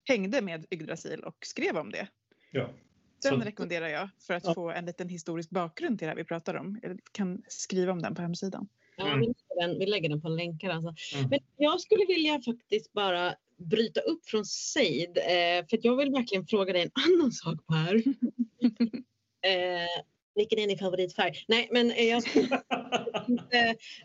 hängde 0.04 0.42
med 0.42 0.66
Yggdrasil 0.72 1.24
och 1.24 1.38
skrev 1.46 1.78
om 1.78 1.92
det. 1.92 2.08
Ja. 2.52 2.70
Den 3.22 3.40
Så... 3.40 3.46
rekommenderar 3.46 3.88
jag 3.88 4.10
för 4.20 4.34
att 4.34 4.46
ja. 4.46 4.54
få 4.54 4.72
en 4.72 4.86
liten 4.86 5.10
historisk 5.10 5.50
bakgrund 5.50 6.00
till 6.00 6.08
det 6.08 6.16
vi 6.16 6.24
pratar 6.24 6.56
om. 6.56 6.80
Jag 6.82 7.00
kan 7.12 7.42
skriva 7.48 7.92
om 7.92 8.02
den 8.02 8.16
på 8.16 8.22
hemsidan. 8.22 8.68
Ja, 8.98 9.06
vi, 9.06 9.26
lägger 9.26 9.68
den, 9.68 9.80
vi 9.80 9.86
lägger 9.86 10.10
den 10.10 10.22
på 10.22 10.30
länkar. 10.30 10.70
Alltså. 10.70 11.18
Mm. 11.18 11.30
Men 11.30 11.40
jag 11.58 11.82
skulle 11.82 12.06
vilja 12.06 12.42
faktiskt 12.42 12.94
bara 12.94 13.36
bryta 13.58 14.00
upp 14.00 14.26
från 14.26 14.46
Seid. 14.46 15.18
Eh, 15.18 15.68
för 15.70 15.80
jag 15.82 15.98
vill 15.98 16.12
verkligen 16.12 16.48
fråga 16.48 16.74
dig 16.74 16.82
en 16.82 16.92
annan 16.94 17.32
sak 17.32 17.68
Per. 17.68 17.96
eh, 19.42 20.04
vilken 20.36 20.60
är 20.60 20.68
din 20.68 20.78
favoritfärg? 20.78 21.34
Nej, 21.48 21.70
men 21.72 21.92
eh, 21.92 22.06
jag 22.06 22.24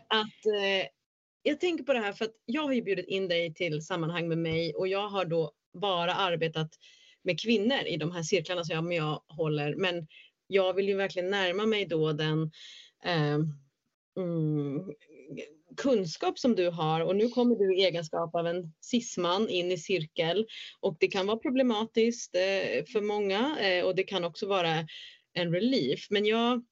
att 0.07 0.45
eh, 0.45 0.87
jag 1.43 1.59
tänker 1.59 1.83
på 1.83 1.93
det 1.93 1.99
här 1.99 2.13
för 2.13 2.25
att 2.25 2.35
jag 2.45 2.61
har 2.61 2.73
ju 2.73 2.81
bjudit 2.81 3.07
in 3.07 3.27
dig 3.27 3.53
till 3.53 3.81
sammanhang 3.81 4.27
med 4.27 4.37
mig 4.37 4.73
och 4.75 4.87
jag 4.87 5.07
har 5.07 5.25
då 5.25 5.51
bara 5.73 6.13
arbetat 6.13 6.69
med 7.23 7.39
kvinnor 7.39 7.85
i 7.87 7.97
de 7.97 8.11
här 8.11 8.23
cirklarna 8.23 8.63
som 8.63 8.91
jag, 8.91 8.93
jag 8.93 9.23
håller. 9.27 9.75
Men 9.75 10.07
jag 10.47 10.73
vill 10.73 10.87
ju 10.87 10.95
verkligen 10.95 11.29
närma 11.29 11.65
mig 11.65 11.85
då 11.85 12.13
den 12.13 12.51
eh, 13.05 13.39
mm, 14.17 14.93
kunskap 15.77 16.39
som 16.39 16.55
du 16.55 16.69
har 16.69 17.01
och 17.01 17.15
nu 17.15 17.29
kommer 17.29 17.55
du 17.55 17.75
i 17.75 17.85
egenskap 17.85 18.35
av 18.35 18.47
en 18.47 18.73
cisman 18.81 19.49
in 19.49 19.71
i 19.71 19.77
cirkel 19.77 20.45
och 20.79 20.97
det 20.99 21.07
kan 21.07 21.27
vara 21.27 21.37
problematiskt 21.37 22.35
eh, 22.35 22.85
för 22.85 23.01
många 23.01 23.57
eh, 23.59 23.85
och 23.85 23.95
det 23.95 24.03
kan 24.03 24.23
också 24.23 24.47
vara 24.47 24.87
en 25.33 25.53
relief. 25.53 26.07
Men 26.09 26.25
jag, 26.25 26.65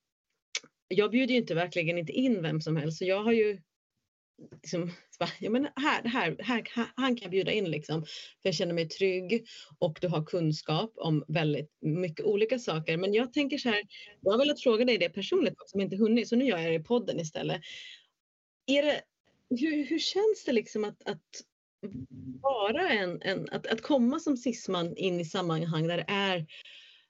jag 0.88 1.12
bjuder 1.12 1.34
ju 1.34 1.40
inte 1.40 1.56
verkligen 1.56 1.98
inte 1.98 2.12
in 2.12 2.42
vem 2.42 2.62
som 2.62 2.76
helst 2.76 2.98
så 2.98 3.06
jag 3.06 3.24
har 3.24 3.32
ju 3.32 3.60
liksom, 4.52 4.92
ja, 5.40 5.50
men 5.50 5.68
här, 5.76 6.04
här, 6.04 6.36
här, 6.40 6.62
han 6.96 7.16
kan 7.16 7.22
jag 7.22 7.32
bjuda 7.32 7.52
in 7.52 7.72
liksom. 7.72 8.02
För 8.42 8.50
jag 8.50 8.56
känner 8.56 8.74
mig 8.74 8.90
trygg 8.90 9.48
och 9.80 9.98
du 10.02 10.08
har 10.08 10.26
kunskap 10.26 10.94
om 10.96 11.24
väldigt 11.28 11.78
mycket 11.82 12.26
olika 12.26 12.60
saker. 12.60 12.98
Men 12.98 13.14
jag 13.14 13.34
tänker 13.34 13.58
så 13.58 13.70
här, 13.70 13.82
jag 14.22 14.32
har 14.32 14.40
velat 14.40 14.62
fråga 14.62 14.86
dig 14.86 14.98
det 14.98 15.10
personligt 15.10 15.54
också, 15.54 15.72
som 15.72 15.82
inte 15.82 15.96
hunnit, 15.96 16.30
så 16.30 16.36
nu 16.36 16.46
gör 16.46 16.58
jag 16.58 16.72
det 16.72 16.76
i 16.76 16.84
podden 16.84 17.20
istället. 17.20 17.62
Är 18.66 18.84
det, 18.84 19.02
hur, 19.50 19.86
hur 19.86 20.00
känns 20.00 20.44
det 20.46 20.52
liksom 20.52 20.84
att, 20.84 21.08
att 21.08 21.44
vara 22.42 22.90
en, 22.90 23.22
en 23.22 23.50
att, 23.52 23.68
att 23.68 23.82
komma 23.82 24.20
som 24.20 24.38
cisman 24.38 24.98
in 24.98 25.20
i 25.20 25.26
sammanhang 25.26 25.88
där 25.88 25.98
det 25.98 26.06
är 26.08 26.46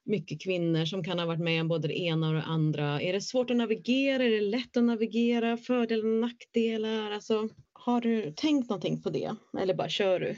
mycket 0.09 0.41
kvinnor 0.41 0.85
som 0.85 1.03
kan 1.03 1.19
ha 1.19 1.25
varit 1.25 1.39
med 1.39 1.61
om 1.61 1.67
både 1.67 1.87
det 1.87 1.99
ena 1.99 2.27
och 2.27 2.33
det 2.33 2.43
andra. 2.43 3.01
Är 3.01 3.13
det 3.13 3.21
svårt 3.21 3.51
att 3.51 3.57
navigera? 3.57 4.23
Är 4.23 4.29
det 4.29 4.41
lätt 4.41 4.77
att 4.77 4.83
navigera? 4.83 5.57
Fördelar 5.57 6.05
och 6.05 6.19
nackdelar? 6.19 7.11
Alltså, 7.11 7.49
har 7.73 8.01
du 8.01 8.31
tänkt 8.31 8.69
någonting 8.69 9.01
på 9.01 9.09
det? 9.09 9.35
Eller 9.59 9.73
bara 9.73 9.89
kör 9.89 10.19
du? 10.19 10.35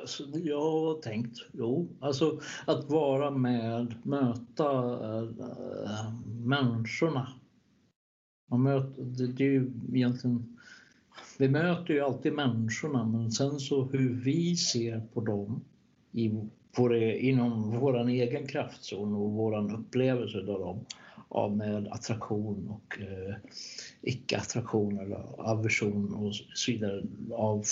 Alltså, 0.00 0.24
jag 0.38 0.60
har 0.60 1.02
tänkt, 1.02 1.38
jo. 1.52 1.96
Alltså 2.00 2.40
att 2.66 2.90
vara 2.90 3.30
med, 3.30 3.94
möta 4.02 4.72
äh, 5.18 6.12
människorna. 6.26 7.28
Man 8.50 8.62
möter, 8.62 9.02
det, 9.02 9.26
det 9.26 9.44
är 9.44 9.50
ju 9.50 9.72
egentligen, 9.94 10.58
vi 11.38 11.48
möter 11.48 11.94
ju 11.94 12.00
alltid 12.00 12.32
människorna 12.32 13.04
men 13.04 13.30
sen 13.30 13.60
så 13.60 13.84
hur 13.84 14.14
vi 14.14 14.56
ser 14.56 15.00
på 15.00 15.20
dem 15.20 15.64
i 16.12 16.28
på 16.76 16.88
det, 16.88 17.18
inom 17.18 17.80
vår 17.80 18.08
egen 18.08 18.46
kraftzon 18.46 19.14
och 19.14 19.30
vår 19.30 19.74
upplevelse 19.74 20.38
av 20.38 20.46
dem 20.46 20.84
av 21.28 21.56
med 21.56 21.88
attraktion 21.88 22.68
och 22.68 23.00
eh, 23.00 23.34
icke-attraktion 24.02 24.98
eller 24.98 25.40
aversion 25.50 26.14
och 26.14 26.34
så 26.34 26.72
vidare 26.72 27.02
av 27.32 27.64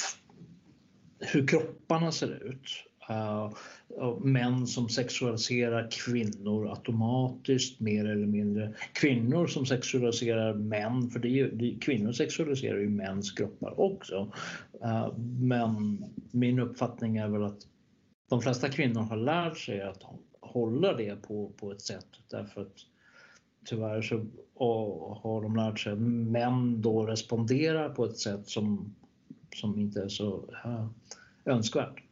hur 1.18 1.46
kropparna 1.46 2.12
ser 2.12 2.46
ut. 2.46 2.84
Uh, 3.11 3.52
män 4.20 4.66
som 4.66 4.88
sexualiserar 4.88 5.90
kvinnor 5.90 6.70
automatiskt 6.70 7.80
mer 7.80 8.05
eller 8.05 8.26
mindre. 8.26 8.74
Kvinnor 8.92 9.46
som 9.46 9.66
sexualiserar 9.66 10.55
män, 10.55 11.11
för 11.11 11.18
det 11.20 11.28
är 11.28 11.30
ju, 11.30 11.50
det, 11.50 11.76
kvinnor 11.80 12.12
sexualiserar 12.12 12.78
ju 12.78 12.88
mäns 12.88 13.32
kroppar 13.32 13.80
också. 13.80 14.32
Uh, 14.84 15.18
men 15.40 16.05
min 16.30 16.59
uppfattning 16.59 17.16
är 17.16 17.28
väl 17.28 17.42
att 17.42 17.66
de 18.29 18.43
flesta 18.43 18.68
kvinnor 18.68 19.01
har 19.01 19.16
lärt 19.16 19.59
sig 19.59 19.83
att 19.83 20.03
hålla 20.41 20.93
det 20.93 21.22
på, 21.22 21.53
på 21.57 21.72
ett 21.72 21.83
sätt 21.83 22.07
därför 22.31 22.62
att 22.62 22.77
tyvärr 23.64 24.03
så 24.03 24.16
har 25.22 25.43
de 25.43 25.57
lärt 25.57 25.81
sig 25.81 25.93
att 25.93 25.99
män 25.99 26.83
då 26.83 27.07
responderar 27.07 27.89
på 27.89 28.05
ett 28.05 28.18
sätt 28.18 28.49
som, 28.49 28.95
som 29.55 29.79
inte 29.79 30.03
är 30.03 30.09
så 30.09 30.37
uh, 30.66 30.87
önskvärt. 31.45 32.03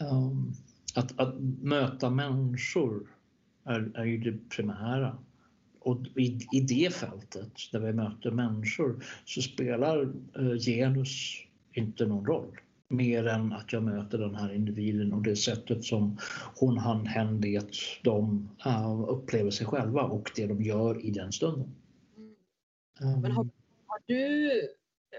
Um, 0.00 0.52
att, 0.94 1.20
att 1.20 1.34
möta 1.62 2.10
människor 2.10 3.06
är, 3.64 3.90
är 3.94 4.04
ju 4.04 4.18
det 4.18 4.48
primära. 4.48 5.18
Och 5.80 6.00
i, 6.16 6.46
i 6.52 6.60
det 6.60 6.94
fältet, 6.94 7.52
där 7.72 7.80
vi 7.80 7.92
möter 7.92 8.30
människor, 8.30 9.04
så 9.24 9.42
spelar 9.42 10.04
uh, 10.38 10.58
genus 10.58 11.36
inte 11.72 12.06
någon 12.06 12.26
roll 12.26 12.58
mer 12.88 13.26
än 13.26 13.52
att 13.52 13.72
jag 13.72 13.82
möter 13.82 14.18
den 14.18 14.34
här 14.34 14.52
individen 14.52 15.12
och 15.12 15.22
det 15.22 15.36
sättet 15.36 15.84
som 15.84 16.18
hon, 16.54 16.78
han, 16.78 17.06
hen, 17.06 17.40
det, 17.40 17.70
de 18.02 18.50
uh, 18.66 19.04
upplever 19.08 19.50
sig 19.50 19.66
själva 19.66 20.02
och 20.02 20.30
det 20.36 20.46
de 20.46 20.62
gör 20.62 21.06
i 21.06 21.10
den 21.10 21.32
stunden. 21.32 21.74
Mm. 23.00 23.20
Men 23.20 23.32
har, 23.32 23.44
har, 23.86 24.00
du, 24.06 24.50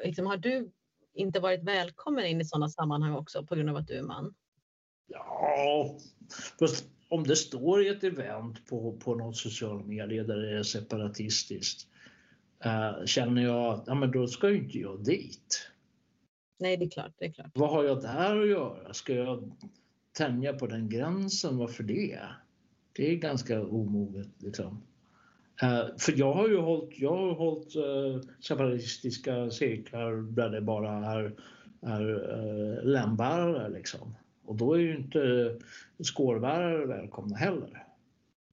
liksom, 0.05 0.26
har 0.26 0.38
du 0.38 0.72
inte 1.13 1.39
varit 1.39 1.63
välkommen 1.63 2.26
in 2.26 2.41
i 2.41 2.45
sådana 2.45 2.70
sammanhang 2.70 3.15
också 3.15 3.45
på 3.45 3.55
grund 3.55 3.70
av 3.70 3.76
att 3.76 3.88
du 3.88 3.93
är 3.93 4.03
man? 4.03 4.34
Ja, 5.07 5.97
fast 6.59 6.86
om 7.09 7.24
det 7.24 7.36
står 7.36 7.84
i 7.84 7.88
ett 7.88 8.03
event 8.03 8.65
på, 8.65 8.97
på 8.97 9.15
något 9.15 9.38
social 9.38 9.86
media 9.86 10.24
där 10.24 10.38
det 10.38 10.57
är 10.57 10.63
separatistiskt 10.63 11.88
uh, 12.65 13.05
känner 13.05 13.41
jag 13.41 13.74
att 13.74 13.84
ja, 13.88 13.95
men 13.95 14.11
då 14.11 14.28
ska 14.28 14.49
ju 14.49 14.57
inte 14.57 14.78
jag 14.78 15.03
dit. 15.03 15.70
Nej, 16.60 16.78
det 16.78 16.86
är 16.86 16.89
klart. 16.89 17.12
Det 17.18 17.26
är 17.26 17.32
klart. 17.32 17.51
Vad 17.53 17.70
har 17.70 17.84
jag 17.84 18.01
där 18.01 18.41
att 18.41 18.47
göra? 18.47 18.93
Ska 18.93 19.14
jag 19.14 19.51
tänja 20.18 20.53
på 20.53 20.68
den 20.68 20.89
gränsen? 20.89 21.57
Varför 21.57 21.84
det? 21.84 22.20
Det 22.93 23.12
är 23.12 23.16
ganska 23.16 23.62
omoget. 23.62 24.28
Liksom. 24.38 24.82
Uh, 25.64 25.97
för 25.97 26.20
jag 26.20 26.34
har 26.34 26.49
ju 26.49 26.57
hållit, 26.57 26.99
jag 26.99 27.18
har 27.18 27.34
hållit 27.34 27.76
uh, 27.76 27.84
eh, 27.84 28.22
separatistiska 28.39 29.49
cirklar 29.49 30.32
där 30.32 30.49
det 30.49 30.62
bara 30.62 30.91
är, 30.91 31.34
är 31.82 32.38
uh, 32.38 32.84
lämbärare 32.84 33.70
liksom. 33.70 34.16
Och 34.45 34.55
då 34.55 34.74
är 34.74 34.80
ju 34.80 34.97
inte 34.97 35.55
skårbärare 36.03 36.86
välkomna 36.86 37.36
heller. 37.36 37.86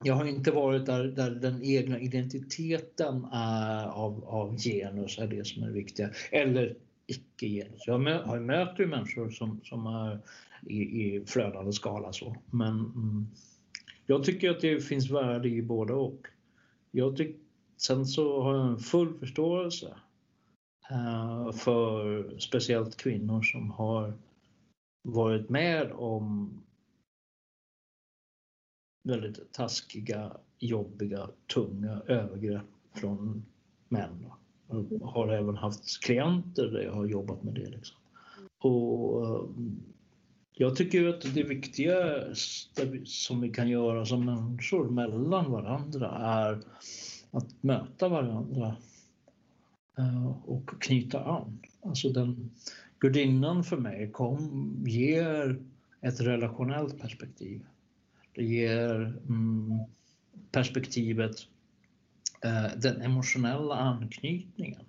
Jag 0.04 0.14
har 0.14 0.24
inte 0.24 0.50
varit 0.50 0.86
där, 0.86 1.04
där 1.04 1.30
den 1.30 1.62
egna 1.64 2.00
identiteten 2.00 3.24
är 3.32 3.86
av, 3.86 4.24
av 4.24 4.56
genus 4.58 5.18
är 5.18 5.26
det 5.26 5.46
som 5.46 5.62
är 5.62 5.70
viktiga. 5.70 6.10
Eller 6.30 6.76
icke 7.06 7.46
Jesus. 7.46 7.86
Jag 7.86 8.00
mö, 8.00 8.22
har 8.22 8.40
möter 8.40 8.82
ju 8.82 8.88
människor 8.88 9.30
som, 9.30 9.60
som 9.64 9.86
är 9.86 10.20
i, 10.66 10.82
i 10.82 11.24
flödande 11.26 11.72
skala 11.72 12.12
så. 12.12 12.36
Men 12.50 12.72
mm, 12.72 13.26
jag 14.06 14.24
tycker 14.24 14.50
att 14.50 14.60
det 14.60 14.80
finns 14.80 15.10
värde 15.10 15.48
i 15.48 15.62
både 15.62 15.92
och. 15.92 16.26
Jag 16.90 17.16
tyck, 17.16 17.36
sen 17.76 18.06
så 18.06 18.42
har 18.42 18.54
jag 18.54 18.66
en 18.66 18.78
full 18.78 19.18
förståelse 19.18 19.96
eh, 20.90 21.52
för 21.52 22.30
speciellt 22.38 22.96
kvinnor 22.96 23.42
som 23.42 23.70
har 23.70 24.14
varit 25.02 25.48
med 25.48 25.92
om 25.92 26.50
väldigt 29.02 29.52
taskiga, 29.52 30.36
jobbiga, 30.58 31.30
tunga 31.54 32.00
övergrepp 32.06 32.66
från 32.94 33.44
män. 33.88 34.26
Jag 34.68 35.06
har 35.06 35.28
även 35.28 35.56
haft 35.56 36.04
klienter 36.04 36.66
där 36.66 36.80
jag 36.80 36.92
har 36.92 37.06
jobbat 37.06 37.42
med 37.42 37.54
det. 37.54 37.70
Liksom. 37.70 37.96
Och 38.58 39.26
eh, 39.26 39.44
jag 40.52 40.76
tycker 40.76 41.08
att 41.08 41.34
det 41.34 41.42
viktigaste 41.42 43.00
som 43.04 43.40
vi 43.40 43.50
kan 43.50 43.68
göra 43.68 44.06
som 44.06 44.24
människor 44.24 44.90
mellan 44.90 45.50
varandra 45.50 46.10
är 46.10 46.60
att 47.30 47.62
möta 47.62 48.08
varandra 48.08 48.76
eh, 49.98 50.26
och 50.44 50.82
knyta 50.82 51.24
an. 51.24 51.58
Alltså 51.82 52.08
den 52.08 52.50
gudinnan 52.98 53.64
för 53.64 53.76
mig 53.76 54.10
kom, 54.12 54.74
ger 54.86 55.62
ett 56.00 56.20
relationellt 56.20 57.00
perspektiv. 57.00 57.66
Det 58.34 58.44
ger 58.44 59.18
mm, 59.28 59.78
perspektivet, 60.50 61.36
Eh, 62.40 62.76
den 62.76 63.02
emotionella 63.02 63.74
anknytningen, 63.74 64.84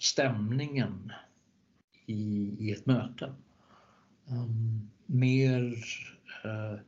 stämningen 0.00 1.12
i, 2.06 2.56
i 2.58 2.72
ett 2.72 2.86
möte. 2.86 3.34
Um, 4.26 4.90
mer 5.06 5.62
uh, 6.44 6.78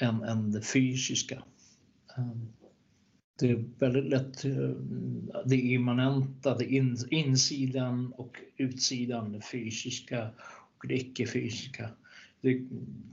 än, 0.00 0.22
än 0.22 0.52
det 0.52 0.62
fysiska. 0.62 1.42
Um, 2.16 2.52
det 3.38 3.50
är 3.50 3.64
väldigt 3.78 4.10
lätt 4.10 4.44
uh, 4.44 4.76
det 5.44 5.56
immanenta, 5.56 6.58
det 6.58 6.64
in, 6.64 6.96
insidan 7.10 8.12
och 8.12 8.40
utsidan, 8.56 9.32
det 9.32 9.40
fysiska 9.40 10.30
och 10.78 10.88
det 10.88 10.94
icke-fysiska 10.94 11.90
det 12.40 12.60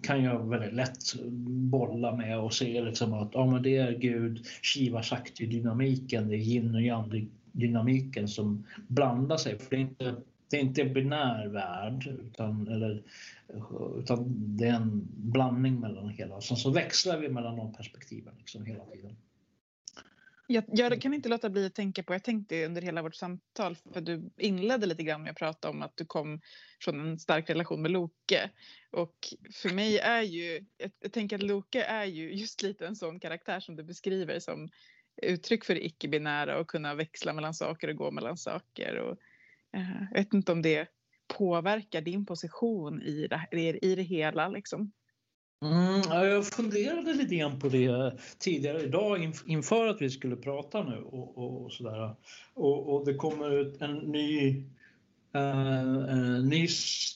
kan 0.01 0.23
jag 0.23 0.49
väldigt 0.49 0.73
lätt 0.73 1.15
bolla 1.47 2.15
med 2.15 2.39
och 2.39 2.53
se 2.53 2.81
liksom 2.81 3.13
att 3.13 3.29
ja, 3.33 3.45
men 3.45 3.63
det 3.63 3.77
är 3.77 3.97
Gud, 3.97 4.45
Shiva 4.61 5.01
Shakti-dynamiken, 5.01 6.27
det 6.27 6.35
är 6.35 6.39
yin 6.39 6.75
och 6.75 6.81
yang-dynamiken 6.81 8.27
som 8.27 8.65
blandar 8.87 9.37
sig. 9.37 9.59
För 9.59 9.69
det 9.69 9.75
är 9.75 9.79
inte, 9.79 10.15
det 10.49 10.57
är 10.57 10.61
inte 10.61 10.81
en 10.81 10.93
binär 10.93 11.47
värld 11.47 12.07
utan, 12.27 12.67
eller, 12.67 13.01
utan 13.99 14.25
det 14.57 14.67
är 14.67 14.73
en 14.73 15.07
blandning 15.15 15.79
mellan 15.79 16.09
hela. 16.09 16.41
Sen 16.41 16.57
så 16.57 16.71
växlar 16.71 17.17
vi 17.17 17.29
mellan 17.29 17.55
de 17.55 17.73
perspektiven 17.73 18.33
liksom 18.37 18.65
hela 18.65 18.83
tiden. 18.85 19.15
Jag, 20.49 20.63
jag, 20.67 21.01
kan 21.01 21.13
inte 21.13 21.29
låta 21.29 21.49
bli 21.49 21.65
att 21.65 21.75
tänka 21.75 22.03
på, 22.03 22.13
jag 22.13 22.23
tänkte 22.23 22.65
under 22.65 22.81
hela 22.81 23.01
vårt 23.01 23.15
samtal, 23.15 23.75
för 23.93 24.01
du 24.01 24.29
inledde 24.37 24.85
lite 24.85 25.03
grann 25.03 25.23
med 25.23 25.31
att 25.31 25.37
prata 25.37 25.69
om 25.69 25.81
att 25.81 25.97
du 25.97 26.05
kom 26.05 26.41
från 26.81 26.99
en 26.99 27.19
stark 27.19 27.49
relation 27.49 27.81
med 27.81 27.91
Loke. 27.91 28.49
Och 28.91 29.15
för 29.53 29.69
mig 29.69 29.99
är 29.99 30.21
ju, 30.21 30.65
jag, 30.77 30.91
jag 30.99 31.11
tänker 31.11 31.35
att 31.35 31.43
Loke 31.43 31.83
är 31.83 32.05
ju 32.05 32.33
just 32.33 32.61
lite 32.61 32.87
en 32.87 32.95
sån 32.95 33.19
karaktär 33.19 33.59
som 33.59 33.75
du 33.75 33.83
beskriver 33.83 34.39
som 34.39 34.69
uttryck 35.21 35.65
för 35.65 35.75
det 35.75 35.85
icke-binära 35.85 36.59
och 36.59 36.67
kunna 36.67 36.95
växla 36.95 37.33
mellan 37.33 37.53
saker 37.53 37.87
och 37.87 37.95
gå 37.95 38.11
mellan 38.11 38.37
saker. 38.37 38.95
Och, 38.95 39.17
uh, 39.77 40.03
jag 40.11 40.17
vet 40.17 40.33
inte 40.33 40.51
om 40.51 40.61
det 40.61 40.87
påverkar 41.27 42.01
din 42.01 42.25
position 42.25 43.01
i 43.01 43.27
det, 43.27 43.79
i 43.81 43.95
det 43.95 44.03
hela 44.03 44.47
liksom. 44.47 44.91
Mm, 45.61 46.01
jag 46.29 46.45
funderade 46.45 47.13
lite 47.13 47.35
grann 47.35 47.59
på 47.59 47.69
det 47.69 48.17
tidigare 48.39 48.81
idag 48.81 49.31
inför 49.45 49.87
att 49.87 50.01
vi 50.01 50.09
skulle 50.09 50.35
prata 50.35 50.83
nu 50.83 50.97
och, 50.97 51.37
och, 51.37 51.65
och 51.65 51.71
sådär. 51.71 52.15
Och, 52.53 52.95
och, 52.95 53.05
det 53.05 53.13
kommer 53.13 53.51
ut 53.51 53.81
en 53.81 53.95
ny, 53.95 54.63
uh, 55.37 56.13
en 56.13 56.49
ny 56.49 56.67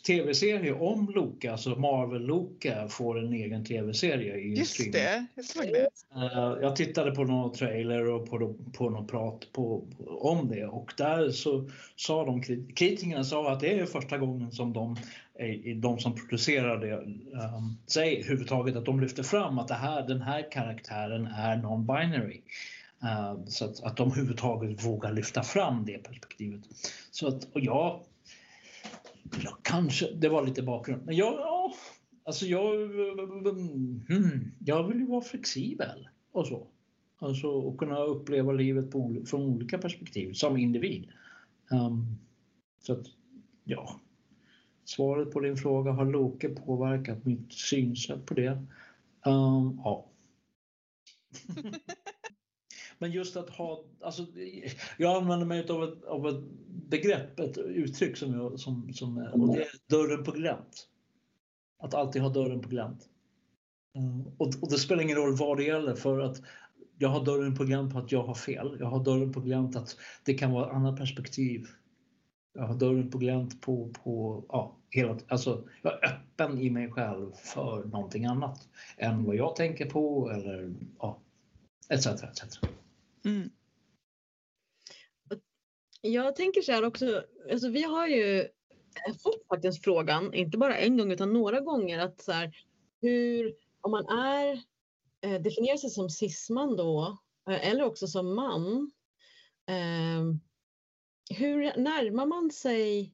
tv-serie 0.07 0.73
om 0.73 1.11
Loka, 1.15 1.51
alltså 1.51 1.69
Marvel-Loka 1.69 2.87
får 2.87 3.19
en 3.19 3.33
egen 3.33 3.65
tv-serie 3.65 4.35
i 4.35 4.55
Just 4.55 4.73
streaming. 4.73 4.91
det, 4.91 5.25
jag 5.35 5.45
såg 5.45 5.63
det. 5.65 5.87
Uh, 6.15 6.57
jag 6.61 6.75
tittade 6.75 7.11
på 7.11 7.23
någon 7.23 7.53
trailer 7.53 8.09
och 8.09 8.29
på, 8.29 8.55
på 8.73 8.89
något 8.89 9.11
prat 9.11 9.47
på, 9.53 9.87
om 10.07 10.49
det 10.49 10.65
och 10.65 10.93
där 10.97 11.29
så 11.29 11.69
sa 11.95 12.25
de, 12.25 12.41
kritikerna 12.75 13.23
sa 13.23 13.51
att 13.51 13.59
det 13.59 13.79
är 13.79 13.85
första 13.85 14.17
gången 14.17 14.51
som 14.51 14.73
de 14.73 14.97
de 15.75 15.99
som 15.99 16.15
producerar 16.15 16.77
det 16.77 16.93
um, 16.95 17.77
säger 17.87 18.19
överhuvudtaget 18.19 18.75
att 18.75 18.85
de 18.85 18.99
lyfter 18.99 19.23
fram 19.23 19.59
att 19.59 19.67
det 19.67 19.73
här, 19.73 20.07
den 20.07 20.21
här 20.21 20.51
karaktären 20.51 21.25
är 21.25 21.57
non-binary. 21.57 22.41
Uh, 23.03 23.45
så 23.45 23.65
att, 23.65 23.83
att 23.83 23.97
de 23.97 24.07
överhuvudtaget 24.07 24.85
vågar 24.85 25.11
lyfta 25.11 25.43
fram 25.43 25.85
det 25.85 25.97
perspektivet. 25.97 26.61
Så 27.11 27.27
att, 27.27 27.43
och 27.43 27.61
jag, 27.61 28.03
Ja, 29.43 29.57
kanske, 29.61 30.11
det 30.13 30.29
var 30.29 30.45
lite 30.45 30.63
bakgrund, 30.63 31.05
men 31.05 31.15
jag, 31.15 31.33
ja, 31.33 31.73
alltså 32.23 32.45
jag, 32.45 32.73
hmm, 34.09 34.51
jag 34.59 34.87
vill 34.87 34.99
ju 34.99 35.05
vara 35.05 35.21
flexibel 35.21 36.09
och 36.31 36.47
så. 36.47 36.67
Alltså 37.17 37.47
och 37.47 37.77
kunna 37.77 37.99
uppleva 37.99 38.51
livet 38.51 38.91
på, 38.91 39.23
från 39.25 39.41
olika 39.41 39.77
perspektiv 39.77 40.33
som 40.33 40.57
individ. 40.57 41.07
Um, 41.71 42.05
så 42.81 42.93
att, 42.93 43.05
ja, 43.63 43.99
Svaret 44.83 45.31
på 45.31 45.39
din 45.39 45.57
fråga, 45.57 45.91
har 45.91 46.05
Loke 46.05 46.49
påverkat 46.49 47.25
mitt 47.25 47.53
synsätt 47.53 48.25
på 48.25 48.33
det? 48.33 48.65
Um, 49.25 49.81
ja. 49.83 50.05
Men 53.01 53.11
just 53.11 53.37
att 53.37 53.49
ha, 53.49 53.83
alltså, 54.01 54.25
jag 54.97 55.15
använder 55.15 55.45
mig 55.45 55.69
av 55.69 55.83
ett, 55.83 56.03
av 56.03 56.27
ett 56.27 56.43
begrepp, 56.89 57.39
ett 57.39 57.57
uttryck 57.57 58.17
som, 58.17 58.33
jag, 58.33 58.59
som, 58.59 58.93
som 58.93 59.17
och 59.17 59.55
det 59.55 59.61
är 59.61 59.67
dörren 59.89 60.23
på 60.23 60.31
glänt. 60.31 60.87
Att 61.83 61.93
alltid 61.93 62.21
ha 62.21 62.29
dörren 62.29 62.61
på 62.61 62.69
glänt. 62.69 63.09
Mm. 63.95 64.21
Och, 64.37 64.47
och 64.61 64.69
det 64.69 64.77
spelar 64.77 65.03
ingen 65.03 65.17
roll 65.17 65.37
vad 65.37 65.57
det 65.57 65.63
gäller 65.63 65.95
för 65.95 66.19
att 66.19 66.41
jag 66.97 67.09
har 67.09 67.25
dörren 67.25 67.55
på 67.55 67.63
glänt 67.63 67.93
på 67.93 67.99
att 67.99 68.11
jag 68.11 68.23
har 68.23 68.35
fel. 68.35 68.77
Jag 68.79 68.87
har 68.87 69.03
dörren 69.03 69.33
på 69.33 69.39
glänt 69.39 69.75
att 69.75 69.97
det 70.25 70.33
kan 70.33 70.51
vara 70.51 70.65
ett 70.65 70.73
annat 70.73 70.97
perspektiv 70.97 71.67
jag 72.53 72.63
har 72.63 72.75
dörren 72.75 73.09
på 73.09 73.17
glänt 73.17 73.61
på, 73.61 73.89
på 74.03 74.45
ja, 74.49 74.77
hela, 74.89 75.17
alltså 75.27 75.67
jag 75.81 75.93
är 75.93 76.05
öppen 76.05 76.61
i 76.61 76.69
mig 76.69 76.91
själv 76.91 77.31
för 77.31 77.83
någonting 77.83 78.25
annat 78.25 78.67
än 78.97 79.23
vad 79.23 79.35
jag 79.35 79.55
tänker 79.55 79.89
på 79.89 80.29
eller 80.29 80.73
ja, 80.99 81.19
etc. 81.89 82.07
etc. 82.07 82.59
Mm. 83.25 83.51
Jag 86.01 86.35
tänker 86.35 86.61
så 86.61 86.71
här 86.71 86.85
också, 86.85 87.23
alltså 87.51 87.69
vi 87.69 87.83
har 87.83 88.07
ju 88.07 88.39
eh, 89.07 89.15
fått 89.23 89.47
faktiskt 89.47 89.83
frågan, 89.83 90.33
inte 90.33 90.57
bara 90.57 90.77
en 90.77 90.97
gång 90.97 91.11
utan 91.11 91.33
några 91.33 91.59
gånger 91.59 91.99
att 91.99 92.21
så 92.21 92.31
här, 92.31 92.55
hur, 93.01 93.55
om 93.81 93.91
man 93.91 94.05
är, 94.05 94.63
eh, 95.21 95.41
definierar 95.41 95.77
sig 95.77 95.89
som 95.89 96.09
cisman 96.09 96.75
då, 96.75 97.17
eh, 97.49 97.69
eller 97.69 97.83
också 97.83 98.07
som 98.07 98.35
man, 98.35 98.91
eh, 99.67 100.35
hur 101.37 101.77
närmar 101.77 102.25
man 102.25 102.51
sig 102.51 103.13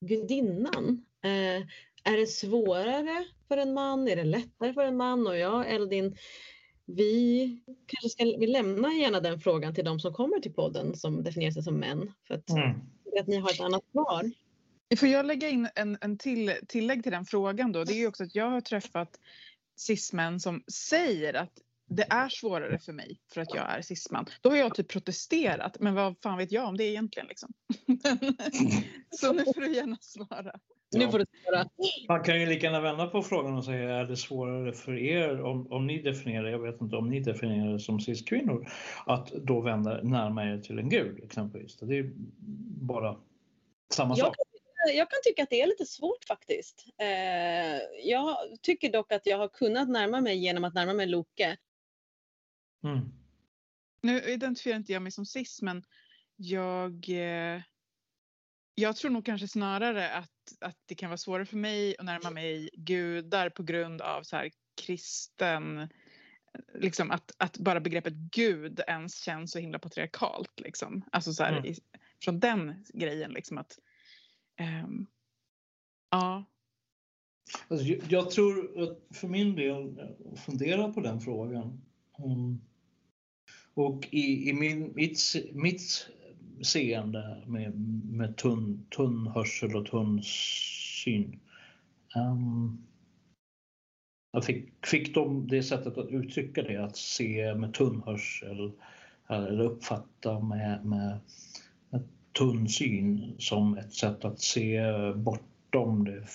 gudinnan? 0.00 1.04
Eh, 1.22 1.62
är 2.04 2.16
det 2.16 2.26
svårare 2.26 3.24
för 3.48 3.56
en 3.56 3.74
man? 3.74 4.08
Är 4.08 4.16
det 4.16 4.24
lättare 4.24 4.74
för 4.74 4.84
en 4.84 4.96
man? 4.96 5.26
Och 5.26 5.38
jag, 5.38 5.70
Eldin, 5.70 6.16
vi 6.86 7.58
kanske 7.86 8.08
ska 8.08 8.24
vi 8.24 8.46
lämna 8.46 8.92
gärna 8.92 9.20
den 9.20 9.40
frågan 9.40 9.74
till 9.74 9.84
de 9.84 10.00
som 10.00 10.14
kommer 10.14 10.40
till 10.40 10.52
podden 10.52 10.96
som 10.96 11.22
definierar 11.22 11.52
sig 11.52 11.62
som 11.62 11.80
män. 11.80 12.12
För 12.26 12.34
att, 12.34 12.50
mm. 12.50 12.80
att 13.20 13.26
ni 13.26 13.36
har 13.36 13.50
ett 13.50 13.60
annat 13.60 13.84
svar. 13.92 14.30
Får 14.96 15.08
jag 15.08 15.26
lägga 15.26 15.48
in 15.48 15.68
en, 15.74 15.98
en 16.00 16.18
till, 16.18 16.52
tillägg 16.68 17.02
till 17.02 17.12
den 17.12 17.24
frågan 17.24 17.72
då? 17.72 17.84
Det 17.84 17.92
är 17.92 17.98
ju 17.98 18.06
också 18.06 18.24
att 18.24 18.34
jag 18.34 18.50
har 18.50 18.60
träffat 18.60 19.20
cismän 19.76 20.40
som 20.40 20.64
säger 20.68 21.34
att 21.34 21.52
det 21.88 22.06
är 22.10 22.28
svårare 22.28 22.78
för 22.78 22.92
mig 22.92 23.20
för 23.32 23.40
att 23.40 23.54
jag 23.54 23.78
är 23.78 23.82
cisman. 23.82 24.26
Då 24.40 24.50
har 24.50 24.56
jag 24.56 24.74
typ 24.74 24.88
protesterat, 24.88 25.76
men 25.80 25.94
vad 25.94 26.16
fan 26.22 26.38
vet 26.38 26.52
jag 26.52 26.68
om 26.68 26.76
det 26.76 26.84
egentligen 26.84 27.26
liksom. 27.26 27.52
Så 29.10 29.32
nu 29.32 29.44
får 29.44 29.60
du 29.60 29.74
gärna 29.74 29.96
svara. 30.00 30.60
Nu 30.98 31.10
får 31.10 31.18
du 31.18 31.26
svara. 31.44 31.68
Man 32.08 32.22
kan 32.22 32.40
ju 32.40 32.46
lika 32.46 32.66
gärna 32.66 32.80
vända 32.80 33.06
på 33.06 33.22
frågan 33.22 33.56
och 33.56 33.64
säga 33.64 33.94
är 33.94 34.04
det 34.04 34.16
svårare 34.16 34.72
för 34.72 34.98
er 34.98 35.42
om, 35.42 35.72
om 35.72 35.86
ni 35.86 36.02
definierar, 36.02 36.48
jag 36.48 36.58
vet 36.58 36.80
inte 36.80 36.96
om 36.96 37.08
ni 37.10 37.20
definierar 37.20 37.72
det 37.72 37.80
som 37.80 38.00
cis-kvinnor, 38.00 38.68
att 39.06 39.32
då 39.32 39.60
vända 39.60 40.02
närmare 40.02 40.54
er 40.54 40.58
till 40.58 40.78
en 40.78 40.88
gud 40.88 41.24
exempelvis. 41.24 41.76
Det 41.76 41.98
är 41.98 42.12
bara 42.86 43.16
samma 43.92 44.16
Jag 44.16 44.26
sak. 44.26 44.36
kan, 44.36 44.96
jag 44.96 45.10
kan 45.10 45.18
tycka 45.24 45.42
att 45.42 45.50
det 45.50 45.62
är 45.62 45.66
lite 45.66 45.86
svårt 45.86 46.24
faktiskt. 46.28 46.86
Eh, 46.98 47.78
jag 48.04 48.36
tycker 48.62 48.92
dock 48.92 49.12
att 49.12 49.26
jag 49.26 49.38
har 49.38 49.48
kunnat 49.48 49.88
närma 49.88 50.20
mig 50.20 50.36
genom 50.36 50.64
att 50.64 50.74
närma 50.74 50.92
mig 50.94 51.06
Loke. 51.06 51.56
Mm. 52.84 53.00
Nu 54.02 54.20
identifierar 54.20 54.76
inte 54.76 54.92
jag 54.92 55.02
mig 55.02 55.12
som 55.12 55.26
cis 55.26 55.62
men 55.62 55.84
jag, 56.36 57.08
eh, 57.08 57.60
jag 58.74 58.96
tror 58.96 59.10
nog 59.10 59.24
kanske 59.24 59.48
snarare 59.48 60.10
att, 60.10 60.30
att 60.60 60.76
det 60.86 60.94
kan 60.94 61.10
vara 61.10 61.18
svårare 61.18 61.46
för 61.46 61.56
mig 61.56 61.96
att 61.98 62.04
närma 62.04 62.30
mig 62.30 62.70
gudar 62.72 63.50
på 63.50 63.62
grund 63.62 64.00
av 64.00 64.22
så 64.22 64.36
här 64.36 64.50
kristen, 64.82 65.88
liksom 66.74 67.10
att, 67.10 67.32
att 67.38 67.58
bara 67.58 67.80
begreppet 67.80 68.12
gud 68.14 68.80
ens 68.86 69.18
känns 69.18 69.52
så 69.52 69.58
himla 69.58 69.78
patriarkalt 69.78 70.60
liksom. 70.60 71.04
Alltså 71.12 71.32
så 71.32 71.44
här, 71.44 71.52
Mm. 71.52 71.64
i, 71.64 71.74
från 72.24 72.40
den 72.40 72.84
grejen 72.94 73.30
liksom 73.32 73.58
att 73.58 73.78
ehm, 74.56 75.06
ja. 76.10 76.44
Alltså, 77.68 77.86
jag, 77.86 78.02
jag 78.08 78.30
tror 78.30 78.82
att 78.82 79.16
för 79.16 79.28
min 79.28 79.56
del, 79.56 80.00
fundera 80.46 80.92
på 80.92 81.00
den 81.00 81.20
frågan. 81.20 81.80
Mm. 82.18 82.60
Och 83.74 84.08
i, 84.10 84.48
i 84.48 84.52
min, 84.52 84.92
mitt, 84.94 85.18
mitt 85.52 86.08
seende 86.62 87.42
med, 87.46 87.74
med 88.04 88.36
tunn, 88.36 88.86
tunn 88.96 89.26
hörsel 89.26 89.76
och 89.76 89.86
tunn 89.86 90.22
syn. 91.04 91.40
ehm, 92.16 92.78
jag 94.32 94.44
fick, 94.44 94.86
fick 94.86 95.14
de 95.14 95.48
det 95.48 95.62
sättet 95.62 95.98
att 95.98 96.08
uttrycka 96.08 96.62
det, 96.62 96.76
att 96.76 96.96
se 96.96 97.54
med 97.54 97.74
tunn 97.74 98.02
hörsel 98.06 98.72
eller 99.28 99.60
uppfatta 99.60 100.40
med, 100.40 100.84
med, 100.84 101.18
med 101.90 102.02
tunn 102.38 102.68
syn 102.68 103.34
som 103.38 103.78
ett 103.78 103.94
sätt 103.94 104.24
att 104.24 104.40
se 104.40 104.80
bortom 105.14 106.04
det 106.04 106.26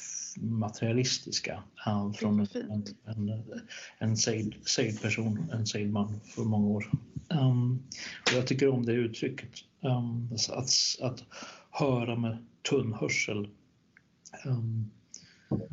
materialistiska. 0.41 1.63
eh, 1.87 2.11
från 2.11 2.37
vad 2.37 2.55
en, 2.55 2.83
en, 3.05 3.43
en 3.97 4.17
sejd, 4.17 4.55
sejd 4.65 5.01
person, 5.01 5.49
en 5.53 5.65
sejd 5.65 5.91
man 5.91 6.19
för 6.23 6.43
många 6.43 6.67
år 6.67 6.81
sedan. 6.81 6.99
Um, 7.29 7.83
och 8.21 8.37
jag 8.37 8.47
tycker 8.47 8.69
om 8.69 8.85
det 8.85 8.91
uttrycket. 8.91 9.49
Um, 9.81 10.29
att, 10.49 10.69
att 11.01 11.23
höra 11.71 12.15
med 12.15 12.37
tunn 12.69 12.93
hörsel. 12.93 13.47
Um, 14.45 14.91
ehm, 15.49 15.69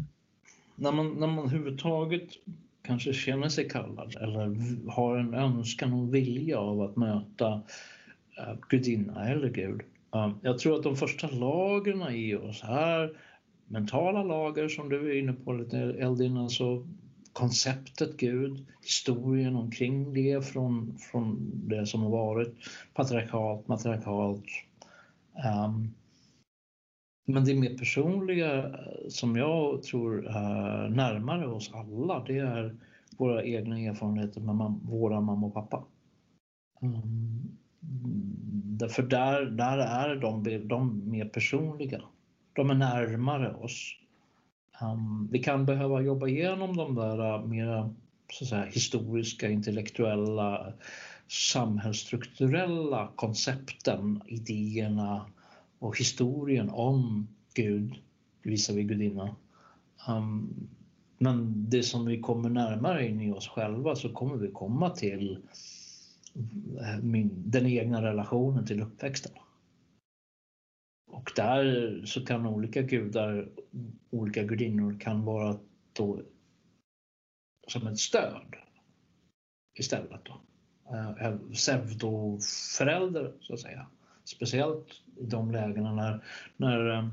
när, 0.77 0.93
man, 0.93 1.15
när 1.21 1.27
man 1.27 1.39
överhuvudtaget 1.39 2.29
kanske 2.83 3.13
känner 3.13 3.49
sig 3.49 3.69
kallad 3.69 4.17
eller 4.17 4.57
har 4.91 5.17
en 5.17 5.35
önskan 5.35 5.93
och 5.93 6.15
vilja 6.15 6.59
av 6.59 6.81
att 6.81 6.97
möta 6.97 7.55
uh, 7.55 8.55
gudinna 8.69 9.29
eller 9.29 9.49
gud. 9.49 9.81
Um, 10.11 10.39
jag 10.43 10.59
tror 10.59 10.77
att 10.77 10.83
de 10.83 10.97
första 10.97 11.31
lagren 11.31 12.15
i 12.15 12.35
oss 12.35 12.63
här, 12.63 13.17
mentala 13.69 14.23
lager 14.23 14.69
som 14.69 14.89
du 14.89 15.11
är 15.11 15.19
inne 15.19 15.33
på 15.33 15.53
lite 15.53 15.79
Eldin, 15.79 16.37
alltså 16.37 16.87
konceptet 17.37 18.17
Gud, 18.17 18.67
historien 18.83 19.57
omkring 19.57 20.15
det 20.15 20.47
från, 20.47 20.99
från 20.99 21.51
det 21.55 21.87
som 21.87 22.03
har 22.03 22.11
varit 22.11 22.55
patriarkalt, 22.95 23.69
matriarkalt. 23.69 24.45
Um, 25.67 25.95
men 27.27 27.45
det 27.45 27.55
mer 27.55 27.79
personliga 27.79 28.77
som 29.09 29.37
jag 29.37 29.83
tror 29.83 30.27
är 30.27 30.89
närmare 30.89 31.47
oss 31.47 31.71
alla, 31.75 32.25
det 32.25 32.39
är 32.39 32.77
våra 33.19 33.45
egna 33.45 33.81
erfarenheter 33.81 34.41
med 34.41 34.55
mam- 34.55 34.81
våra 34.83 35.21
mamma 35.21 35.47
och 35.47 35.55
pappa. 35.55 35.85
Um, 36.81 37.57
därför 38.79 39.03
där, 39.03 39.45
där 39.45 39.79
är 39.79 40.17
de, 40.17 40.69
de 40.69 41.11
mer 41.11 41.29
personliga. 41.29 42.03
De 42.53 42.71
är 42.71 42.75
närmare 42.75 43.55
oss. 43.55 43.97
Um, 44.83 45.29
vi 45.33 45.39
kan 45.39 45.67
behöva 45.67 46.01
jobba 46.01 46.27
igenom 46.27 46.77
de 46.77 46.95
där 46.95 47.19
eh, 47.19 47.41
uh, 47.41 47.47
mer 47.47 47.91
så 48.33 48.45
att 48.45 48.49
säga, 48.49 48.65
historiska, 48.65 49.51
intellektuella, 49.51 50.73
samhällsstrukturella 51.29 53.09
koncepten, 53.17 54.23
idéerna 54.27 55.27
och 55.79 55.99
historien 55.99 56.71
om 56.71 57.29
Gud 57.55 57.95
visavi 58.43 58.83
gudinna. 58.83 59.37
Um, 60.09 60.69
men 61.19 61.71
det 61.71 61.83
som 61.83 62.07
vi 62.07 62.21
kommer 62.21 62.49
närmare 62.49 63.09
in 63.09 63.21
i 63.21 63.33
oss 63.33 63.49
själva 63.49 63.97
så 63.97 64.09
kommer 64.09 64.37
vi 64.37 64.49
komma 64.49 64.91
till 64.91 65.39
eh, 66.81 67.03
min, 67.03 67.31
den 67.47 67.67
egna 67.67 68.03
relationen 68.03 68.67
till 68.67 68.83
uppväxten. 68.83 69.33
Och 71.27 71.33
där 71.37 72.03
så 72.05 72.25
kan 72.25 72.47
olika 72.47 72.83
gudar, 72.83 73.49
olika 74.11 74.43
gudinnor 74.43 75.01
kan 75.01 75.25
vara 75.25 75.59
då 75.93 76.23
som 77.69 77.87
ett 77.87 77.99
stöd 77.99 78.57
istället. 79.79 80.21
Då. 80.25 80.41
En 81.19 81.53
pseudoförälder 81.53 83.33
så 83.41 83.55
att 83.55 83.61
säga. 83.61 83.87
Speciellt 84.25 84.87
i 85.17 85.27
de 85.27 85.51
lägena 85.51 85.93
när, 85.93 86.25
när 86.57 86.91
eh, 86.91 87.09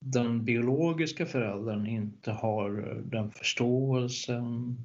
den 0.00 0.44
biologiska 0.44 1.26
föräldern 1.26 1.86
inte 1.86 2.32
har 2.32 2.70
den 3.04 3.30
förståelsen, 3.30 4.76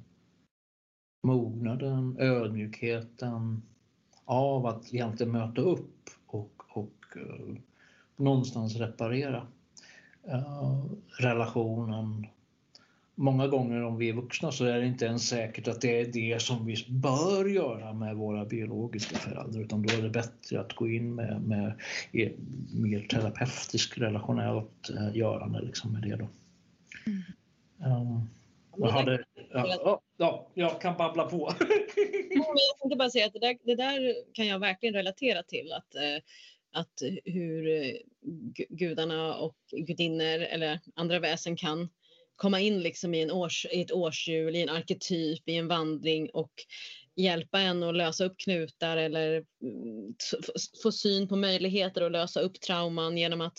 mognaden, 1.26 2.16
ödmjukheten 2.18 3.62
av 4.24 4.66
att 4.66 4.94
egentligen 4.94 5.32
möta 5.32 5.60
upp 5.60 6.10
och, 6.26 6.62
och 6.68 7.16
någonstans 8.16 8.76
reparera 8.76 9.46
eh, 10.28 10.84
relationen. 11.18 12.26
Många 13.14 13.46
gånger 13.46 13.82
om 13.82 13.96
vi 13.96 14.08
är 14.08 14.12
vuxna 14.12 14.52
så 14.52 14.64
är 14.64 14.80
det 14.80 14.86
inte 14.86 15.04
ens 15.04 15.28
säkert 15.28 15.68
att 15.68 15.80
det 15.80 16.00
är 16.00 16.06
det 16.06 16.42
som 16.42 16.66
vi 16.66 16.86
bör 16.88 17.44
göra 17.44 17.92
med 17.92 18.16
våra 18.16 18.44
biologiska 18.44 19.16
föräldrar 19.16 19.60
utan 19.60 19.82
då 19.82 19.94
är 19.94 20.02
det 20.02 20.10
bättre 20.10 20.60
att 20.60 20.72
gå 20.72 20.88
in 20.88 21.14
med, 21.14 21.42
med 21.42 21.72
e- 22.12 22.32
mer 22.72 23.00
terapeutiskt 23.00 23.98
relationellt 23.98 24.90
eh, 24.90 25.16
görande 25.16 25.60
liksom 25.60 25.92
med 25.92 26.02
det 26.02 26.16
då. 26.16 26.28
Um, 27.86 28.28
jag, 28.76 28.88
hade, 28.88 29.24
ja, 29.52 29.66
ja, 29.84 30.00
ja, 30.16 30.48
jag 30.54 30.80
kan 30.80 30.96
babbla 30.96 31.24
på. 31.24 31.52
Jag 32.36 32.78
tänkte 32.80 32.96
bara 32.96 33.10
säga 33.10 33.26
att 33.26 33.32
det 33.32 33.38
där, 33.38 33.58
det 33.62 33.74
där 33.74 34.14
kan 34.32 34.46
jag 34.46 34.58
verkligen 34.58 34.94
relatera 34.94 35.42
till. 35.42 35.72
Att, 35.72 35.94
eh, 35.94 36.22
att 36.74 37.02
hur 37.24 37.68
eh, 37.68 37.94
gudarna 38.68 39.36
och 39.36 39.56
gudinnor 39.70 40.38
eller 40.38 40.80
andra 40.94 41.18
väsen 41.18 41.56
kan 41.56 41.88
komma 42.36 42.60
in 42.60 42.80
liksom 42.80 43.14
i, 43.14 43.22
en 43.22 43.30
års, 43.30 43.66
i 43.72 43.80
ett 43.80 43.92
årshjul, 43.92 44.56
i 44.56 44.62
en 44.62 44.68
arketyp, 44.68 45.48
i 45.48 45.56
en 45.56 45.68
vandring 45.68 46.30
och 46.30 46.52
hjälpa 47.16 47.60
en 47.60 47.82
att 47.82 47.96
lösa 47.96 48.24
upp 48.24 48.38
knutar 48.38 48.96
eller 48.96 49.44
mm, 49.62 50.14
få 50.82 50.92
syn 50.92 51.28
på 51.28 51.36
möjligheter 51.36 52.02
att 52.02 52.12
lösa 52.12 52.40
upp 52.40 52.60
trauman 52.60 53.18
genom 53.18 53.40
att, 53.40 53.58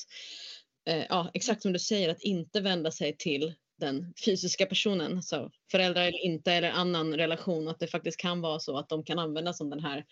eh, 0.90 1.06
ja, 1.10 1.32
exakt 1.34 1.62
som 1.62 1.74
du 1.74 1.80
säger, 1.80 2.10
att 2.10 2.22
inte 2.22 2.62
vända 2.62 2.92
sig 2.92 3.18
till 3.18 3.54
den 3.80 4.14
fysiska 4.26 4.66
personen, 4.66 5.24
så 5.24 5.52
föräldrar 5.72 6.02
eller 6.02 6.26
inte 6.26 6.52
eller 6.52 6.72
annan 6.72 7.14
relation, 7.14 7.68
att 7.68 7.80
det 7.80 7.88
faktiskt 7.88 8.20
kan 8.20 8.42
vara 8.42 8.60
så 8.60 8.78
att 8.78 8.90
de 8.90 9.04
kan 9.04 9.20
användas 9.20 9.58
som 9.58 9.70
den 9.70 9.80
här 9.80 10.06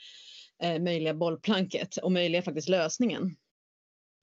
eh, 0.64 0.82
möjliga 0.82 1.14
bollplanket 1.14 1.98
och 1.98 2.12
möjliga 2.12 2.42
faktiskt 2.42 2.70
lösningen. 2.70 3.36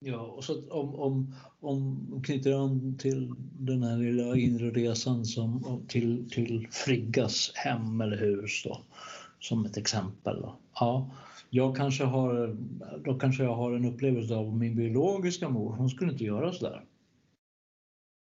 Ja, 0.04 0.20
och 0.20 0.44
så 0.44 0.70
om, 0.70 0.94
om, 0.94 1.34
om 1.60 2.22
knyter 2.24 2.52
an 2.52 2.98
till 2.98 3.34
den 3.58 3.82
här 3.82 3.98
lilla 3.98 4.36
inre 4.36 4.70
resan 4.70 5.24
som, 5.24 5.82
till, 5.88 6.30
till 6.30 6.68
Friggas 6.70 7.52
hem 7.54 8.00
eller 8.00 8.16
hus 8.16 8.62
då, 8.64 8.80
som 9.40 9.66
ett 9.66 9.76
exempel. 9.76 10.40
Då. 10.40 10.56
Ja, 10.74 11.10
jag 11.50 11.76
kanske 11.76 12.04
har, 12.04 12.56
då 13.04 13.18
kanske 13.18 13.42
jag 13.42 13.54
har 13.54 13.72
en 13.72 13.84
upplevelse 13.84 14.34
av 14.34 14.56
min 14.56 14.76
biologiska 14.76 15.48
mor, 15.48 15.72
hon 15.72 15.90
skulle 15.90 16.12
inte 16.12 16.24
göra 16.24 16.52
så 16.52 16.64
där. 16.64 16.84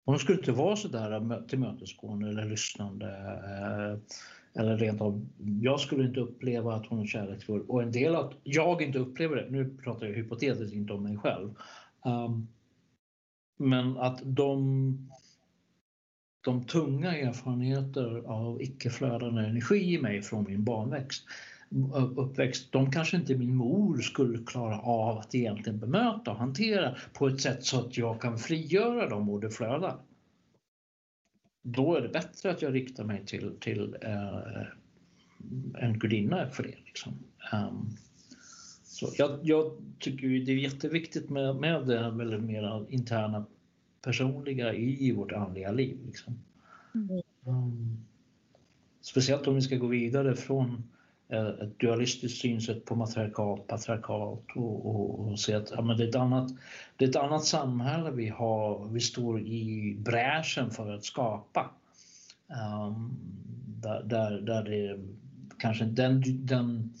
Hon 0.04 0.18
skulle 0.18 0.38
inte 0.38 0.52
vara 0.52 0.76
så 0.76 0.88
där 0.88 1.48
tillmötesgående 1.48 2.28
eller 2.28 2.44
lyssnande. 2.44 3.06
Eh, 3.06 3.98
eller 4.54 4.76
rent 4.76 5.00
av, 5.00 5.26
jag 5.38 5.80
skulle 5.80 6.04
inte 6.04 6.20
uppleva 6.20 6.74
att 6.74 6.86
hon 6.86 7.00
är 7.00 7.06
kärleksfull. 7.06 7.62
Och 7.68 7.82
en 7.82 7.92
del 7.92 8.14
att 8.14 8.32
jag 8.42 8.82
inte 8.82 8.98
upplever 8.98 9.36
det, 9.36 9.50
nu 9.50 9.76
pratar 9.84 10.06
jag 10.06 10.14
hypotetiskt 10.14 10.74
inte 10.74 10.92
om 10.92 11.02
mig 11.02 11.16
själv. 11.16 11.54
Um, 12.04 12.48
men 13.58 13.98
att 13.98 14.20
de, 14.24 15.10
de 16.44 16.64
tunga 16.64 17.16
erfarenheter 17.16 18.22
av 18.26 18.62
icke-flödande 18.62 19.42
energi 19.42 19.94
i 19.94 19.98
mig 20.02 20.22
från 20.22 20.44
min 20.44 20.64
barnväxt 20.64 21.24
uppväxt, 22.16 22.72
de 22.72 22.90
kanske 22.90 23.16
inte 23.16 23.34
min 23.34 23.56
mor 23.56 23.98
skulle 23.98 24.38
klara 24.38 24.78
av 24.78 25.18
att 25.18 25.34
egentligen 25.34 25.78
bemöta 25.78 26.30
och 26.30 26.36
hantera 26.36 26.96
på 27.12 27.26
ett 27.26 27.40
sätt 27.40 27.64
så 27.64 27.80
att 27.80 27.96
jag 27.96 28.20
kan 28.20 28.38
frigöra 28.38 29.08
dem 29.08 29.30
och 29.30 29.40
det 29.40 29.50
flödar. 29.50 29.96
Då 31.62 31.94
är 31.94 32.00
det 32.00 32.08
bättre 32.08 32.50
att 32.50 32.62
jag 32.62 32.74
riktar 32.74 33.04
mig 33.04 33.26
till, 33.26 33.56
till 33.60 33.96
eh, 34.00 34.66
en 35.78 35.98
gudinna 35.98 36.46
för 36.50 36.62
det. 36.62 36.74
Liksom. 36.86 37.12
Um, 37.52 37.96
så 38.84 39.12
jag, 39.18 39.38
jag, 39.42 39.72
tycker 39.98 40.28
det 40.28 40.52
är 40.52 40.56
jätteviktigt 40.56 41.30
med, 41.30 41.56
med 41.56 41.86
det 41.86 41.98
här 41.98 42.10
väldigt 42.10 42.42
mera 42.42 42.86
interna 42.88 43.44
personliga 44.02 44.74
i 44.74 45.12
vårt 45.12 45.32
andliga 45.32 45.72
liv. 45.72 45.98
Liksom. 46.06 46.34
Mm. 46.94 47.22
Um, 47.44 48.04
speciellt 49.00 49.46
om 49.46 49.54
vi 49.54 49.62
ska 49.62 49.76
gå 49.76 49.86
vidare 49.86 50.36
från 50.36 50.82
Eh, 51.32 51.48
ett 51.48 51.78
dualistiskt 51.78 52.40
synsätt 52.40 52.84
på 52.84 52.94
matriarkat, 52.94 53.66
patriarkat 53.66 54.56
och, 54.56 54.86
och, 54.86 55.20
och 55.20 55.40
se 55.40 55.54
att 55.54 55.70
ja, 55.70 55.82
men 55.82 55.96
det, 55.96 56.04
är 56.04 56.08
ett 56.08 56.14
annat, 56.14 56.50
det 56.96 57.04
är 57.04 57.08
ett 57.08 57.16
annat 57.16 57.44
samhälle 57.44 58.10
vi, 58.10 58.28
har, 58.28 58.88
vi 58.88 59.00
står 59.00 59.40
i 59.40 59.96
bräschen 59.98 60.70
för 60.70 60.94
att 60.94 61.04
skapa. 61.04 61.70
Um, 62.48 63.16
där, 63.82 64.02
där, 64.02 64.40
där 64.40 64.62
det 64.62 65.00
kanske 65.58 65.84
den, 65.84 66.22
den 66.46 66.92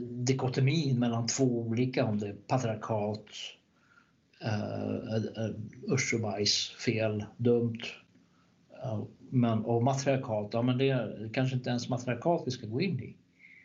dikotomin 0.00 0.98
mellan 0.98 1.26
två 1.26 1.44
olika, 1.44 2.04
om 2.04 2.18
det 2.18 2.28
är 2.28 2.32
patriarkat, 2.32 3.24
uh, 4.44 4.48
eh, 4.48 5.16
uh, 5.16 5.44
eh, 5.44 5.92
usch 5.92 6.14
och 6.14 6.20
bajs, 6.20 6.68
fel, 6.68 7.24
dumt. 7.36 7.80
Men, 9.30 9.64
och 9.64 9.82
matriarkat, 9.82 10.50
ja 10.52 10.62
men 10.62 10.78
det 10.78 10.90
är 10.90 11.30
kanske 11.32 11.56
inte 11.56 11.70
ens 11.70 11.88
matriarkat 11.88 12.42
vi 12.46 12.50
ska 12.50 12.66
gå 12.66 12.80
in 12.80 13.00
i. 13.00 13.16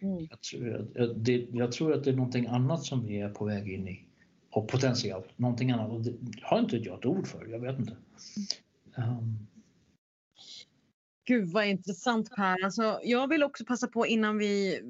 Mm. 0.01 0.27
Jag, 0.29 0.41
tror, 0.41 0.89
jag, 0.93 1.17
det, 1.17 1.47
jag, 1.51 1.71
tror 1.71 1.93
att 1.93 2.03
det 2.03 2.09
är 2.09 2.15
någonting 2.15 2.47
annat 2.47 2.83
som 2.83 3.05
vi 3.05 3.19
är 3.19 3.29
på 3.29 3.45
väg 3.45 3.71
in 3.71 3.87
i. 3.87 4.03
Och 4.49 4.67
potentiellt 4.67 5.39
någonting 5.39 5.71
annat. 5.71 5.91
Och 5.91 6.01
det 6.01 6.13
har 6.41 6.59
inte 6.59 6.77
jag 6.77 6.99
ett 6.99 7.05
ord 7.05 7.27
för, 7.27 7.47
jag 7.47 7.59
vet 7.59 7.79
inte. 7.79 7.97
Um, 8.97 9.47
Gud 11.27 11.49
vad 11.49 11.65
intressant 11.67 12.35
Per. 12.35 12.63
Alltså, 12.63 12.99
jag 13.03 13.27
vill 13.27 13.43
också 13.43 13.65
passa 13.65 13.87
på 13.87 14.07
innan 14.07 14.37
vi 14.37 14.81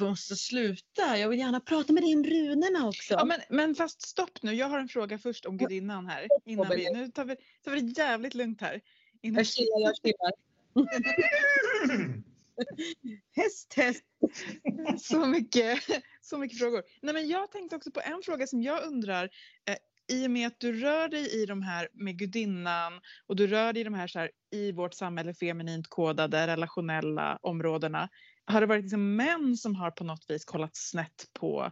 måste 0.00 0.36
sluta. 0.36 1.18
Jag 1.18 1.28
vill 1.28 1.38
gärna 1.38 1.60
prata 1.60 1.92
med 1.92 2.02
dig 2.02 2.14
om 2.14 2.24
runorna 2.24 2.88
också. 2.88 3.14
Ja, 3.14 3.24
men, 3.24 3.40
men 3.50 3.74
fast 3.74 4.02
stopp 4.02 4.42
nu. 4.42 4.52
Jag 4.52 4.68
har 4.68 4.78
en 4.78 4.88
fråga 4.88 5.18
först 5.18 5.46
om 5.46 5.56
gudinnan 5.56 6.06
här. 6.06 6.26
Innan 6.44 6.68
vi, 6.68 6.92
nu 6.92 7.08
tar 7.08 7.24
vi, 7.24 7.36
tar 7.64 7.72
vi 7.72 7.80
det 7.80 8.00
jävligt 8.00 8.34
lugnt 8.34 8.60
här. 8.60 8.80
Innan... 9.26 9.38
Jag 9.38 9.46
chillar, 9.46 9.80
jag 9.80 9.96
chillar. 9.96 10.32
häst, 13.36 13.74
häst. 13.76 14.04
så, 14.98 15.26
mycket, 15.26 15.78
så 16.20 16.38
mycket 16.38 16.58
frågor. 16.58 16.82
Nej, 17.02 17.14
men 17.14 17.28
jag 17.28 17.50
tänkte 17.50 17.76
också 17.76 17.90
på 17.90 18.00
en 18.00 18.22
fråga 18.24 18.46
som 18.46 18.62
jag 18.62 18.84
undrar. 18.84 19.30
Eh, 19.68 19.76
i 20.08 20.26
och 20.26 20.30
med 20.30 20.46
att 20.46 20.60
du 20.60 20.72
rör 20.72 21.08
dig 21.08 21.42
i 21.42 21.46
de 21.46 21.62
här 21.62 21.88
med 21.92 22.18
gudinnan 22.18 23.00
och 23.26 23.36
du 23.36 23.46
rör 23.46 23.72
dig 23.72 23.80
i 23.80 23.84
de 23.84 23.94
här, 23.94 24.06
så 24.06 24.18
här 24.18 24.30
i 24.50 24.72
vårt 24.72 24.94
samhälle 24.94 25.34
feminint 25.34 25.88
kodade 25.88 26.46
relationella 26.46 27.38
områdena. 27.42 28.08
Har 28.44 28.60
det 28.60 28.66
varit 28.66 28.82
liksom 28.82 29.16
män 29.16 29.56
som 29.56 29.74
har 29.74 29.90
på 29.90 30.04
något 30.04 30.24
vis 30.28 30.44
kollat 30.44 30.76
snett 30.76 31.30
på, 31.32 31.70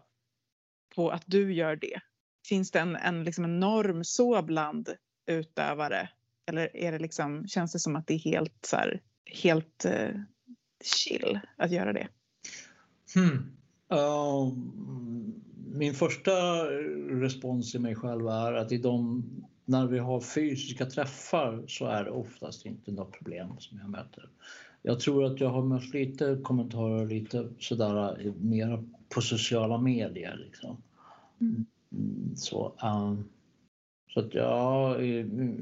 på 0.95 1.11
att 1.11 1.23
du 1.27 1.55
gör 1.55 1.77
det? 1.77 2.01
Finns 2.49 2.71
det 2.71 2.81
en, 2.81 2.97
en, 2.97 3.25
liksom 3.25 3.45
en 3.45 3.61
norm 3.61 4.05
så 4.05 4.43
bland 4.43 4.95
utövare? 5.27 6.09
Eller 6.47 6.77
är 6.77 6.93
det 6.93 6.99
liksom, 6.99 7.47
känns 7.47 7.73
det 7.73 7.79
som 7.79 7.97
att 7.97 8.07
det 8.07 8.15
är 8.15 8.19
helt, 8.19 8.67
så 8.67 8.77
här, 8.77 9.01
helt 9.43 9.85
uh, 9.87 10.21
chill 10.85 11.41
att 11.57 11.71
göra 11.71 11.93
det? 11.93 12.09
Hmm. 13.15 13.57
Um, 13.89 15.35
min 15.75 15.95
första 15.95 16.65
respons 17.11 17.75
i 17.75 17.79
mig 17.79 17.95
själv 17.95 18.29
är 18.29 18.53
att 18.53 18.73
i 18.73 18.79
de, 18.79 19.25
när 19.65 19.87
vi 19.87 19.99
har 19.99 20.21
fysiska 20.21 20.87
träffar 20.87 21.65
så 21.69 21.87
är 21.87 22.05
det 22.05 22.11
oftast 22.11 22.67
inte 22.67 22.93
något 22.93 23.13
problem 23.13 23.49
som 23.59 23.79
jag 23.79 23.91
möter. 23.91 24.29
Jag 24.83 25.01
tror 25.01 25.25
att 25.25 25.41
jag 25.41 25.49
har 25.49 25.63
mött 25.63 25.95
lite 25.95 26.39
kommentarer 26.43 27.07
lite 27.07 27.49
sådär 27.59 28.33
mer 28.41 28.85
på 29.09 29.21
sociala 29.21 29.79
medier. 29.79 30.37
Liksom. 30.47 30.77
Mm. 31.41 31.67
Så, 32.37 32.73
um, 32.83 33.29
så 34.15 34.21
att 34.21 34.35
jag 34.35 35.05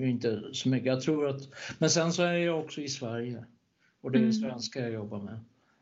inte 0.09 0.43
så 0.53 0.69
mycket. 0.69 0.87
Jag 0.87 1.01
tror 1.01 1.29
att, 1.29 1.49
men 1.79 1.91
sen 1.91 2.13
så 2.13 2.23
är 2.23 2.33
jag 2.33 2.61
också 2.61 2.81
i 2.81 2.89
Sverige 2.89 3.45
och 4.01 4.11
det 4.11 4.19
är 4.19 4.23
mm. 4.23 4.33
svenskar 4.33 4.81
jag 4.81 4.93
jobbar 4.93 5.19
med. 5.19 5.41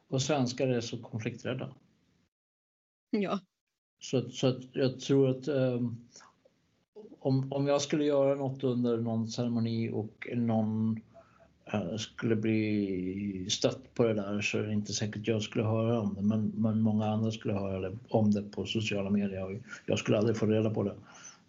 Och 0.08 0.22
svenskar 0.22 0.68
är 0.68 0.80
så 0.80 0.98
konflikträdda. 0.98 1.68
Ja. 3.10 3.38
Så, 4.00 4.30
så 4.30 4.46
att 4.46 4.60
jag 4.72 5.00
tror 5.00 5.30
att 5.30 5.48
um, 5.48 6.08
om, 7.18 7.52
om 7.52 7.66
jag 7.66 7.82
skulle 7.82 8.04
göra 8.04 8.34
något 8.34 8.64
under 8.64 8.96
någon 8.96 9.28
ceremoni 9.28 9.90
och 9.90 10.28
någon 10.34 11.00
uh, 11.74 11.96
skulle 11.96 12.36
bli 12.36 13.46
stött 13.50 13.94
på 13.94 14.02
det 14.04 14.14
där 14.14 14.40
så 14.40 14.58
är 14.58 14.62
det 14.62 14.72
inte 14.72 14.92
säkert 14.92 15.26
jag 15.26 15.42
skulle 15.42 15.64
höra 15.64 16.00
om 16.00 16.14
det 16.14 16.22
men, 16.22 16.52
men 16.56 16.80
många 16.80 17.06
andra 17.06 17.30
skulle 17.30 17.54
höra 17.54 17.92
om 18.08 18.30
det 18.30 18.42
på 18.42 18.66
sociala 18.66 19.10
medier 19.10 19.44
och 19.44 19.52
jag 19.86 19.98
skulle 19.98 20.18
aldrig 20.18 20.36
få 20.36 20.46
reda 20.46 20.70
på 20.70 20.82
det. 20.82 20.94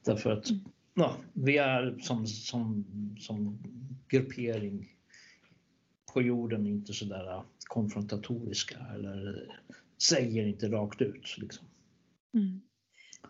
Därför 0.03 0.32
att 0.32 0.49
mm. 0.49 0.61
Ja, 0.93 1.17
vi 1.33 1.57
är 1.57 1.97
som, 1.99 2.27
som, 2.27 2.85
som 3.19 3.63
gruppering 4.07 4.95
på 6.13 6.21
jorden 6.21 6.67
inte 6.67 6.93
sådär 6.93 7.43
konfrontatoriska 7.67 8.77
eller 8.93 9.47
säger 10.07 10.45
inte 10.45 10.67
rakt 10.67 11.01
ut. 11.01 11.37
Liksom. 11.37 11.65
Mm. 12.33 12.61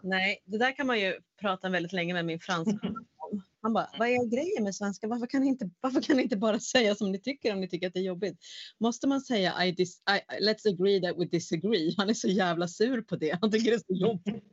Nej, 0.03 0.43
det 0.45 0.57
där 0.57 0.75
kan 0.75 0.87
man 0.87 0.99
ju 0.99 1.19
prata 1.41 1.69
väldigt 1.69 1.93
länge 1.93 2.13
med 2.13 2.25
min 2.25 2.39
franska 2.39 2.79
om. 2.81 3.43
Han 3.61 3.73
bara, 3.73 3.89
vad 3.99 4.07
är 4.07 4.29
grejen 4.29 4.63
med 4.63 4.75
svenska? 4.75 5.07
Varför 5.07 5.27
kan, 5.27 5.41
ni 5.41 5.47
inte, 5.47 5.69
varför 5.81 6.01
kan 6.01 6.17
ni 6.17 6.23
inte 6.23 6.37
bara 6.37 6.59
säga 6.59 6.95
som 6.95 7.11
ni 7.11 7.19
tycker 7.19 7.53
om 7.53 7.59
ni 7.59 7.69
tycker 7.69 7.87
att 7.87 7.93
det 7.93 7.99
är 7.99 8.03
jobbigt? 8.03 8.37
Måste 8.79 9.07
man 9.07 9.21
säga 9.21 9.65
I 9.65 9.71
dis, 9.71 9.97
I, 9.97 10.43
let's 10.43 10.73
agree 10.73 11.01
that 11.01 11.17
we 11.19 11.25
disagree? 11.25 11.95
Han 11.97 12.09
är 12.09 12.13
så 12.13 12.27
jävla 12.27 12.67
sur 12.67 13.01
på 13.01 13.15
det. 13.15 13.37
Han 13.41 13.51
tycker 13.51 13.71
det 13.71 13.77
är 13.77 13.95
så 13.95 14.01
jobbigt. 14.01 14.43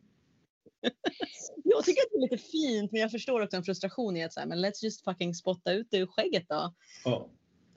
Jag 1.64 1.85
tycker 1.85 2.03
att 2.03 2.09
det 2.12 2.18
är 2.18 2.31
lite 2.31 2.39
fint, 2.39 2.93
men 2.93 3.01
jag 3.01 3.11
förstår 3.11 3.43
också 3.43 3.57
en 3.57 3.64
frustration 3.64 4.16
i 4.16 4.24
att 4.24 4.33
säga, 4.33 4.47
men 4.47 4.64
let's 4.64 4.85
just 4.85 5.05
fucking 5.05 5.35
spotta 5.35 5.72
ut 5.72 5.89
det 5.91 5.99
ur 5.99 6.07
skägget 6.07 6.49
då. 6.49 6.74
Ja. 7.05 7.29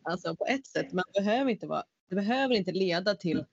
Alltså 0.03 0.35
på 0.35 0.45
ett 0.45 0.67
sätt, 0.67 0.93
man 0.93 1.03
behöver 1.13 1.51
inte 1.51 1.67
vara, 1.67 1.83
det 2.09 2.15
behöver 2.15 2.55
inte 2.55 2.71
leda 2.71 3.15
till 3.15 3.45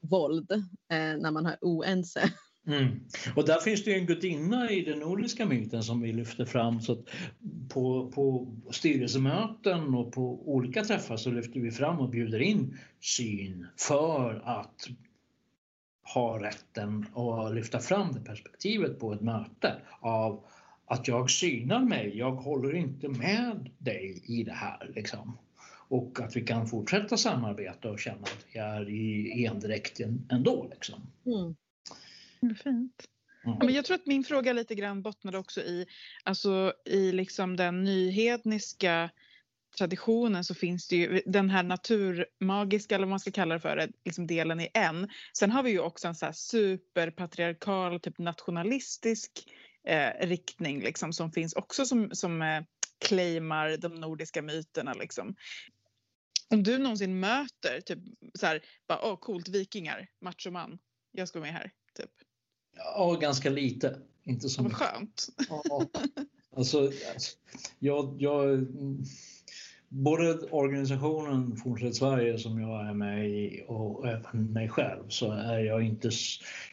våld 0.00 0.52
eh, 0.52 0.58
när 0.88 1.30
man 1.30 1.46
är 1.46 1.58
oense. 1.60 2.32
Mm. 2.66 3.00
Och 3.36 3.46
där 3.46 3.60
finns 3.60 3.84
det 3.84 3.90
ju 3.90 3.98
en 3.98 4.06
gudinna 4.06 4.70
i 4.70 4.80
den 4.80 4.98
nordiska 4.98 5.46
myten 5.46 5.82
som 5.82 6.00
vi 6.00 6.12
lyfter 6.12 6.44
fram. 6.44 6.80
Så 6.80 7.04
på, 7.68 8.10
på 8.14 8.54
styrelsemöten 8.70 9.94
och 9.94 10.12
på 10.12 10.52
olika 10.54 10.84
träffar 10.84 11.16
så 11.16 11.30
lyfter 11.30 11.60
vi 11.60 11.70
fram 11.70 12.00
och 12.00 12.10
bjuder 12.10 12.40
in 12.40 12.78
syn 13.00 13.66
för 13.76 14.42
att 14.44 14.88
ha 16.04 16.42
rätten 16.42 17.06
att 17.14 17.54
lyfta 17.54 17.78
fram 17.78 18.12
det 18.12 18.20
perspektivet 18.20 18.98
på 18.98 19.12
ett 19.12 19.20
möte 19.20 19.76
av 20.00 20.44
att 20.86 21.08
jag 21.08 21.30
synar 21.30 21.84
mig, 21.84 22.18
jag 22.18 22.32
håller 22.32 22.74
inte 22.74 23.08
med 23.08 23.70
dig 23.78 24.22
i 24.26 24.42
det 24.42 24.52
här. 24.52 24.90
Liksom. 24.94 25.38
Och 25.88 26.20
att 26.20 26.36
vi 26.36 26.40
kan 26.40 26.66
fortsätta 26.66 27.16
samarbeta 27.16 27.90
och 27.90 28.00
känna 28.00 28.22
att 28.22 28.46
vi 28.52 28.58
är 28.58 28.90
i 28.90 29.46
endräkt 29.46 30.00
ändå. 30.30 30.68
Liksom. 30.70 31.00
Mm. 31.26 31.54
Fint. 32.40 32.64
Mm. 33.44 33.58
Ja, 33.60 33.66
men 33.66 33.74
jag 33.74 33.84
tror 33.84 33.94
att 33.94 34.06
min 34.06 34.24
fråga 34.24 34.52
lite 34.52 34.74
grann 34.74 35.02
bottnade 35.02 35.38
också 35.38 35.60
i, 35.60 35.86
alltså, 36.24 36.72
i 36.84 37.12
liksom 37.12 37.56
den 37.56 37.84
nyhedniska 37.84 39.10
traditionen 39.78 40.44
så 40.44 40.54
finns 40.54 40.88
det 40.88 40.96
ju 40.96 41.22
den 41.26 41.50
här 41.50 41.62
naturmagiska, 41.62 42.94
eller 42.94 43.06
vad 43.06 43.10
man 43.10 43.20
ska 43.20 43.30
kalla 43.30 43.54
det 43.54 43.60
för, 43.60 43.88
liksom 44.04 44.26
delen 44.26 44.60
i 44.60 44.68
en. 44.74 45.08
Sen 45.38 45.50
har 45.50 45.62
vi 45.62 45.70
ju 45.70 45.80
också 45.80 46.08
en 46.08 46.14
så 46.14 46.26
här 46.26 46.32
superpatriarkal, 46.32 48.00
typ 48.00 48.18
nationalistisk 48.18 49.30
eh, 49.86 50.26
riktning 50.26 50.80
liksom, 50.80 51.12
som 51.12 51.32
finns 51.32 51.54
också 51.54 51.86
som, 51.86 52.10
som 52.12 52.42
eh, 52.42 52.62
claimar 52.98 53.76
de 53.76 53.94
nordiska 53.94 54.42
myterna. 54.42 54.94
Liksom. 54.94 55.36
Om 56.50 56.62
du 56.62 56.78
någonsin 56.78 57.20
möter 57.20 57.80
typ 57.80 57.98
så 58.34 58.46
här, 58.46 58.64
bara, 58.88 59.00
åh 59.02 59.18
coolt 59.18 59.48
vikingar, 59.48 60.08
machoman, 60.20 60.78
jag 61.12 61.28
ska 61.28 61.40
vara 61.40 61.52
med 61.52 61.60
här. 61.60 61.72
Typ. 61.96 62.10
Ja, 62.76 63.18
ganska 63.20 63.50
lite. 63.50 64.00
Inte 64.24 64.48
så 64.48 64.62
mycket. 64.62 64.78
Skönt. 64.78 65.28
Ja, 65.48 65.86
alltså, 66.56 66.92
jag, 67.78 68.16
jag, 68.18 68.66
både 69.94 70.38
organisationen 70.50 71.56
Fortsätt 71.56 71.94
Sverige 71.94 72.38
som 72.38 72.60
jag 72.60 72.88
är 72.88 72.94
med 72.94 73.30
i 73.30 73.64
och 73.66 74.08
även 74.08 74.52
mig 74.52 74.68
själv 74.68 75.08
så 75.08 75.32
är 75.32 75.58
jag 75.58 75.82
inte... 75.82 76.10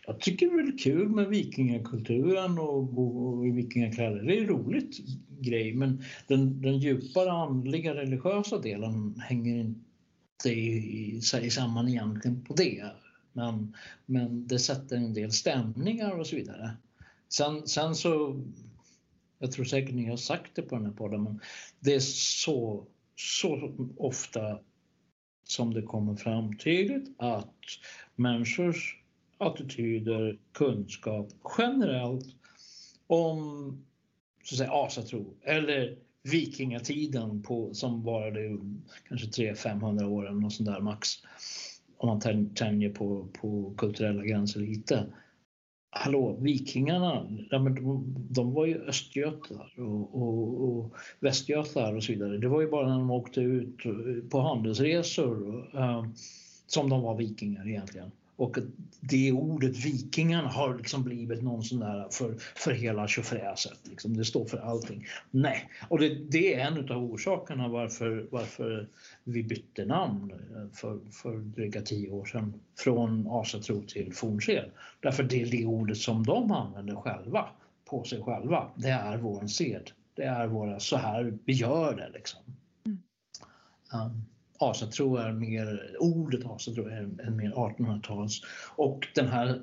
Jag 0.07 0.19
tycker 0.19 0.45
det 0.45 0.73
är 0.73 0.77
kul 0.77 1.09
med 1.09 1.27
vikingakulturen 1.27 2.59
och 2.59 2.95
gå 2.95 3.45
i 3.47 3.51
vikingakläder. 3.51 4.23
Det 4.23 4.37
är 4.37 4.41
en 4.41 4.47
roligt 4.47 4.97
grej 5.39 5.73
men 5.73 6.03
den, 6.27 6.61
den 6.61 6.77
djupare 6.77 7.31
andliga 7.31 7.95
religiösa 7.95 8.57
delen 8.57 9.19
hänger 9.19 9.59
inte 9.59 10.49
i, 10.49 10.77
i, 11.13 11.21
i 11.41 11.49
samman 11.49 11.89
egentligen 11.89 12.45
på 12.45 12.53
det 12.53 12.83
men, 13.33 13.75
men 14.05 14.47
det 14.47 14.59
sätter 14.59 14.95
en 14.95 15.13
del 15.13 15.31
stämningar 15.31 16.19
och 16.19 16.27
så 16.27 16.35
vidare. 16.35 16.71
Sen, 17.29 17.67
sen 17.67 17.95
så, 17.95 18.41
jag 19.39 19.51
tror 19.51 19.65
säkert 19.65 19.95
ni 19.95 20.05
har 20.05 20.17
sagt 20.17 20.55
det 20.55 20.61
på 20.61 20.75
den 20.75 20.85
här 20.85 20.93
podden, 20.93 21.23
men 21.23 21.39
det 21.79 21.93
är 21.93 21.99
så, 21.99 22.85
så 23.21 23.75
ofta 23.97 24.59
som 25.43 25.73
det 25.73 25.81
kommer 25.81 26.15
fram 26.15 26.57
tydligt 26.57 27.15
att 27.17 27.55
människors 28.15 28.97
attityder, 29.37 30.39
kunskap 30.53 31.29
generellt 31.57 32.25
om 33.07 33.37
så 34.43 34.55
att 34.55 34.57
säga, 34.57 34.71
asatro 34.71 35.33
eller 35.41 35.97
vikingatiden 36.23 37.43
på, 37.43 37.73
som 37.73 38.03
varade 38.03 38.57
kanske 39.07 39.27
300-500 39.27 40.05
år 40.05 40.27
eller 40.27 40.39
något 40.39 40.53
sånt 40.53 40.69
där 40.69 40.79
max. 40.79 41.09
Om 41.97 42.07
man 42.07 42.19
tänjer 42.55 42.89
på, 42.89 43.27
på 43.41 43.73
kulturella 43.77 44.23
gränser 44.23 44.59
lite. 44.59 45.13
Hallå, 45.93 46.37
vikingarna, 46.39 47.27
de, 47.49 47.75
de 48.29 48.53
var 48.53 48.65
ju 48.65 48.81
östgötar 48.81 49.73
och, 49.77 50.21
och, 50.21 50.63
och 50.63 50.95
västgötar 51.19 51.95
och 51.95 52.03
så 52.03 52.11
vidare. 52.11 52.37
Det 52.37 52.47
var 52.47 52.61
ju 52.61 52.69
bara 52.69 52.87
när 52.89 52.97
de 52.97 53.11
åkte 53.11 53.41
ut 53.41 53.77
på 54.29 54.41
handelsresor 54.41 55.65
eh, 55.75 56.05
som 56.67 56.89
de 56.89 57.01
var 57.01 57.15
vikingar 57.15 57.67
egentligen. 57.67 58.11
Och 58.41 58.57
det 58.99 59.31
ordet 59.31 59.85
vikingarna 59.85 60.47
har 60.49 60.77
liksom 60.77 61.03
blivit 61.03 61.41
någon 61.41 61.63
sån 61.63 61.79
där 61.79 62.07
för, 62.11 62.35
för 62.55 62.71
hela 62.71 63.07
tjofräset. 63.07 63.79
Liksom. 63.89 64.17
Det 64.17 64.25
står 64.25 64.45
för 64.45 64.57
allting. 64.57 65.05
Nej, 65.31 65.69
och 65.89 65.99
det, 65.99 66.15
det 66.15 66.53
är 66.53 66.67
en 66.67 66.91
av 66.91 67.03
orsakerna 67.03 67.67
varför, 67.67 68.27
varför 68.31 68.87
vi 69.23 69.43
bytte 69.43 69.85
namn 69.85 70.33
för, 70.73 70.99
för 71.11 71.37
dryga 71.37 71.81
tio 71.81 72.09
år 72.09 72.25
sedan 72.25 72.53
från 72.77 73.27
asatro 73.29 73.81
till 73.81 74.13
fornsed. 74.13 74.71
Därför 74.99 75.23
det 75.23 75.41
är 75.41 75.45
det 75.45 75.65
ordet 75.65 75.97
som 75.97 76.23
de 76.23 76.51
använder 76.51 76.95
själva 76.95 77.49
på 77.85 78.03
sig 78.03 78.21
själva. 78.21 78.71
Det 78.75 78.89
är 78.89 79.17
vår 79.17 79.47
sed. 79.47 79.91
Det 80.15 80.23
är 80.23 80.47
våra, 80.47 80.79
så 80.79 80.97
här 80.97 81.37
vi 81.45 81.53
gör 81.53 81.95
det 81.95 82.09
liksom. 82.13 82.41
Mm. 82.85 82.99
Um, 83.93 84.25
asatro 84.61 85.15
är 85.15 85.31
mer, 85.31 85.95
ordet 85.99 86.45
asatro 86.45 86.87
är 86.87 87.09
en 87.23 87.35
mer 87.35 87.51
1800-tals 87.51 88.41
och 88.75 89.07
den 89.15 89.27
här 89.27 89.61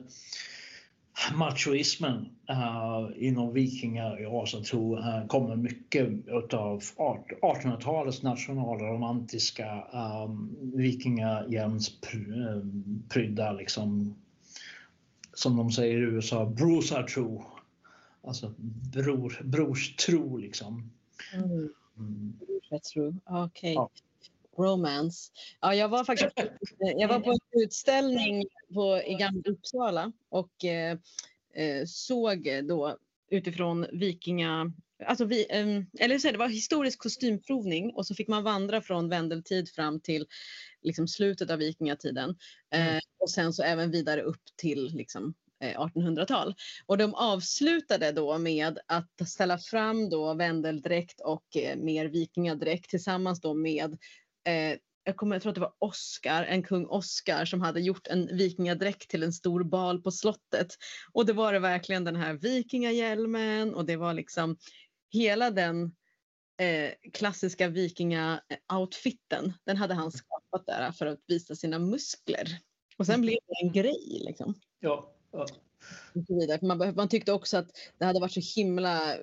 machoismen 1.34 2.28
uh, 2.51 3.11
inom 3.16 3.53
vikingar 3.53 4.22
i 4.22 4.26
asatro 4.26 4.99
uh, 4.99 5.26
kommer 5.26 5.57
mycket 5.57 6.09
av 6.55 6.80
1800-talets 6.80 8.22
nationalromantiska 8.22 9.84
um, 9.92 10.57
vikingahjälmsprydda 10.74 13.53
liksom 13.53 14.14
som 15.34 15.57
de 15.57 15.70
säger 15.70 15.99
i 15.99 16.01
USA, 16.01 16.46
brosatro. 16.46 17.44
Alltså 18.22 18.55
bror, 18.92 19.40
brorstro 19.44 20.36
liksom. 20.36 20.90
Mm. 21.34 21.72
Mm. 21.99 22.32
Okej. 22.70 23.12
Okay. 23.36 23.74
Ja 23.74 23.90
romance. 24.59 25.33
Ja, 25.61 25.75
jag 25.75 25.89
var 25.89 26.05
faktiskt 26.05 26.33
jag 26.79 27.09
var 27.09 27.21
på 27.21 27.31
en 27.31 27.63
utställning 27.63 28.45
på, 28.75 29.03
i 29.07 29.15
Gamla 29.15 29.43
Uppsala 29.47 30.13
och 30.29 30.65
eh, 30.65 30.99
eh 31.55 31.85
såg 31.87 32.65
då 32.69 32.97
utifrån 33.31 33.87
vikinga 33.93 34.73
Alltså 35.07 35.25
vi, 35.25 35.47
eh, 35.51 36.05
eller 36.05 36.19
så 36.19 36.31
det 36.31 36.39
var 36.39 36.49
historisk 36.49 36.99
kostymprovning 36.99 37.95
och 37.95 38.07
så 38.07 38.15
fick 38.15 38.29
man 38.29 38.45
vandra 38.45 38.81
från 38.81 39.09
vendeltid 39.09 39.69
fram 39.69 40.01
till 40.01 40.27
liksom, 40.83 41.09
slutet 41.09 41.51
av 41.51 41.59
vikingatiden. 41.59 42.37
Eh, 42.75 42.89
mm. 42.89 43.01
och 43.19 43.31
sen 43.31 43.53
så 43.53 43.63
även 43.63 43.91
vidare 43.91 44.23
upp 44.23 44.43
till 44.57 44.91
liksom, 44.95 45.35
1800-tal. 45.61 46.49
Eh, 46.49 46.55
och 46.87 46.99
de 46.99 47.15
avslutade 47.15 48.13
då 48.13 48.39
med 48.39 48.79
att 48.87 49.29
ställa 49.29 49.59
fram 49.59 50.11
då 50.11 50.35
vendeldräkt 50.35 51.21
och 51.21 51.57
eh, 51.57 51.77
mer 51.77 52.07
vikingadräkt 52.07 52.91
tillsammans 52.91 53.41
då 53.41 53.55
med 53.55 53.99
eh, 54.49 54.78
jag, 55.05 55.16
kommer, 55.16 55.34
jag 55.34 55.42
tror 55.42 55.51
att 55.51 55.55
det 55.55 55.61
var 55.61 55.74
Oscar, 55.78 56.44
en 56.44 56.62
kung 56.62 56.86
Oscar 56.86 57.44
som 57.44 57.61
hade 57.61 57.80
gjort 57.80 58.07
en 58.07 58.36
vikingadräkt 58.36 59.11
till 59.11 59.22
en 59.22 59.32
stor 59.32 59.64
bal 59.64 60.03
på 60.03 60.11
slottet. 60.11 60.74
Och 61.12 61.26
det 61.26 61.32
var 61.32 61.53
det 61.53 61.59
verkligen 61.59 62.05
den 62.05 62.16
här 62.16 62.34
vikingahjälmen 62.34 63.74
och 63.74 63.84
det 63.84 63.96
var 63.96 64.14
liksom 64.14 64.57
hela 65.11 65.51
den 65.51 65.82
eh, 66.61 66.92
klassiska 67.12 67.68
vikinga-outfiten. 67.68 69.53
Den 69.64 69.76
hade 69.76 69.94
han 69.94 70.12
skapat 70.12 70.66
där 70.66 70.92
för 70.92 71.07
att 71.07 71.20
visa 71.26 71.55
sina 71.55 71.78
muskler. 71.78 72.59
Och 72.99 73.07
sen 73.07 73.20
blev 73.20 73.38
det 73.46 73.66
en 73.66 73.72
grej 73.72 74.22
liksom. 74.26 74.55
Ja. 74.80 75.14
ja. 75.32 75.46
Man, 76.62 76.94
man 76.94 77.09
tyckte 77.09 77.32
också 77.32 77.57
att 77.57 77.70
det 77.99 78.05
hade 78.05 78.20
varit 78.20 78.32
så 78.32 78.61
himla 78.61 79.16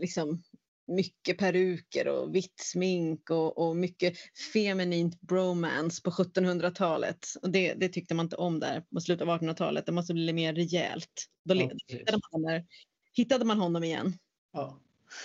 liksom, 0.00 0.42
mycket 0.86 1.38
peruker 1.38 2.08
och 2.08 2.34
vitt 2.34 2.60
smink 2.60 3.30
och, 3.30 3.58
och 3.58 3.76
mycket 3.76 4.14
feminint 4.52 5.20
bromance 5.20 6.02
på 6.02 6.10
1700-talet. 6.10 7.26
Och 7.42 7.50
det, 7.50 7.74
det, 7.74 7.88
tyckte 7.88 8.14
man 8.14 8.26
inte 8.26 8.36
om 8.36 8.60
där 8.60 8.80
på 8.80 9.00
slutet 9.00 9.28
av 9.28 9.40
1800-talet. 9.40 9.86
Det 9.86 9.92
måste 9.92 10.14
bli 10.14 10.32
mer 10.32 10.54
rejält. 10.54 11.26
Då 11.44 11.54
ja, 11.54 11.70
hittade, 11.88 12.18
man 12.32 12.42
där, 12.42 12.64
hittade 13.12 13.44
man 13.44 13.60
honom 13.60 13.84
igen. 13.84 14.18
Ja. 14.52 14.80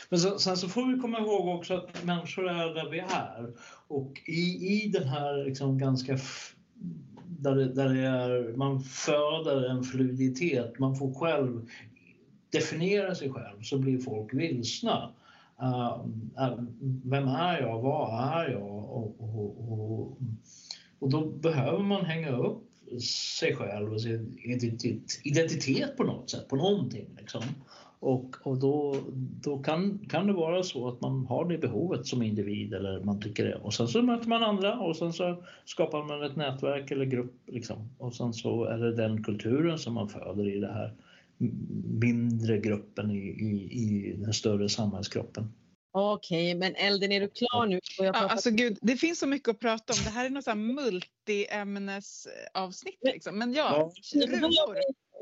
Men 0.09 0.20
så, 0.20 0.39
sen 0.39 0.57
så 0.57 0.70
får 0.70 0.95
vi 0.95 1.01
komma 1.01 1.20
ihåg 1.20 1.47
också 1.47 1.74
att 1.74 2.03
människor 2.03 2.49
är 2.49 2.74
där 2.74 2.89
vi 2.89 2.99
är. 2.99 3.53
Och 3.88 4.22
i, 4.28 4.68
i 4.68 4.89
den 4.93 5.07
här 5.07 5.45
liksom 5.45 5.78
ganska 5.78 6.18
där, 7.26 7.55
där 7.55 7.89
det 7.89 8.01
är, 8.01 8.57
man 8.57 8.82
föder 8.82 9.70
en 9.70 9.84
fluiditet, 9.84 10.80
man 10.80 10.95
får 10.95 11.14
själv 11.14 11.70
definiera 12.49 13.16
sig 13.16 13.32
själv 13.32 13.62
så 13.62 13.78
blir 13.78 13.97
folk 13.97 14.34
vilsna. 14.34 15.14
Uh, 15.62 16.05
vem 17.03 17.28
är 17.28 17.62
jag? 17.62 17.82
Vad 17.82 18.24
är 18.34 18.49
jag? 18.49 18.64
Och, 18.64 19.22
och, 19.22 19.72
och, 19.72 20.18
och, 20.99 21.09
då 21.09 21.26
behöver 21.26 21.84
man 21.84 22.05
hänga 22.05 22.32
upp 22.32 22.64
sig 23.01 23.55
själv 23.55 23.93
och 23.93 24.01
sin 24.01 24.38
identitet 25.24 25.97
på 25.97 26.03
något 26.03 26.30
sätt, 26.30 26.47
på 26.47 26.55
någonting. 26.55 27.07
Liksom. 27.18 27.41
Och, 27.99 28.36
och 28.43 28.57
då, 28.57 28.95
då 29.41 29.57
kan, 29.57 29.99
kan 30.09 30.28
det 30.28 30.34
vara 30.34 30.64
så 30.64 30.88
att 30.88 31.01
man 31.01 31.26
har 31.26 31.45
det 31.45 31.57
behovet 31.57 32.07
som 32.07 32.22
individ 32.22 32.74
eller 32.74 33.03
man 33.03 33.22
tycker 33.22 33.45
det. 33.45 33.55
Och 33.55 33.74
sen 33.74 33.88
så 33.88 34.01
möter 34.01 34.28
man 34.28 34.43
andra 34.43 34.80
och 34.80 34.95
sen 34.95 35.14
så 35.14 35.43
skapar 35.66 36.03
man 36.03 36.24
ett 36.24 36.36
nätverk 36.36 36.91
eller 36.91 37.05
grupp. 37.05 37.34
Liksom. 37.47 37.89
Och 37.97 38.16
sen 38.16 38.34
så 38.34 38.64
är 38.64 38.78
det 38.78 38.95
den 38.95 39.24
kulturen 39.24 39.80
som 39.80 39.93
man 39.93 40.09
föder 40.09 40.55
i 40.55 40.59
det 40.59 40.74
här 40.74 40.93
mindre 41.99 42.57
gruppen 42.57 43.11
i, 43.11 43.17
i, 43.17 43.73
i 43.73 44.15
den 44.17 44.33
större 44.33 44.69
samhällskroppen. 44.69 45.53
Okej, 45.93 46.55
okay, 46.55 46.59
men 46.59 46.75
Elden, 46.75 47.11
är 47.11 47.19
du 47.19 47.27
klar 47.27 47.65
nu? 47.65 47.79
ja, 47.97 48.11
alltså 48.11 48.51
gud, 48.51 48.77
det 48.81 48.95
finns 48.95 49.19
så 49.19 49.27
mycket 49.27 49.49
att 49.49 49.59
prata 49.59 49.93
om. 49.93 49.99
Det 50.03 50.09
här 50.09 50.25
är 50.25 50.29
något 50.29 50.57
multiämnesavsnitt. 50.57 52.99
Liksom. 53.01 53.37
Men 53.37 53.53
ja, 53.53 53.75
ja. 53.75 53.91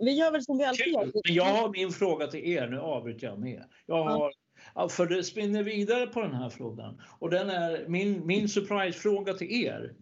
Vi 0.02 0.12
gör 0.12 0.32
väl 0.32 0.44
som 0.44 0.58
vi 0.58 0.66
alltid 0.66 0.88
gör. 0.88 1.06
Men 1.06 1.36
jag 1.36 1.46
har 1.46 1.70
min 1.70 1.92
fråga 1.92 2.28
till 2.28 2.40
er. 2.40 2.68
Nu 2.68 2.80
avbryter 2.80 3.28
jag 3.28 3.40
med. 3.40 3.64
Jag 3.86 4.04
har, 4.04 4.34
ja. 4.76 4.90
För 4.90 5.08
det 5.08 5.24
spinner 5.24 5.64
vidare 5.64 6.08
på 6.08 6.22
den 6.22 6.34
här 6.34 6.50
frågan. 6.50 7.02
Och 7.20 7.30
den 7.30 7.50
är 7.50 7.86
min, 7.88 8.28
min 8.28 8.50
surprise-fråga 8.50 9.34
till 9.34 9.52
er. 9.52 9.96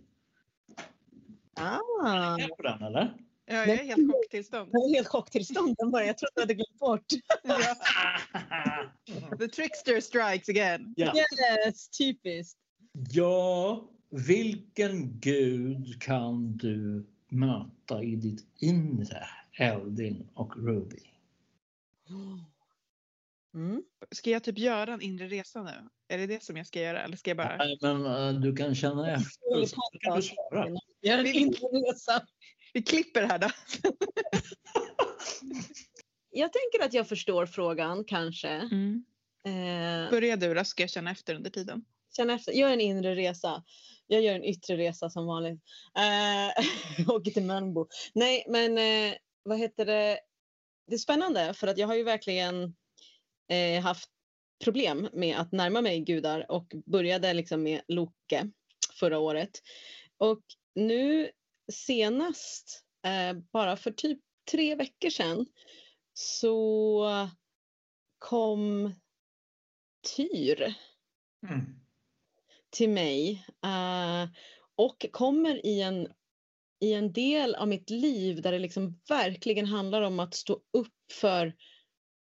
Ah. 1.60 2.38
Är 2.40 2.48
på 2.48 2.64
den, 2.64 2.84
eller? 2.84 3.14
Ja, 3.50 3.56
jag 3.56 3.70
är 3.70 3.84
helt 3.84 4.12
chocktillstånd. 4.12 4.70
Jag 4.74 4.90
är 4.90 4.96
helt 4.96 5.08
chocktillstånd. 5.08 5.76
Bara. 5.92 6.06
Jag 6.06 6.18
trodde 6.18 6.32
jag 6.36 6.42
hade 6.42 6.54
glömt 6.54 6.80
bort. 6.80 7.08
The 9.40 9.48
trickster 9.48 10.02
strikes 10.02 10.50
again. 10.50 10.94
Ja. 10.98 11.14
Yes, 11.16 11.90
typiskt. 11.90 12.60
Ja, 13.10 13.90
vilken 14.10 15.20
gud 15.20 16.02
kan 16.02 16.58
du 16.58 17.08
möta 17.30 18.04
i 18.04 18.16
ditt 18.16 18.46
inre, 18.60 19.28
Eldin 19.58 20.30
och 20.34 20.58
Ruby? 20.58 21.02
Mm. 23.54 23.84
Ska 24.12 24.30
jag 24.30 24.44
typ 24.44 24.58
göra 24.58 24.94
en 24.94 25.02
inre 25.02 25.28
resa 25.28 25.64
nu? 25.64 25.90
Är 26.08 26.18
det 26.18 26.28
det 26.28 26.44
som 26.44 26.58
jag 26.58 26.68
ska 26.68 26.82
göra? 26.82 27.04
Eller 27.04 27.18
ska 27.18 27.30
jag 27.30 27.38
bara... 27.38 27.58
Nej, 27.58 27.78
men 27.82 28.06
uh, 28.06 28.42
du 28.42 28.56
kan 28.56 28.76
känna 28.76 29.12
efter. 29.12 29.66
Så 29.66 29.76
kan 30.00 30.16
du 30.16 30.22
svara. 30.22 30.68
Gör 31.02 31.18
en 31.18 31.26
inre 31.26 31.68
resa. 31.68 32.22
Vi 32.74 32.82
klipper 32.82 33.24
här 33.24 33.40
då. 33.40 33.50
jag 36.30 36.54
tänker 36.54 36.86
att 36.86 36.94
jag 36.94 37.08
förstår 37.08 37.46
frågan 37.46 38.04
kanske. 38.04 38.50
Mm. 38.50 39.06
Eh, 39.46 40.12
Börja 40.12 40.36
du 40.36 40.54
då, 40.54 40.64
ska 40.64 40.84
jag 40.84 40.90
känna 40.90 41.12
efter 41.12 41.36
under 41.36 41.50
tiden. 41.50 41.86
Känna 42.18 42.34
efter. 42.34 42.52
Gör 42.52 42.72
en 42.72 42.82
inre 42.82 43.16
resa. 43.16 43.64
Jag 44.08 44.22
gör 44.22 44.36
en 44.36 44.44
yttre 44.44 44.78
resa 44.78 45.10
som 45.10 45.26
vanligt. 45.26 45.62
Eh, 45.98 47.10
åker 47.16 47.32
till 47.32 47.44
Mölnbo. 47.44 47.88
Nej, 48.14 48.46
men 48.48 48.78
eh, 48.78 49.18
vad 49.44 49.60
heter 49.60 49.86
det? 49.86 50.20
Det 50.88 50.94
är 50.94 51.00
spännande 51.00 51.54
för 51.54 51.68
att 51.68 51.78
jag 51.78 51.88
har 51.88 51.96
ju 51.96 52.04
verkligen 52.04 52.76
eh, 53.50 53.84
haft 53.84 54.10
problem 54.64 55.10
med 55.14 55.38
att 55.38 55.52
närma 55.52 55.82
mig 55.82 56.00
gudar 56.00 56.52
och 56.52 56.74
började 56.86 57.34
liksom 57.34 57.64
med 57.64 57.82
Loke 57.88 58.50
förra 59.00 59.20
året. 59.20 59.52
Och 60.18 60.42
nu 60.76 61.30
senast 61.74 62.84
eh, 63.06 63.38
bara 63.52 63.78
för 63.78 63.92
typ 63.92 64.20
tre 64.52 64.76
veckor 64.76 65.10
sedan 65.10 65.46
så 66.14 67.30
kom 68.20 68.94
Tyr 70.16 70.74
Mm. 71.50 71.80
till 72.70 72.90
mig 72.90 73.46
eh, 73.64 74.30
och 74.76 75.06
kommer 75.12 75.66
i 75.66 75.82
en, 75.82 76.08
i 76.80 76.94
en 76.94 77.14
del 77.14 77.56
av 77.56 77.68
mitt 77.68 77.90
liv 77.90 78.42
där 78.42 78.52
det 78.52 78.60
liksom 78.60 79.00
verkligen 79.10 79.66
handlar 79.66 80.02
om 80.02 80.20
att 80.20 80.34
stå 80.34 80.54
upp 80.54 81.12
för 81.12 81.56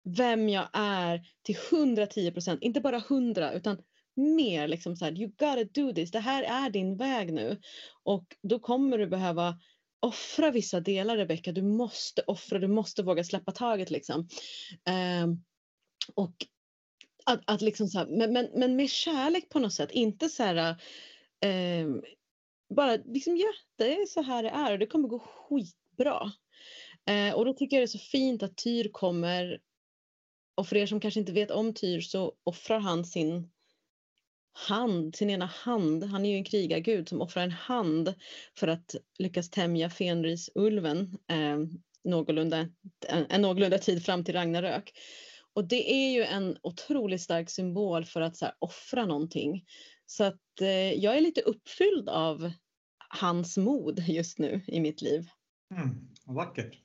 vem 0.03 0.49
jag 0.49 0.69
är 0.73 1.21
till 1.41 1.57
110 1.71 2.31
procent, 2.31 2.63
inte 2.63 2.81
bara 2.81 2.97
100 2.97 3.53
utan 3.53 3.81
mer 4.19 4.67
liksom 4.67 4.95
så 4.95 5.05
här, 5.05 5.11
you 5.11 5.29
gotta 5.29 5.63
do 5.63 5.93
this, 5.93 6.11
det 6.11 6.19
här 6.19 6.43
är 6.43 6.69
din 6.69 6.97
väg 6.97 7.33
nu. 7.33 7.61
Och 8.03 8.35
då 8.41 8.59
kommer 8.59 8.97
du 8.97 9.07
behöva 9.07 9.59
offra 9.99 10.51
vissa 10.51 10.79
delar 10.79 11.17
Rebecka, 11.17 11.51
du 11.51 11.61
måste 11.61 12.21
offra, 12.21 12.59
du 12.59 12.67
måste 12.67 13.03
våga 13.03 13.23
släppa 13.23 13.51
taget 13.51 13.89
liksom. 13.89 14.27
Eh, 14.87 15.27
och 16.15 16.35
att, 17.25 17.41
att 17.45 17.61
liksom 17.61 17.87
så 17.87 17.99
här, 17.99 18.07
men, 18.07 18.33
men, 18.33 18.49
men 18.55 18.75
med 18.75 18.89
kärlek 18.89 19.49
på 19.49 19.59
något 19.59 19.73
sätt, 19.73 19.91
inte 19.91 20.29
så 20.29 20.43
här 20.43 20.75
eh, 21.45 21.87
bara 22.75 22.95
liksom 22.95 23.37
ja, 23.37 23.53
det 23.75 23.95
är 23.95 24.05
så 24.05 24.21
här 24.21 24.43
det 24.43 24.49
är 24.49 24.71
och 24.71 24.79
det 24.79 24.87
kommer 24.87 25.07
gå 25.07 25.19
skitbra. 25.19 26.31
Eh, 27.09 27.33
och 27.33 27.45
då 27.45 27.53
tycker 27.53 27.75
jag 27.75 27.81
det 27.81 27.85
är 27.85 27.97
så 27.97 27.99
fint 27.99 28.43
att 28.43 28.57
Tyr 28.57 28.89
kommer 28.91 29.59
och 30.55 30.67
för 30.67 30.75
er 30.75 30.85
som 30.85 30.99
kanske 30.99 31.19
inte 31.19 31.31
vet 31.31 31.51
om 31.51 31.73
Tyr 31.73 32.01
så 32.01 32.33
offrar 32.43 32.79
han 32.79 33.05
sin 33.05 33.51
hand, 34.53 35.15
sin 35.15 35.29
ena 35.29 35.45
hand. 35.45 36.03
Han 36.03 36.25
är 36.25 36.29
ju 36.29 36.35
en 36.35 36.43
krigargud 36.43 37.09
som 37.09 37.21
offrar 37.21 37.43
en 37.43 37.51
hand 37.51 38.13
för 38.55 38.67
att 38.67 38.95
lyckas 39.19 39.49
tämja 39.49 39.89
Fenrisulven 39.89 41.17
eh, 41.27 41.57
någorlunda, 42.03 42.57
en, 43.07 43.25
en 43.29 43.41
någorlunda 43.41 43.77
tid 43.77 44.05
fram 44.05 44.23
till 44.23 44.35
Ragnarök. 44.35 44.93
Och 45.53 45.67
det 45.67 45.93
är 45.93 46.11
ju 46.11 46.23
en 46.23 46.57
otroligt 46.61 47.21
stark 47.21 47.49
symbol 47.49 48.05
för 48.05 48.21
att 48.21 48.37
så 48.37 48.45
här, 48.45 48.55
offra 48.59 49.05
någonting. 49.05 49.65
Så 50.05 50.23
att 50.23 50.61
eh, 50.61 50.93
jag 50.93 51.17
är 51.17 51.21
lite 51.21 51.41
uppfylld 51.41 52.09
av 52.09 52.51
hans 53.09 53.57
mod 53.57 53.99
just 54.07 54.39
nu 54.39 54.61
i 54.67 54.79
mitt 54.79 55.01
liv. 55.01 55.29
Mm. 55.71 56.07
Vackert. 56.25 56.77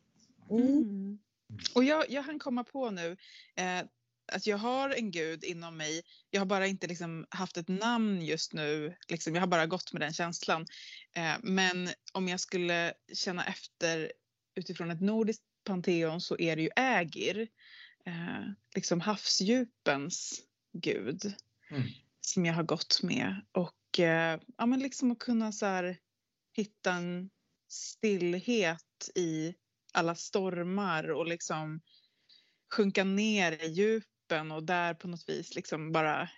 Mm. 0.51 0.67
Mm. 0.69 1.19
Och 1.75 1.85
jag, 1.85 2.11
jag 2.11 2.23
hann 2.23 2.39
komma 2.39 2.65
på 2.65 2.91
nu 2.91 3.17
eh, 3.57 3.87
att 4.33 4.47
jag 4.47 4.59
har 4.59 4.91
en 4.91 5.11
gud 5.11 5.45
inom 5.45 5.77
mig. 5.77 6.03
Jag 6.31 6.41
har 6.41 6.47
bara 6.47 6.67
inte 6.67 6.87
liksom 6.87 7.27
haft 7.31 7.57
ett 7.57 7.69
namn 7.69 8.23
just 8.23 8.53
nu. 8.53 8.97
Liksom, 9.09 9.35
jag 9.35 9.43
har 9.43 9.47
bara 9.47 9.67
gått 9.67 9.93
med 9.93 10.03
den 10.03 10.13
känslan. 10.13 10.67
Eh, 11.17 11.35
men 11.43 11.89
om 12.13 12.29
jag 12.29 12.41
skulle 12.41 12.95
känna 13.13 13.45
efter 13.45 14.13
utifrån 14.55 14.91
ett 14.91 15.01
nordiskt 15.01 15.45
panteon 15.65 16.21
så 16.21 16.39
är 16.39 16.57
det 16.57 16.63
ju 16.63 16.71
Ägir. 16.77 17.49
Eh, 18.07 18.45
liksom 18.75 19.01
havsdjupens 19.01 20.43
gud. 20.73 21.35
Mm. 21.71 21.83
Som 22.21 22.47
jag 22.47 22.55
har 22.55 22.63
gått 22.63 23.03
med. 23.03 23.41
Och 23.53 24.01
eh, 24.01 24.41
ja, 24.57 24.67
men 24.67 24.81
liksom 24.81 25.11
att 25.11 25.19
kunna 25.19 25.53
så 25.53 25.67
här, 25.67 25.99
hitta 26.53 26.93
en 26.93 27.31
stillhet 27.69 29.11
i 29.15 29.55
alla 29.93 30.15
stormar 30.15 31.11
och 31.11 31.27
liksom 31.27 31.81
sjunka 32.73 33.05
ner 33.05 33.53
i 33.53 33.67
djupen 34.25 34.53
och 34.53 34.63
där 34.65 34.95
på 34.95 35.09
något 35.09 35.29
vis 35.29 35.55
liksom 35.55 35.93
bara 35.93 36.29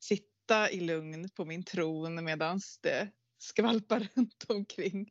sitta 0.00 0.70
i 0.70 0.80
lugn 0.80 1.28
på 1.28 1.44
min 1.44 1.64
tron 1.64 2.24
medan 2.24 2.60
det 2.82 3.08
skvalpar 3.38 4.00
runt 4.14 4.44
omkring. 4.48 5.10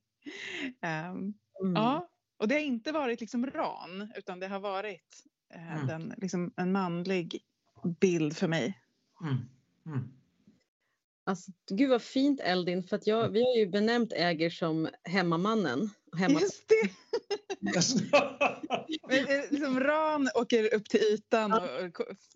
Um, 1.11 1.33
Mm. 1.63 1.73
Ja, 1.75 2.09
och 2.39 2.47
det 2.47 2.55
har 2.55 2.61
inte 2.61 2.91
varit 2.91 3.19
liksom 3.21 3.45
ran 3.45 4.11
utan 4.15 4.39
det 4.39 4.47
har 4.47 4.59
varit 4.59 5.23
eh, 5.53 5.73
Mm. 5.75 5.87
den, 5.87 6.13
liksom 6.17 6.53
en 6.57 6.71
manlig 6.71 7.43
bild 7.99 8.37
för 8.37 8.47
mig. 8.47 8.79
Mm. 9.21 9.35
Mm. 9.85 10.13
Alltså, 11.25 11.51
gud 11.71 11.89
vad 11.89 12.01
fint 12.01 12.39
Eldin, 12.39 12.83
för 12.83 12.95
att 12.95 13.07
jag, 13.07 13.29
vi 13.29 13.41
har 13.43 13.55
ju 13.57 13.67
benämnt 13.67 14.13
Äger 14.13 14.49
som 14.49 14.89
hemmamannen. 15.03 15.89
Hemma, 16.17 16.39
Just 16.41 16.67
det! 16.69 16.89
Men, 17.59 17.73
eh, 19.09 19.43
liksom 19.49 19.79
ran 19.79 20.29
åker 20.35 20.73
upp 20.73 20.89
till 20.89 20.99
ytan 20.99 21.53
och, 21.53 21.61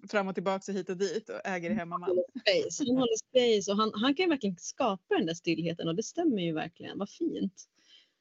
fram 0.09 0.27
och 0.27 0.33
tillbaka 0.33 0.71
och 0.71 0.77
hit 0.77 0.89
och 0.89 0.97
dit 0.97 1.29
och 1.29 1.45
äger 1.45 1.71
hemmaman. 1.71 2.09
space. 2.39 2.83
Han 2.87 2.97
håller 2.97 3.17
space 3.17 3.71
och 3.71 3.77
han, 3.77 3.91
han 3.93 4.15
kan 4.15 4.23
ju 4.23 4.29
verkligen 4.29 4.57
skapa 4.59 5.15
den 5.17 5.25
där 5.25 5.33
stillheten 5.33 5.87
och 5.87 5.95
det 5.95 6.03
stämmer 6.03 6.41
ju 6.41 6.53
verkligen. 6.53 6.97
Vad 6.97 7.09
fint. 7.09 7.67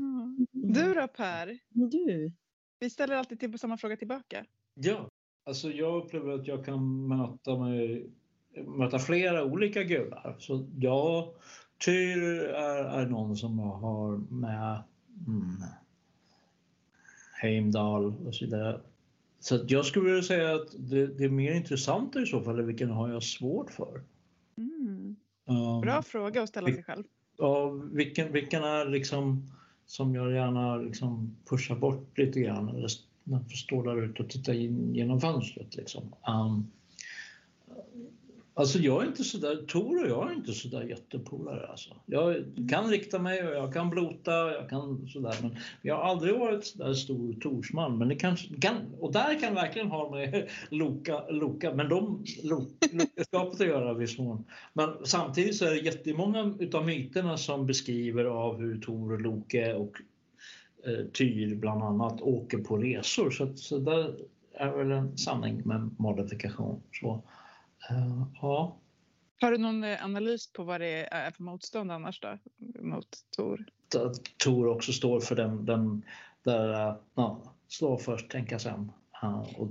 Mm. 0.01 0.47
Du 0.51 0.95
då 0.95 1.09
Per? 1.09 1.59
Du. 1.69 2.33
Vi 2.79 2.91
ställer 2.91 3.17
alltid 3.17 3.41
till 3.41 3.53
på 3.53 3.59
samma 3.59 3.77
fråga 3.77 3.97
tillbaka. 3.97 4.45
Ja, 4.75 5.11
alltså 5.47 5.71
jag 5.71 6.05
upplever 6.05 6.33
att 6.33 6.47
jag 6.47 6.65
kan 6.65 7.09
möta, 7.09 7.59
mig, 7.59 8.11
möta 8.67 8.99
flera 8.99 9.45
olika 9.45 9.83
gudar. 9.83 10.37
Så 10.39 10.69
ja, 10.79 11.35
Tyr 11.85 12.23
är, 12.43 12.85
är 12.85 13.07
någon 13.07 13.37
som 13.37 13.59
jag 13.59 13.67
har 13.67 14.17
med 14.17 14.83
mm, 15.27 15.63
Heimdall 17.43 18.15
och 18.27 18.35
så 18.35 18.45
vidare. 18.45 18.81
Så 19.41 19.55
att 19.55 19.71
jag 19.71 19.85
skulle 19.85 20.05
vilja 20.05 20.23
säga 20.23 20.55
att 20.55 20.69
det, 20.79 21.07
det 21.07 21.25
är 21.25 21.29
mer 21.29 21.53
intressant 21.53 22.17
i 22.17 22.27
så 22.27 22.41
fall, 22.41 22.63
vilken 22.63 22.91
har 22.91 23.09
jag 23.09 23.23
svårt 23.23 23.71
för? 23.71 24.03
Mm. 24.57 25.17
Um, 25.45 25.81
Bra 25.81 26.03
fråga 26.03 26.43
att 26.43 26.49
ställa 26.49 26.67
sig 26.67 26.83
själv. 26.83 27.05
Ja, 27.39 27.71
vilken, 27.71 28.33
vilken 28.33 28.65
är 28.65 28.87
liksom 28.87 29.51
som 29.87 30.15
jag 30.15 30.33
gärna 30.33 30.77
liksom 30.77 31.37
pushar 31.49 31.77
bort 31.77 32.19
lite 32.19 32.41
grann 32.41 32.69
eller 32.69 32.89
står 33.57 33.85
där 33.85 34.03
ute 34.03 34.23
och 34.23 34.31
tittar 34.31 34.53
in 34.53 34.95
genom 34.95 35.21
fönstret. 35.21 35.77
Liksom. 35.77 36.15
Um, 36.29 36.71
alltså 38.55 38.79
jag 38.79 39.03
är 39.03 39.07
inte 39.07 39.25
så 39.25 39.39
där, 39.39 39.57
Tor 39.57 40.03
och 40.03 40.09
jag 40.09 40.31
är 40.31 40.35
inte 40.35 40.53
så 40.53 40.69
där 40.69 40.83
jättepolare. 40.83 41.67
Alltså. 41.67 41.91
Jag 42.07 42.37
kan 42.71 42.91
rikta 42.91 43.19
mig 43.19 43.49
och 43.49 43.55
jag 43.55 43.73
kan 43.75 43.91
blota, 43.91 44.33
jag 44.53 44.69
kan 44.69 45.09
sådär, 45.09 45.35
men 45.43 45.57
jag 45.83 45.97
har 45.97 46.03
aldrig 46.03 46.39
varit 46.39 46.67
så 46.67 46.79
där 46.79 46.95
stor 46.95 47.33
Torsman. 47.41 47.99
Men 47.99 48.09
det 48.09 48.15
kanske, 48.15 48.61
kan, 48.61 48.77
och 49.01 49.13
där 49.13 49.41
kan 49.41 49.55
verkligen 49.55 49.89
ha 49.89 50.11
med 50.11 50.49
Loka, 50.71 51.23
Loka 51.31 51.75
men 51.75 51.89
de 51.89 52.25
Lokaskapet 52.43 53.61
att 53.61 53.67
göra 53.67 53.91
i 53.93 53.95
viss 53.95 54.19
mån. 54.19 54.45
Men 54.73 54.91
samtidigt 55.05 55.57
så 55.57 55.65
är 55.65 55.71
det 55.71 55.81
jättemånga 55.81 56.55
utav 56.59 56.87
myterna 56.87 57.37
som 57.37 57.67
beskriver 57.67 58.25
av 58.25 58.59
hur 58.61 58.79
Tor 58.81 59.13
och 59.13 59.21
Loke 59.21 59.75
och 59.75 59.93
eh, 60.87 61.05
Tyr 61.13 61.55
bland 61.55 61.83
annat 61.83 62.21
åker 62.21 62.59
på 62.59 62.77
resor. 62.77 63.31
Så, 63.31 63.45
att- 63.45 63.59
så 63.59 63.79
där 63.79 64.15
är 64.55 64.71
väl 64.77 64.91
en 64.91 65.19
sanning 65.19 65.63
med 65.65 65.91
modifikation. 65.99 66.81
Så, 66.93 67.23
ja. 68.43 68.77
Har 69.41 69.51
du 69.51 69.59
någon 69.59 69.85
eh, 69.85 70.05
analys 70.05 70.53
på 70.53 70.65
vad 70.65 70.81
det 70.81 71.15
är 71.15 71.31
för 71.31 71.43
motstånd 71.43 71.93
annars 71.93 72.21
då? 72.21 72.39
Mot 72.81 73.09
Tor? 73.37 73.67
att 73.97 74.39
Tor 74.39 74.67
också 74.67 74.93
står 74.93 75.21
för 75.21 75.37
den, 75.37 75.65
den 75.65 76.05
där, 76.43 76.89
äh, 76.89 76.97
ja, 77.15 77.43
slå 77.69 77.97
först, 77.97 78.31
tänka 78.31 78.59
sen. 78.59 78.93
Och, 79.57 79.69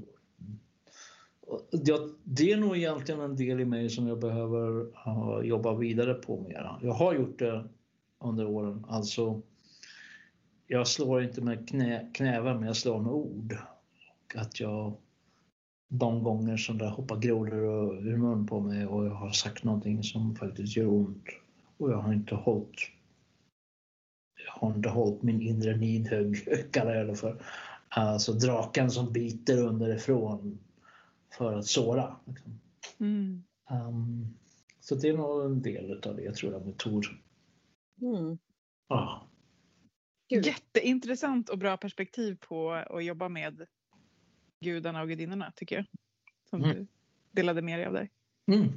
och 1.48 1.62
jag, 1.72 2.10
det 2.24 2.52
är 2.52 2.58
nog 2.58 2.78
egentligen 2.78 3.22
en 3.22 3.36
del 3.36 3.60
i 3.60 3.66
mig 3.66 3.90
som 3.90 4.08
jag 4.08 4.20
behöver 4.20 4.92
ja, 5.06 5.44
jobba 5.44 5.74
vidare 5.74 6.14
på 6.14 6.42
mera. 6.42 6.80
Jag 6.82 6.94
har 6.94 7.14
gjort 7.14 7.40
det 7.40 7.70
under 8.20 8.48
åren, 8.48 8.86
alltså 8.90 9.42
jag 10.68 10.88
slår 10.88 11.24
inte 11.24 11.42
med 11.42 11.70
knä, 11.70 12.12
knävar 12.14 12.54
men 12.54 12.64
jag 12.64 12.76
slår 12.76 13.00
med 13.00 13.12
ord. 13.12 13.58
Och 14.26 14.36
att 14.42 14.60
jag 14.60 14.98
de 15.90 16.24
gånger 16.24 16.58
som 16.58 16.78
det 16.78 16.90
hoppar 16.90 17.20
grodor 17.20 17.64
och- 17.64 17.94
ur 17.94 18.18
mun 18.18 18.48
på 18.48 18.60
mig 18.60 18.86
och 18.86 19.06
jag 19.06 19.14
har 19.14 19.32
sagt 19.32 19.64
någonting 19.64 20.04
som 20.04 20.36
faktiskt 20.36 20.78
gör 20.78 20.88
ont 20.88 21.26
och 21.78 21.92
jag 21.92 21.98
har 21.98 22.14
inte 22.14 22.36
hållit 22.36 22.80
jag 24.46 24.52
har 24.52 24.76
inte 24.76 24.90
hållit 24.90 25.24
min 25.24 25.42
inre 25.42 25.78
nidhugg, 25.78 26.48
kallar 26.72 26.96
jag 26.96 27.08
det 27.08 27.16
för. 27.16 27.44
Alltså 27.90 28.34
draken 28.34 28.92
som 28.92 29.14
biter 29.14 29.64
underifrån 29.64 30.60
för 31.38 31.54
att 31.54 31.66
såra. 31.66 32.16
Liksom. 32.26 32.60
Mm. 33.00 33.44
Um, 33.72 34.38
så 34.80 34.96
det 34.96 35.10
är 35.10 35.18
nog 35.18 35.46
en 35.46 35.62
del 35.62 36.02
av 36.08 36.16
det 36.16 36.36
tror 36.36 36.54
jag 36.54 36.66
med 36.66 36.78
Tor. 36.78 37.22
Mm. 38.02 38.38
Ah. 38.88 39.22
Jätteintressant 40.30 41.50
och 41.50 41.58
bra 41.58 41.78
perspektiv 41.78 42.38
på 42.48 42.72
att 42.72 43.06
jobba 43.06 43.30
med 43.30 43.66
gudarna 44.62 45.02
och 45.02 45.08
gudinnorna 45.08 45.52
tycker 45.56 45.76
jag. 45.76 45.86
Som 46.50 46.64
Mm. 46.64 46.76
du 46.78 46.88
delade 47.32 47.62
med 47.62 47.80
dig 47.80 47.86
av 47.86 47.94
där. 47.94 48.10
Mm. 48.52 48.70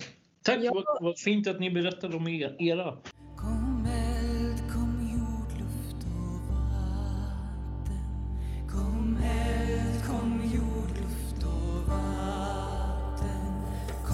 Tack, 0.43 0.59
Ja. 0.63 0.73
vad, 0.75 1.03
vad 1.03 1.19
fint 1.19 1.47
att 1.47 1.61
ni 1.61 1.71
berättade 1.71 2.17
om 2.17 2.29
er, 2.29 2.57
era. 2.59 2.99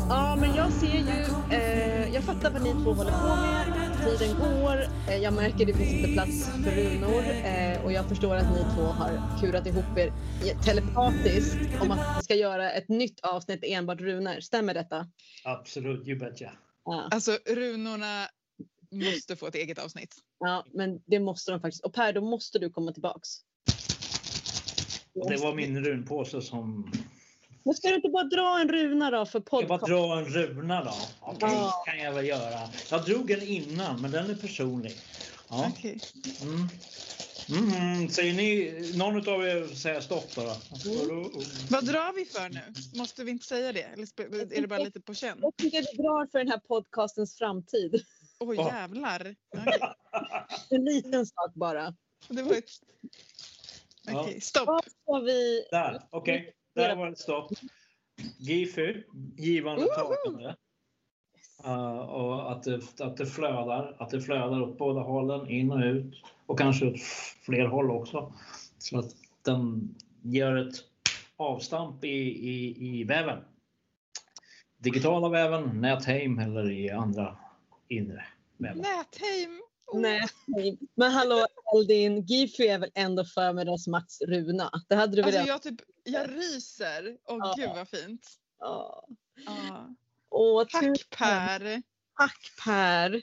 Ja, 0.08 0.36
men 0.40 0.54
jag 0.54 0.72
ser 0.72 0.98
ju, 0.98 1.56
eh, 1.56 2.14
jag 2.14 2.22
fattar 2.24 2.50
vad 2.50 2.62
ni 2.62 2.70
två 2.72 2.92
håller 2.92 3.10
på 3.12 3.36
med. 3.36 3.87
Tiden 4.04 4.36
går. 4.38 4.76
Eh, 5.08 5.16
Jag 5.16 5.32
märker 5.34 5.66
det 5.66 5.74
finns 5.74 5.92
inte 5.92 6.12
plats 6.12 6.46
för 6.64 6.70
runor 6.70 7.22
eh, 7.44 7.84
och 7.84 7.92
jag 7.92 8.08
förstår 8.08 8.36
att 8.36 8.50
ni 8.52 8.58
två 8.76 8.82
har 8.82 9.40
kurat 9.40 9.66
ihop 9.66 9.98
er 9.98 10.12
telepatiskt 10.64 11.58
om 11.82 11.90
att 11.90 12.18
vi 12.18 12.24
ska 12.24 12.34
göra 12.34 12.72
ett 12.72 12.88
nytt 12.88 13.20
avsnitt 13.20 13.60
enbart 13.62 14.00
runor. 14.00 14.40
Stämmer 14.40 14.74
detta? 14.74 15.06
Absolut, 15.44 16.08
you 16.08 16.18
betcha. 16.18 16.50
Ja, 16.84 17.08
Alltså 17.10 17.38
runorna 17.46 18.28
måste 18.92 19.36
få 19.36 19.46
ett 19.46 19.54
eget 19.54 19.78
avsnitt. 19.78 20.14
ja 20.40 20.64
men 20.74 21.00
det 21.06 21.20
måste 21.20 21.50
de 21.52 21.60
faktiskt. 21.60 21.84
Och 21.84 21.94
Per, 21.94 22.12
då 22.12 22.20
måste 22.20 22.58
du 22.58 22.70
komma 22.70 22.92
tillbaks. 22.92 23.28
Det 25.28 25.36
var 25.36 25.54
min 25.54 25.84
runpåse 25.84 26.42
som... 26.42 26.92
Men 27.68 27.74
ska 27.74 27.88
du 27.88 27.94
inte 27.94 28.08
bara 28.08 28.24
dra 28.24 28.60
en 28.60 28.68
runa 28.68 29.10
då 29.10 29.26
för 29.26 29.42
Jag 29.50 29.68
bara 29.68 29.78
podcast? 29.78 29.90
dra 29.90 30.18
en 30.18 30.24
runa 30.24 30.84
då. 30.84 30.94
Okej, 31.20 31.48
Ja. 31.52 31.82
kan 31.86 31.98
jag 31.98 32.12
väl 32.12 32.26
göra. 32.26 32.68
Jag 32.90 33.04
drog 33.04 33.26
den 33.28 33.42
innan, 33.42 34.00
men 34.02 34.10
den 34.10 34.30
är 34.30 34.34
personlig. 34.34 34.96
Ja. 35.48 35.70
Okej. 35.72 36.00
Mm. 36.42 36.68
Mm, 37.72 38.08
säger 38.08 38.34
ni, 38.34 38.72
någon 38.96 39.16
av 39.28 39.46
er 39.48 39.74
säger 39.74 40.00
stopp 40.00 40.34
då? 40.34 40.42
Vad 41.70 41.84
drar 41.86 42.12
vi 42.12 42.24
för 42.24 42.48
nu? 42.48 42.60
Måste 42.98 43.24
vi 43.24 43.30
inte 43.30 43.46
säga 43.46 43.72
det? 43.72 43.82
Eller 43.82 44.52
är 44.56 44.60
det 44.60 44.66
bara 44.68 44.78
lite 44.84 45.00
på 45.00 45.14
känn? 45.14 45.38
Jag 45.42 45.56
tycker 45.56 45.78
vi 45.96 46.02
drar 46.02 46.30
för 46.30 46.38
den 46.38 46.48
här 46.48 46.58
podcastens 46.58 47.38
framtid. 47.38 48.04
Oj 48.40 48.56
Ja. 48.56 48.68
jävlar. 48.68 49.20
Okej. 49.56 49.80
En 50.70 50.84
liten 50.84 51.26
sak 51.26 51.54
bara. 51.54 51.94
Det 52.28 52.42
var 52.42 52.54
ett... 52.54 52.70
Okej, 54.12 54.40
stopp. 54.40 54.66
Vad 54.66 54.84
ska 54.84 55.18
vi... 55.26 55.64
Där, 55.70 56.02
okej. 56.10 56.54
Där 56.78 56.96
var 56.96 57.10
det 57.10 57.16
stopp. 57.16 57.52
Gifu, 58.38 59.02
givande 59.36 59.84
och 59.84 59.90
tagande. 59.94 60.56
Uh, 61.66 61.98
och 61.98 62.52
att 62.52 62.62
det, 62.62 63.00
att 63.00 63.16
det 63.16 63.26
flödar, 63.26 63.96
att 63.98 64.10
det 64.10 64.20
flödar 64.20 64.62
åt 64.62 64.78
båda 64.78 65.00
hållen, 65.00 65.48
in 65.48 65.70
och 65.70 65.80
ut. 65.80 66.22
Och 66.46 66.58
kanske 66.58 66.86
åt 66.86 67.00
fler 67.42 67.66
håll 67.66 67.90
också. 67.90 68.32
Så 68.78 68.98
att 68.98 69.14
den 69.42 69.94
gör 70.22 70.56
ett 70.56 70.74
avstamp 71.36 72.04
i, 72.04 72.18
i, 72.48 72.76
i 73.00 73.04
väven. 73.04 73.38
Digitala 74.76 75.28
väven, 75.28 75.80
nätheim 75.80 76.38
eller 76.38 76.70
i 76.70 76.90
andra 76.90 77.36
inre 77.88 78.24
väven. 78.56 78.78
Nätheim. 78.78 79.62
Oh. 79.86 80.00
Nej, 80.00 80.20
nej. 80.46 80.78
men 80.94 81.10
hallå 81.10 81.46
Eldin, 81.74 82.22
Gifu 82.22 82.62
är 82.62 82.78
väl 82.78 82.90
ändå 82.94 83.24
förmiddagsmakts 83.24 84.20
runa? 84.22 84.70
Det 84.88 84.94
hade 84.94 85.16
du 85.16 85.22
väl 85.22 85.36
Alltså 85.36 85.48
jag, 85.48 85.62
typ, 85.62 85.80
jag 86.04 86.30
ryser. 86.30 87.16
Åh 87.28 87.36
Ja. 87.40 87.54
gud 87.56 87.70
vad 87.76 87.88
fint. 87.88 88.26
Ja. 88.60 89.04
Ja. 89.46 89.88
Åh, 90.30 90.64
tusen 90.64 90.94
Tack 90.94 91.18
Per. 91.18 91.82
tack 92.18 92.52
Per. 92.64 93.14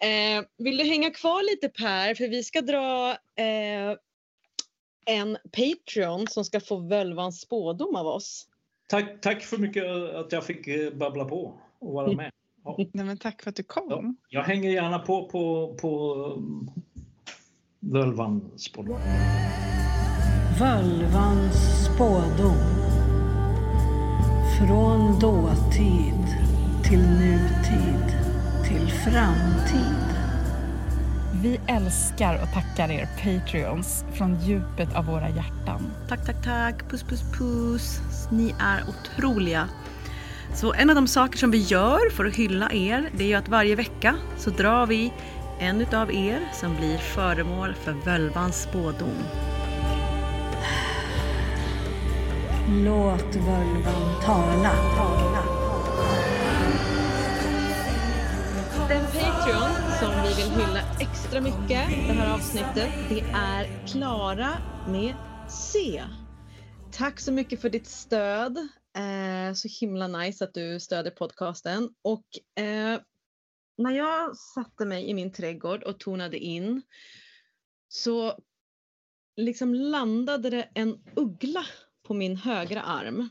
Eh, 0.00 0.44
vill 0.56 0.76
du 0.76 0.84
hänga 0.84 1.10
kvar 1.10 1.42
lite 1.52 1.68
Per? 1.68 2.14
För 2.14 2.28
vi 2.28 2.42
ska 2.44 2.60
dra 2.60 3.10
eh, 3.12 3.96
en 5.06 5.38
Patreon 5.52 6.26
som 6.26 6.44
ska 6.44 6.60
få 6.60 6.76
Völvans 6.76 7.40
spådom 7.40 7.96
av 7.96 8.06
oss. 8.06 8.48
Tack, 8.88 9.20
tack 9.20 9.42
för 9.42 9.58
mycket 9.58 9.84
att 10.14 10.32
jag 10.32 10.44
fick 10.46 10.66
eh, 10.66 10.90
babbla 10.92 11.24
på 11.24 11.60
och 11.78 11.92
vara 11.92 12.12
med. 12.16 12.32
Ja. 12.64 12.76
Nej, 12.92 13.04
men 13.04 13.18
tack 13.18 13.42
för 13.42 13.50
att 13.50 13.56
du 13.56 13.62
kom. 13.62 14.16
Jag 14.28 14.42
hänger 14.42 14.70
gärna 14.70 14.98
på 14.98 15.28
på, 15.28 15.74
på 15.80 16.42
um, 17.84 17.92
Völvan 17.92 18.40
spådom. 18.56 18.98
Völvans 20.58 21.84
spådom. 21.84 22.56
Från 24.58 25.18
dåtid 25.18 26.26
till 26.84 26.98
nutid 26.98 28.16
till 28.64 28.88
framtid. 28.88 30.04
Vi 31.42 31.60
älskar 31.66 32.34
och 32.42 32.52
tackar 32.52 32.90
er 32.90 33.08
Patreons 33.22 34.04
från 34.12 34.40
djupet 34.40 34.94
av 34.94 35.04
våra 35.06 35.28
hjärtan. 35.28 35.82
Tack, 36.08 36.26
tack, 36.26 36.44
tack. 36.44 36.90
Puss, 36.90 37.02
puss, 37.02 37.22
puss. 37.38 38.00
Ni 38.30 38.54
är 38.60 38.84
otroliga. 38.88 39.68
Så 40.54 40.72
en 40.72 40.90
av 40.90 40.96
de 40.96 41.06
saker 41.06 41.38
som 41.38 41.50
vi 41.50 41.58
gör 41.58 42.10
för 42.10 42.24
att 42.24 42.36
hylla 42.36 42.72
er, 42.72 43.10
det 43.16 43.24
är 43.24 43.28
ju 43.28 43.34
att 43.34 43.48
varje 43.48 43.76
vecka 43.76 44.16
så 44.38 44.50
drar 44.50 44.86
vi 44.86 45.12
en 45.60 45.80
utav 45.80 46.12
er 46.12 46.48
som 46.52 46.76
blir 46.76 46.98
föremål 46.98 47.74
för 47.74 47.92
völvans 47.92 48.62
spådom. 48.62 49.18
Låt 52.68 53.36
völvan 53.36 54.22
tala. 54.22 54.72
tala. 54.96 55.44
Den 58.88 59.06
Patreon 59.06 59.70
som 60.00 60.22
vi 60.22 60.42
vill 60.42 60.50
hylla 60.50 60.80
extra 61.00 61.40
mycket 61.40 61.88
det 62.08 62.12
här 62.12 62.34
avsnittet, 62.34 62.90
det 63.08 63.20
är 63.34 63.86
Klara 63.86 64.50
med 64.88 65.14
C. 65.48 66.02
Tack 66.92 67.20
så 67.20 67.32
mycket 67.32 67.60
för 67.60 67.70
ditt 67.70 67.86
stöd. 67.86 68.58
Eh, 68.96 69.54
så 69.54 69.68
himla 69.80 70.08
nice 70.08 70.44
att 70.44 70.54
du 70.54 70.80
stöder 70.80 71.10
podcasten. 71.10 71.88
Och 72.02 72.62
eh, 72.64 73.00
när 73.76 73.90
jag 73.90 74.36
satte 74.36 74.84
mig 74.84 75.10
i 75.10 75.14
min 75.14 75.32
trädgård 75.32 75.82
och 75.82 76.00
tonade 76.00 76.38
in 76.38 76.82
så 77.88 78.38
liksom 79.36 79.74
landade 79.74 80.50
det 80.50 80.68
en 80.74 81.04
uggla 81.16 81.66
på 82.02 82.14
min 82.14 82.36
högra 82.36 82.82
arm. 82.82 83.28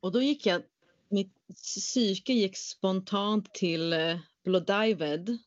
Och 0.00 0.12
då 0.12 0.22
gick 0.22 0.46
jag 0.46 0.62
mitt 1.08 1.34
psyke 1.54 2.32
gick 2.32 2.56
spontant 2.56 3.54
till 3.54 3.92
eh, 3.92 4.18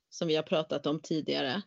som 0.09 0.27
vi 0.27 0.35
har 0.35 0.43
pratat 0.43 0.85
om 0.85 1.01
tidigare. 1.01 1.61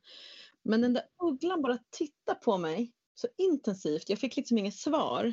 Men 0.62 0.80
den 0.80 0.92
där 0.92 1.04
ugglan 1.22 1.62
bara 1.62 1.78
tittade 1.90 2.40
på 2.40 2.58
mig 2.58 2.92
så 3.14 3.28
intensivt. 3.36 4.08
Jag 4.08 4.18
fick 4.18 4.36
liksom 4.36 4.58
inget 4.58 4.74
svar. 4.74 5.32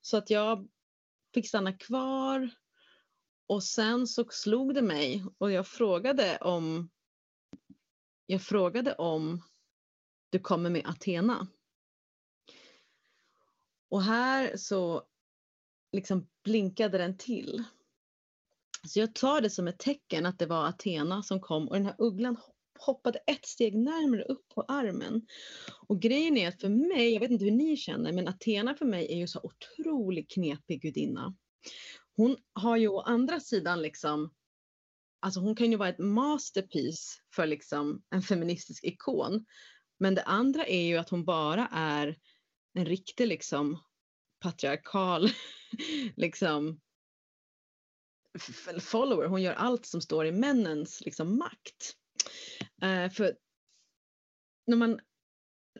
Så 0.00 0.16
att 0.16 0.30
jag 0.30 0.68
fick 1.34 1.48
stanna 1.48 1.72
kvar. 1.72 2.50
Och 3.46 3.64
sen 3.64 4.06
så 4.06 4.24
slog 4.30 4.74
det 4.74 4.82
mig 4.82 5.24
och 5.38 5.52
jag 5.52 5.66
frågade 5.66 6.36
om 6.36 6.90
jag 8.26 8.42
frågade 8.42 8.94
om 8.94 9.42
du 10.30 10.38
kommer 10.38 10.70
med 10.70 10.86
Athena. 10.86 11.46
Och 13.88 14.02
här 14.02 14.56
så 14.56 15.02
liksom 15.92 16.26
blinkade 16.44 16.98
den 16.98 17.18
till. 17.18 17.64
Så 18.88 19.00
jag 19.00 19.14
tar 19.14 19.40
det 19.40 19.50
som 19.50 19.68
ett 19.68 19.78
tecken 19.78 20.26
att 20.26 20.38
det 20.38 20.46
var 20.46 20.68
Athena 20.68 21.22
som 21.22 21.40
kom 21.40 21.68
och 21.68 21.74
den 21.74 21.86
här 21.86 21.94
ugglan 21.98 22.36
hoppade 22.78 23.18
ett 23.18 23.46
steg 23.46 23.76
närmare 23.76 24.22
upp 24.22 24.48
på 24.48 24.62
armen. 24.62 25.26
Och 25.88 26.00
grejen 26.00 26.36
är 26.36 26.48
att 26.48 26.60
för 26.60 26.68
mig, 26.68 27.12
jag 27.12 27.20
vet 27.20 27.30
inte 27.30 27.44
hur 27.44 27.52
ni 27.52 27.76
känner, 27.76 28.12
men 28.12 28.28
Athena 28.28 28.74
för 28.74 28.84
mig 28.84 29.12
är 29.12 29.16
ju 29.16 29.26
så 29.26 29.40
otroligt 29.42 30.30
knepig 30.30 30.82
gudinna. 30.82 31.34
Hon 32.16 32.36
har 32.52 32.76
ju 32.76 32.88
å 32.88 33.00
andra 33.00 33.40
sidan 33.40 33.82
liksom, 33.82 34.34
alltså 35.20 35.40
hon 35.40 35.56
kan 35.56 35.70
ju 35.70 35.76
vara 35.76 35.88
ett 35.88 35.98
masterpiece 35.98 37.22
för 37.34 37.46
liksom 37.46 38.02
en 38.10 38.22
feministisk 38.22 38.84
ikon. 38.84 39.46
Men 39.98 40.14
det 40.14 40.22
andra 40.22 40.66
är 40.66 40.86
ju 40.86 40.96
att 40.96 41.10
hon 41.10 41.24
bara 41.24 41.68
är 41.72 42.18
en 42.74 42.86
riktig 42.86 43.26
liksom 43.26 43.78
patriarkal 44.40 45.28
liksom 46.16 46.80
follower. 48.80 49.26
Hon 49.26 49.42
gör 49.42 49.54
allt 49.54 49.86
som 49.86 50.00
står 50.00 50.26
i 50.26 50.32
männens 50.32 51.00
liksom, 51.00 51.38
makt. 51.38 51.96
Eh, 52.82 53.10
för 53.10 53.36
när 54.66 54.76
man 54.76 55.00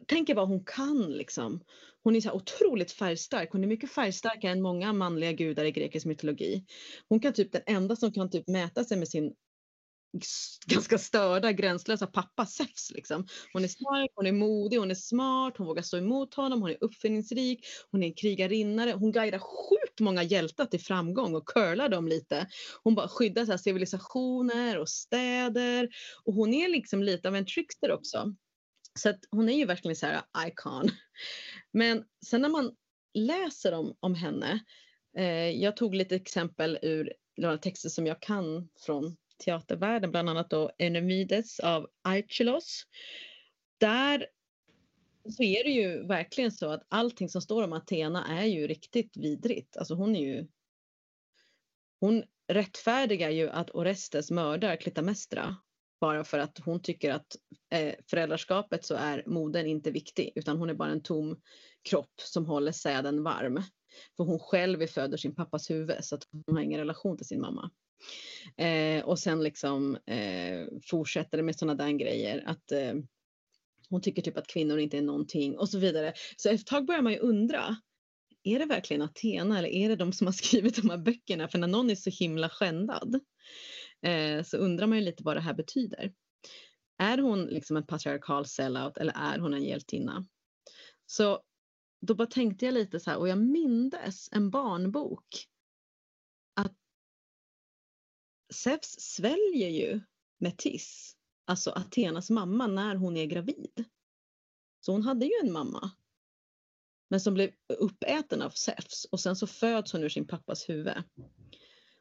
tänker 0.06 0.35
vad 0.35 0.48
hon 0.48 0.65
kan 0.65 1.12
liksom. 1.12 1.65
Hon 2.07 2.16
är 2.16 2.20
så 2.20 2.33
otroligt 2.33 2.93
färgstark. 2.93 3.53
Hon 3.53 3.65
är 3.65 3.69
mycket 3.69 3.91
färgstarkare 3.91 4.53
än 4.53 4.62
många 4.62 4.93
manliga 4.93 5.33
gudar 5.33 5.65
i 5.65 5.73
grekisk 5.73 6.07
mytologi. 6.07 6.65
Hon 7.09 7.20
kan 7.20 7.33
typ 7.33 7.53
den 7.53 7.62
enda 7.66 7.97
som 7.97 8.12
kan 8.12 8.31
typ 8.31 8.49
mäta 8.49 8.85
sig 8.85 8.97
med 8.97 9.09
sin 9.09 9.35
ganska 10.66 10.99
störda, 10.99 11.53
gränslösa 11.53 12.07
pappa 12.07 12.47
Zeus. 12.47 12.91
Liksom. 12.95 13.27
Hon 13.53 13.65
är 13.65 13.69
stark, 13.69 14.11
hon 14.15 14.27
är 14.27 14.33
modig, 14.33 14.78
hon 14.78 14.91
är 14.91 14.95
smart, 14.95 15.55
hon 15.57 15.66
vågar 15.66 15.83
stå 15.83 15.97
emot 15.97 16.35
honom, 16.35 16.62
hon 16.62 16.70
är 16.70 16.78
uppfinningsrik, 16.81 17.66
hon 17.91 18.03
är 18.03 18.07
en 18.07 18.15
krigarinnare. 18.15 18.93
Hon 18.93 19.12
guidar 19.12 19.39
sjukt 19.39 20.01
många 20.01 20.23
hjältar 20.23 20.66
till 20.66 20.81
framgång 20.81 21.35
och 21.35 21.49
curlar 21.49 21.89
dem 21.89 22.09
lite. 22.09 22.47
Hon 22.83 22.95
bara 22.95 23.09
skyddar 23.09 23.45
så 23.45 23.51
här 23.51 23.59
civilisationer 23.59 24.78
och 24.78 24.89
städer. 24.89 25.89
Och 26.24 26.35
hon 26.35 26.55
är 26.55 26.69
liksom 26.69 27.03
lite 27.03 27.28
av 27.28 27.37
en 27.37 27.47
trickster 27.47 27.93
också. 27.93 28.35
Så 28.97 29.09
att 29.09 29.20
hon 29.31 29.49
är 29.49 29.57
ju 29.57 29.65
verkligen 29.65 29.97
så 29.97 30.07
här 30.07 30.23
icon. 30.47 30.91
Men 31.77 32.05
sen 32.27 32.43
när 32.43 32.48
man 32.48 32.77
läser 33.15 33.73
om, 33.73 33.97
om 34.01 34.15
henne. 34.15 34.65
Eh, 35.16 35.51
jag 35.51 35.77
tog 35.77 35.94
lite 35.94 36.16
exempel 36.16 36.78
ur 36.82 37.12
några 37.36 37.59
texter 37.59 37.89
som 37.89 38.07
jag 38.07 38.23
kan 38.23 38.69
från 38.81 39.16
teatervärlden, 39.44 40.11
bland 40.11 40.31
annat 40.31 40.51
då 40.51 40.70
Enemides 40.78 41.61
av 41.61 41.89
Archelos. 42.03 42.82
Där 43.78 44.27
så 45.36 45.43
är 45.43 45.65
det 45.65 45.70
ju 45.70 46.07
verkligen 46.07 46.53
så 46.53 46.70
att 46.70 46.86
allting 46.89 47.28
som 47.28 47.43
står 47.43 47.65
om 47.65 47.73
Athena 47.73 48.27
är 48.27 48.47
ju 48.47 48.66
riktigt 48.66 49.16
vidrigt. 49.16 49.77
Alltså 49.77 49.94
hon 49.94 50.16
är 50.16 50.20
ju 50.20 50.47
hon 52.01 52.24
rättfärdigar 52.48 53.31
ju 53.31 53.51
att 53.51 53.70
Orestes 53.70 54.31
mördar 54.31 54.77
Klytamestra 54.77 55.57
bara 56.01 56.24
för 56.24 56.39
att 56.39 56.59
hon 56.59 56.82
tycker 56.82 57.12
att 57.12 57.36
eh, 57.73 57.94
föräldraskapet 58.10 58.85
så 58.85 58.94
är 58.94 59.23
modern 59.27 59.66
inte 59.66 59.90
viktig 59.90 60.32
utan 60.35 60.59
hon 60.59 60.70
är 60.70 60.74
bara 60.74 60.90
en 60.90 61.02
tom 61.02 61.40
kropp 61.89 62.20
som 62.20 62.47
håller 62.47 62.73
säden 62.73 63.23
varm. 63.23 63.62
För 64.16 64.24
hon 64.24 64.39
själv 64.39 64.82
är 64.82 64.86
född 64.86 65.12
ur 65.12 65.16
sin 65.16 65.35
pappas 65.35 65.70
huvud 65.70 66.05
så 66.05 66.14
att 66.14 66.23
hon 66.47 66.56
har 66.56 66.62
ingen 66.62 66.81
relation 66.81 67.16
till 67.16 67.27
sin 67.27 67.40
mamma. 67.40 67.70
Eh, 68.56 69.05
och 69.05 69.18
sen 69.18 69.43
liksom 69.43 69.97
eh, 70.06 70.66
fortsätter 70.90 71.36
det 71.36 71.43
med 71.43 71.59
sådana 71.59 71.85
där 71.85 71.93
grejer 71.93 72.43
att 72.47 72.73
eh, 72.73 72.94
hon 73.89 74.02
tycker 74.02 74.23
typ 74.23 74.36
att 74.36 74.47
kvinnor 74.47 74.78
inte 74.78 74.98
är 74.98 75.02
någonting 75.02 75.59
och 75.59 75.68
så 75.68 75.78
vidare. 75.78 76.12
Så 76.36 76.48
ett 76.48 76.66
tag 76.66 76.86
börjar 76.86 77.02
man 77.02 77.12
ju 77.12 77.18
undra, 77.18 77.77
är 78.43 78.59
det 78.59 78.64
verkligen 78.64 79.02
Athena 79.02 79.59
eller 79.59 79.68
är 79.68 79.89
det 79.89 79.97
de 79.97 80.12
som 80.12 80.27
har 80.27 80.32
skrivit 80.43 80.77
de 80.77 80.90
här 80.90 80.98
böckerna? 80.98 81.48
För 81.48 81.59
när 81.59 81.68
någon 81.68 81.90
är 81.90 81.94
så 81.94 82.10
himla 82.10 82.48
skändad 82.48 83.20
Eh, 84.02 84.43
så 84.43 84.56
undrar 84.56 84.86
man 84.86 84.98
ju 84.98 85.05
lite 85.05 85.23
vad 85.23 85.36
det 85.36 85.40
här 85.40 85.55
betyder. 85.55 86.12
Är 86.98 87.18
hon 87.18 87.44
liksom 87.44 87.77
en 87.77 87.86
patriarkal 87.86 88.47
sellout 88.47 88.97
eller 88.97 89.12
är 89.16 89.39
hon 89.39 89.55
en 89.55 89.64
hjältinna? 89.64 90.27
Så 91.06 91.43
då 92.01 92.14
bara 92.14 92.28
tänkte 92.28 92.64
jag 92.64 92.74
lite 92.74 93.01
så 93.01 93.10
här 93.10 93.18
och 93.18 93.28
jag 93.28 93.39
mindes 93.39 94.28
en 94.32 94.51
barnbok 94.51 95.48
att 96.55 96.77
Zeus 98.55 99.01
sväljer 99.01 99.68
ju 99.68 100.01
Metis, 100.39 101.16
alltså 101.44 101.70
Athenas 101.70 102.31
mamma, 102.31 102.66
när 102.66 102.94
hon 102.94 103.16
är 103.16 103.27
gravid. 103.27 103.85
Så 104.81 104.93
hon 104.93 105.02
hade 105.02 105.27
ju 105.27 105.32
en 105.43 105.52
mamma. 105.52 105.90
Men 107.09 107.20
som 107.20 107.35
blev 107.35 107.51
uppäten 107.68 108.43
av 108.43 108.51
Zeus 108.51 109.06
och 109.10 109.20
sen 109.20 109.36
så 109.36 109.47
föds 109.47 109.93
hon 109.93 110.02
ur 110.02 110.09
sin 110.09 110.27
pappas 110.27 110.68
huvud. 110.68 111.02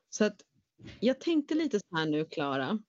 Så 0.10 0.26
att 0.26 0.42
jag 1.00 1.20
tänkte 1.20 1.56
lite 1.56 1.80
så 1.80 1.98
här 1.98 2.06
nu 2.06 2.26
Klara, 2.26 2.80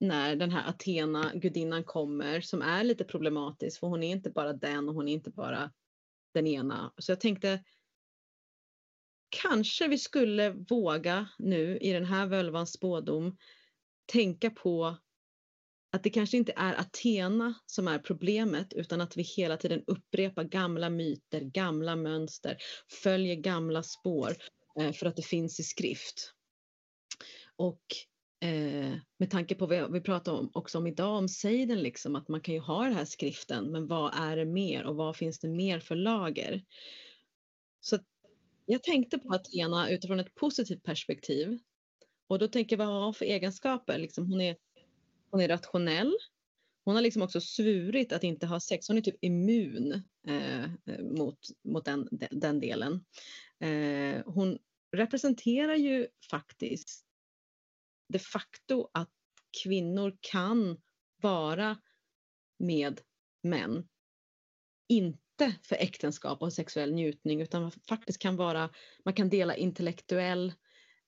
när 0.00 0.36
den 0.36 0.50
här 0.50 0.68
Athena, 0.68 1.32
gudinnan 1.34 1.84
kommer 1.84 2.40
som 2.40 2.62
är 2.62 2.84
lite 2.84 3.04
problematisk 3.04 3.80
för 3.80 3.86
hon 3.86 4.02
är 4.02 4.10
inte 4.10 4.30
bara 4.30 4.52
den 4.52 4.88
och 4.88 4.94
hon 4.94 5.08
är 5.08 5.12
inte 5.12 5.30
bara 5.30 5.72
den 6.34 6.46
ena. 6.46 6.92
Så 6.98 7.12
jag 7.12 7.20
tänkte 7.20 7.64
kanske 9.28 9.88
vi 9.88 9.98
skulle 9.98 10.50
våga 10.50 11.28
nu 11.38 11.78
i 11.78 11.92
den 11.92 12.04
här 12.04 12.26
völvans 12.26 12.72
spådom 12.72 13.36
tänka 14.12 14.50
på 14.50 14.96
att 15.92 16.02
det 16.02 16.10
kanske 16.10 16.36
inte 16.36 16.52
är 16.56 16.80
Athena 16.80 17.54
som 17.66 17.88
är 17.88 17.98
problemet 17.98 18.72
utan 18.72 19.00
att 19.00 19.16
vi 19.16 19.22
hela 19.22 19.56
tiden 19.56 19.84
upprepar 19.86 20.44
gamla 20.44 20.90
myter, 20.90 21.40
gamla 21.40 21.96
mönster, 21.96 22.56
följer 23.02 23.34
gamla 23.34 23.82
spår 23.82 24.36
eh, 24.80 24.92
för 24.92 25.06
att 25.06 25.16
det 25.16 25.26
finns 25.26 25.60
i 25.60 25.62
skrift. 25.62 26.33
Och 27.56 27.82
eh, 28.40 28.96
med 29.16 29.30
tanke 29.30 29.54
på 29.54 29.66
vad 29.66 29.92
vi 29.92 30.00
pratade 30.00 30.38
om 30.38 30.50
också 30.54 30.78
om 30.78 30.86
idag 30.86 31.18
om 31.18 31.28
Seiden, 31.28 31.82
liksom, 31.82 32.16
att 32.16 32.28
man 32.28 32.40
kan 32.40 32.54
ju 32.54 32.60
ha 32.60 32.84
den 32.84 32.94
här 32.94 33.04
skriften 33.04 33.72
men 33.72 33.86
vad 33.86 34.14
är 34.14 34.36
det 34.36 34.44
mer 34.44 34.84
och 34.84 34.96
vad 34.96 35.16
finns 35.16 35.38
det 35.38 35.48
mer 35.48 35.80
för 35.80 35.96
lager? 35.96 36.64
Så 37.80 37.98
jag 38.66 38.82
tänkte 38.82 39.18
på 39.18 39.34
Athena 39.34 39.90
utifrån 39.90 40.20
ett 40.20 40.34
positivt 40.34 40.82
perspektiv. 40.82 41.58
Och 42.26 42.38
då 42.38 42.48
tänker 42.48 42.78
jag 42.78 42.86
vad 42.86 42.94
har 42.94 43.04
hon 43.04 43.14
för 43.14 43.24
egenskaper? 43.24 43.98
Liksom 43.98 44.30
hon, 44.30 44.40
är, 44.40 44.56
hon 45.30 45.40
är 45.40 45.48
rationell. 45.48 46.12
Hon 46.84 46.94
har 46.94 47.02
liksom 47.02 47.22
också 47.22 47.40
svurit 47.40 48.12
att 48.12 48.24
inte 48.24 48.46
ha 48.46 48.60
sex. 48.60 48.88
Hon 48.88 48.98
är 48.98 49.00
typ 49.00 49.24
immun 49.24 50.02
eh, 50.26 50.64
eh 50.64 51.00
mot, 51.00 51.38
mot 51.64 51.84
den, 51.84 52.08
den 52.30 52.60
delen. 52.60 53.04
Eh, 53.60 54.22
hon 54.26 54.58
representerar 54.96 55.74
ju 55.74 56.08
faktiskt 56.30 57.04
de 58.08 58.18
facto 58.18 58.88
att 58.92 59.10
kvinnor 59.62 60.16
kan 60.20 60.76
vara 61.22 61.78
med 62.58 63.00
män. 63.42 63.88
Inte 64.88 65.54
för 65.62 65.76
äktenskap 65.76 66.42
och 66.42 66.52
sexuell 66.52 66.94
njutning 66.94 67.40
utan 67.40 67.70
faktiskt 67.88 68.18
kan 68.18 68.36
vara, 68.36 68.70
man 69.04 69.14
kan 69.14 69.28
dela 69.28 69.56
intellektuell 69.56 70.52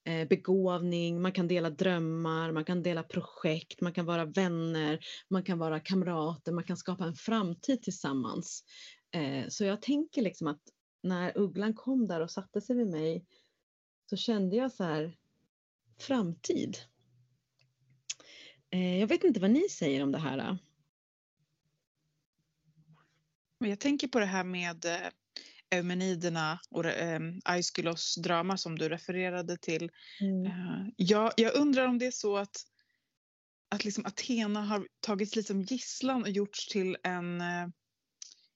eh, 0.04 0.28
begåvning, 0.28 1.22
man 1.22 1.32
kan 1.32 1.48
dela 1.48 1.70
drömmar, 1.70 2.52
man 2.52 2.64
kan 2.64 2.82
dela 2.82 3.02
projekt, 3.02 3.80
man 3.80 3.92
kan 3.92 4.06
vara 4.06 4.24
vänner, 4.24 4.98
man 5.30 5.42
kan 5.42 5.58
vara 5.58 5.80
kamrater, 5.80 6.52
man 6.52 6.64
kan 6.64 6.76
skapa 6.76 7.04
en 7.04 7.14
framtid 7.14 7.82
tillsammans. 7.82 8.64
Eh, 9.14 9.48
så 9.48 9.64
jag 9.64 9.82
tänker 9.82 10.22
liksom 10.22 10.46
att 10.46 10.62
när 11.02 11.38
ugglan 11.38 11.74
kom 11.74 12.06
där 12.06 12.20
och 12.20 12.30
satte 12.30 12.60
sig 12.60 12.76
vid 12.76 12.86
mig 12.86 13.24
så 14.06 14.16
kände 14.16 14.56
jag 14.56 14.72
så 14.72 14.84
här, 14.84 15.16
framtid. 15.98 16.78
Eh, 18.70 19.00
jag 19.00 19.06
vet 19.06 19.24
inte 19.24 19.40
vad 19.40 19.50
ni 19.50 19.68
säger 19.68 20.02
om 20.02 20.12
det 20.12 20.18
här. 20.18 20.58
Men 23.58 23.70
Jag 23.70 23.80
tänker 23.80 24.08
på 24.08 24.18
det 24.18 24.26
här 24.26 24.44
med 24.44 24.84
eh, 24.84 25.08
Eumeniderna 25.70 26.60
och 26.70 26.86
eh, 26.86 27.20
Aiskylos 27.44 28.14
drama 28.14 28.56
som 28.56 28.78
du 28.78 28.88
refererade 28.88 29.56
till. 29.56 29.90
Mm. 30.20 30.46
Eh, 30.46 30.88
jag, 30.96 31.32
jag 31.36 31.54
undrar 31.54 31.86
om 31.86 31.98
det 31.98 32.06
är 32.06 32.10
så 32.10 32.36
att, 32.36 32.56
att 33.68 33.84
liksom 33.84 34.06
Athena 34.06 34.64
har 34.64 34.88
tagits 35.00 35.36
lite 35.36 35.46
som 35.46 35.62
gisslan 35.62 36.22
och 36.22 36.30
gjorts 36.30 36.68
till 36.68 36.96
en, 37.02 37.40
eh, 37.40 37.68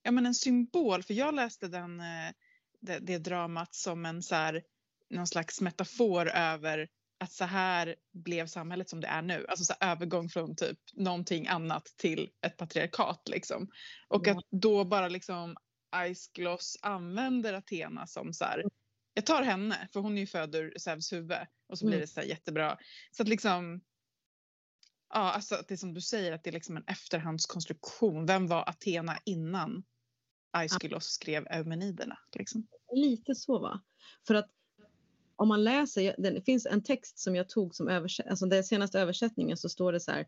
ja, 0.02 0.10
men 0.10 0.26
en 0.26 0.34
symbol. 0.34 1.02
För 1.02 1.14
jag 1.14 1.34
läste 1.34 1.68
den, 1.68 2.00
eh, 2.00 2.32
det, 2.80 2.98
det 2.98 3.18
dramat 3.18 3.74
som 3.74 4.06
en 4.06 4.22
så 4.22 4.34
här, 4.34 4.62
någon 5.10 5.26
slags 5.26 5.60
metafor 5.60 6.28
över 6.28 6.88
att 7.20 7.32
så 7.32 7.44
här 7.44 7.96
blev 8.12 8.46
samhället 8.46 8.88
som 8.88 9.00
det 9.00 9.06
är 9.06 9.22
nu. 9.22 9.46
Alltså 9.48 9.64
så 9.64 9.74
övergång 9.80 10.28
från 10.28 10.56
typ 10.56 10.78
någonting 10.92 11.46
annat 11.48 11.84
till 11.96 12.30
ett 12.46 12.56
patriarkat 12.56 13.28
liksom. 13.28 13.68
Och 14.08 14.26
Ja. 14.26 14.32
att 14.38 14.44
då 14.50 14.84
bara 14.84 15.08
liksom 15.08 15.56
Aisgloss 15.90 16.78
använder 16.82 17.52
Athena 17.54 18.06
som 18.06 18.32
så 18.32 18.44
här, 18.44 18.64
jag 19.14 19.26
tar 19.26 19.42
henne 19.42 19.88
för 19.92 20.00
hon 20.00 20.16
är 20.16 20.20
ju 20.20 20.26
född 20.26 20.54
ur 20.54 20.74
Zeus 20.78 21.12
huvud 21.12 21.38
och 21.68 21.78
så 21.78 21.86
blir 21.86 21.96
Mm. 21.96 22.00
det 22.00 22.06
så 22.12 22.20
här 22.20 22.26
jättebra. 22.26 22.78
Så 23.10 23.22
att 23.22 23.28
liksom 23.28 23.80
Ja, 25.14 25.32
alltså 25.32 25.54
att 25.54 25.68
det 25.68 25.74
är 25.74 25.76
som 25.76 25.94
du 25.94 26.00
säger 26.00 26.32
att 26.32 26.44
det 26.44 26.50
är 26.50 26.52
liksom 26.52 26.76
en 26.76 26.84
efterhandskonstruktion. 26.86 28.26
Vem 28.26 28.46
var 28.46 28.68
Athena 28.68 29.18
innan 29.24 29.82
Aiskylos 30.52 31.04
skrev 31.04 31.46
Eumeniderna? 31.50 32.18
Liksom? 32.36 32.66
Lite 32.94 33.34
så 33.34 33.58
va? 33.58 33.80
För 34.26 34.34
att 34.34 34.50
om 35.40 35.48
man 35.48 35.64
läser, 35.64 36.14
det 36.18 36.44
finns 36.44 36.66
en 36.66 36.82
text 36.82 37.18
som 37.18 37.36
jag 37.36 37.48
tog 37.48 37.74
som 37.74 37.88
översättning, 37.88 38.30
alltså 38.30 38.46
den 38.46 38.64
senaste 38.64 39.00
översättningen 39.00 39.56
så 39.56 39.68
står 39.68 39.92
det 39.92 40.00
så 40.00 40.12
här, 40.12 40.26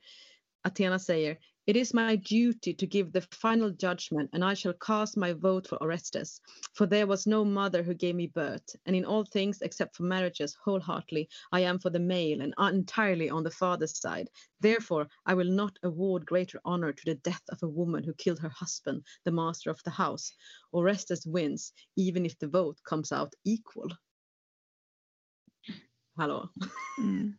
Athena 0.65 0.99
säger 0.99 1.39
It 1.67 1.77
is 1.77 1.95
my 1.95 2.17
duty 2.17 2.75
to 2.75 2.87
give 2.87 3.13
the 3.13 3.21
final 3.21 3.73
judgment 3.79 4.31
and 4.33 4.45
I 4.45 4.55
shall 4.55 4.73
cast 4.81 5.17
my 5.17 5.33
vote 5.33 5.69
for 5.69 5.83
Orestes. 5.83 6.41
For 6.75 6.87
there 6.87 7.07
was 7.07 7.27
no 7.27 7.45
mother 7.45 7.83
who 7.83 7.95
gave 7.95 8.15
me 8.15 8.27
birth, 8.27 8.75
and 8.87 8.97
in 8.97 9.05
all 9.05 9.25
things 9.25 9.61
except 9.61 9.97
for 9.97 10.05
marriages 10.05 10.57
wholeheartedly 10.65 11.29
I 11.53 11.61
am 11.61 11.79
for 11.79 11.91
the 11.91 12.01
male 12.01 12.41
and 12.41 12.55
entirely 12.59 13.29
on 13.29 13.45
the 13.45 13.51
father's 13.51 14.01
side. 14.01 14.31
Therefore 14.61 15.09
I 15.27 15.35
will 15.35 15.51
not 15.51 15.79
award 15.83 16.25
greater 16.25 16.61
honor 16.65 16.93
to 16.93 17.05
the 17.05 17.17
death 17.17 17.45
of 17.51 17.63
a 17.63 17.69
woman 17.69 18.03
who 18.03 18.15
killed 18.15 18.39
her 18.39 18.49
husband, 18.49 19.05
the 19.25 19.31
master 19.31 19.71
of 19.71 19.83
the 19.85 19.91
house. 19.91 20.33
Orestes 20.73 21.27
wins, 21.27 21.73
even 21.97 22.25
if 22.25 22.39
the 22.39 22.49
vote 22.49 22.79
comes 22.83 23.13
out 23.13 23.35
equal. 23.45 23.91
Hallå, 26.15 26.49
Mm. 27.03 27.33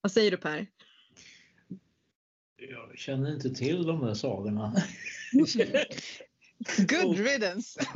vad 0.00 0.12
säger 0.12 0.30
du 0.30 0.36
Per? 0.36 0.66
Jag 2.56 2.98
känner 2.98 3.34
inte 3.34 3.50
till 3.50 3.86
de 3.86 4.02
här 4.02 4.14
sagorna. 4.14 4.74
Good 6.78 7.18
riddance! 7.18 7.80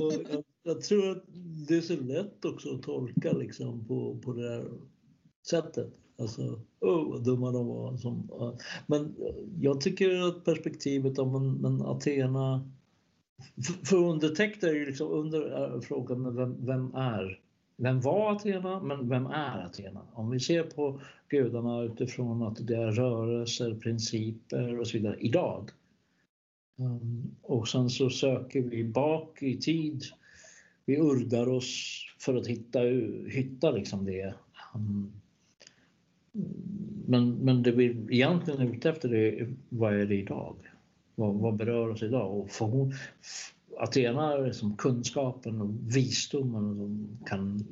Och 0.00 0.12
jag, 0.30 0.44
jag 0.62 0.82
tror 0.82 1.10
att 1.10 1.24
det 1.68 1.76
är 1.76 1.80
så 1.80 1.96
lätt 1.96 2.44
också 2.44 2.74
att 2.74 2.82
tolka 2.82 3.32
liksom 3.32 3.86
på, 3.86 4.18
på 4.18 4.32
det 4.32 4.48
här 4.48 4.70
sättet. 5.46 5.92
Alltså, 6.18 6.60
oh, 6.80 7.10
vad 7.10 7.24
dumma 7.24 7.52
de 7.52 7.66
var. 7.66 7.96
Som, 7.96 8.28
ja. 8.30 8.58
men 8.86 9.16
jag 9.60 9.80
tycker 9.80 10.28
att 10.28 10.44
perspektivet 10.44 11.18
om 11.18 11.34
en, 11.34 11.64
en 11.64 11.82
Athena... 11.82 12.70
För, 13.66 13.86
för 13.86 13.96
undertecknare 13.96 14.72
är 14.72 14.74
ju 14.74 14.86
liksom 14.86 15.10
under 15.10 15.74
äh, 15.74 15.80
frågan 15.80 16.36
vem, 16.36 16.66
vem 16.66 16.94
är 16.94 17.40
vem 17.76 18.00
var 18.00 18.32
Athena, 18.32 18.82
men 18.82 19.08
vem 19.08 19.26
är 19.26 19.64
Athena? 19.64 20.00
Om 20.12 20.30
vi 20.30 20.40
ser 20.40 20.62
på 20.62 21.00
gudarna 21.28 21.82
utifrån 21.82 22.42
att 22.42 22.66
det 22.66 22.76
är 22.76 22.90
rörelser, 22.90 23.74
principer 23.74 24.80
och 24.80 24.86
så 24.86 24.98
vidare 24.98 25.16
idag. 25.20 25.70
Ehm, 26.78 27.34
och 27.42 27.68
sen 27.68 27.90
så 27.90 28.10
söker 28.10 28.62
vi 28.62 28.84
bak 28.84 29.42
i 29.42 29.56
tid. 29.56 30.02
Vi 30.84 30.96
urdar 30.96 31.48
oss 31.48 32.02
för 32.18 32.34
att 32.34 32.46
hitta, 32.46 32.80
hitta 33.30 33.70
liksom 33.70 34.04
det. 34.04 34.34
Ehm, 34.74 35.12
men, 37.06 37.34
men 37.34 37.62
det 37.62 37.72
vi 37.72 38.06
egentligen 38.10 38.60
är 38.60 38.74
ute 38.74 38.90
efter 38.90 39.14
är 39.14 39.54
vad 39.68 39.94
är 39.94 40.06
det 40.06 40.16
idag? 40.16 40.56
Vad, 41.14 41.34
vad 41.34 41.56
berör 41.56 41.88
oss 41.88 42.02
idag? 42.02 42.40
Och 42.40 42.50
för 42.50 42.92
Athena 43.78 44.32
är 44.32 44.46
liksom 44.46 44.76
kunskapen 44.76 45.60
och 45.60 45.96
visdomen 45.96 46.76
som 46.76 47.18
kan 47.26 47.66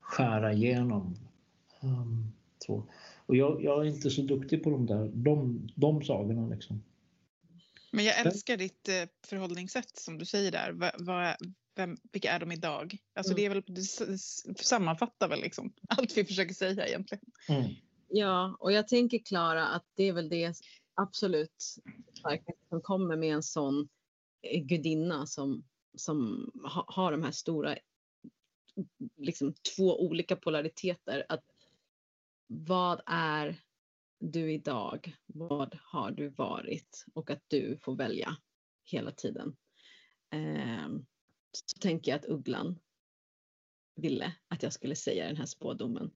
skära 0.00 0.52
igenom. 0.52 1.16
Um, 1.80 2.32
så. 2.58 2.88
Och 3.26 3.36
jag, 3.36 3.64
jag 3.64 3.86
är 3.86 3.88
inte 3.88 4.10
så 4.10 4.22
duktig 4.22 4.64
på 4.64 4.70
de 4.70 4.86
där, 4.86 5.10
de, 5.14 5.68
de 5.74 6.04
sagorna 6.04 6.48
liksom. 6.48 6.82
Men 7.90 8.04
jag 8.04 8.26
älskar 8.26 8.56
ditt 8.56 8.88
eh, 8.88 8.94
förhållningssätt 9.26 9.98
som 9.98 10.18
du 10.18 10.24
säger 10.24 10.52
där. 10.52 10.72
Va, 10.72 10.90
va, 10.98 11.36
vem, 11.76 11.96
vilka 12.12 12.32
är 12.32 12.40
de 12.40 12.52
idag? 12.52 12.96
Alltså 13.14 13.34
det, 13.34 13.44
är 13.44 13.48
väl, 13.48 13.62
det 13.66 13.84
sammanfattar 14.64 15.28
väl 15.28 15.40
liksom 15.40 15.72
allt 15.88 16.16
vi 16.16 16.24
försöker 16.24 16.54
säga 16.54 16.86
egentligen. 16.86 17.24
Mm. 17.48 17.70
Ja, 18.08 18.56
och 18.60 18.72
jag 18.72 18.88
tänker 18.88 19.18
Klara 19.18 19.66
att 19.66 19.84
det 19.94 20.04
är 20.04 20.12
väl 20.12 20.28
det 20.28 20.54
absolut 20.94 21.64
starkaste 22.18 22.62
som 22.68 22.80
kommer 22.80 23.16
med 23.16 23.34
en 23.34 23.42
sån 23.42 23.88
gudinna 24.42 25.26
som, 25.26 25.64
som 25.96 26.50
ha, 26.64 26.84
har 26.88 27.12
de 27.12 27.22
här 27.22 27.30
stora, 27.30 27.76
liksom 29.16 29.54
två 29.76 30.00
olika 30.00 30.36
polariteter. 30.36 31.26
Att 31.28 31.44
vad 32.46 33.00
är 33.06 33.62
du 34.18 34.52
idag? 34.52 35.16
Vad 35.26 35.78
har 35.82 36.10
du 36.10 36.28
varit? 36.28 37.04
Och 37.14 37.30
att 37.30 37.42
du 37.48 37.78
får 37.82 37.96
välja 37.96 38.36
hela 38.84 39.12
tiden. 39.12 39.56
Ehm, 40.30 41.06
så 41.52 41.78
tänker 41.78 42.10
jag 42.10 42.18
att 42.18 42.28
ugglan 42.28 42.78
ville 43.94 44.32
att 44.48 44.62
jag 44.62 44.72
skulle 44.72 44.96
säga 44.96 45.26
den 45.26 45.36
här 45.36 45.46
spådomen. 45.46 46.10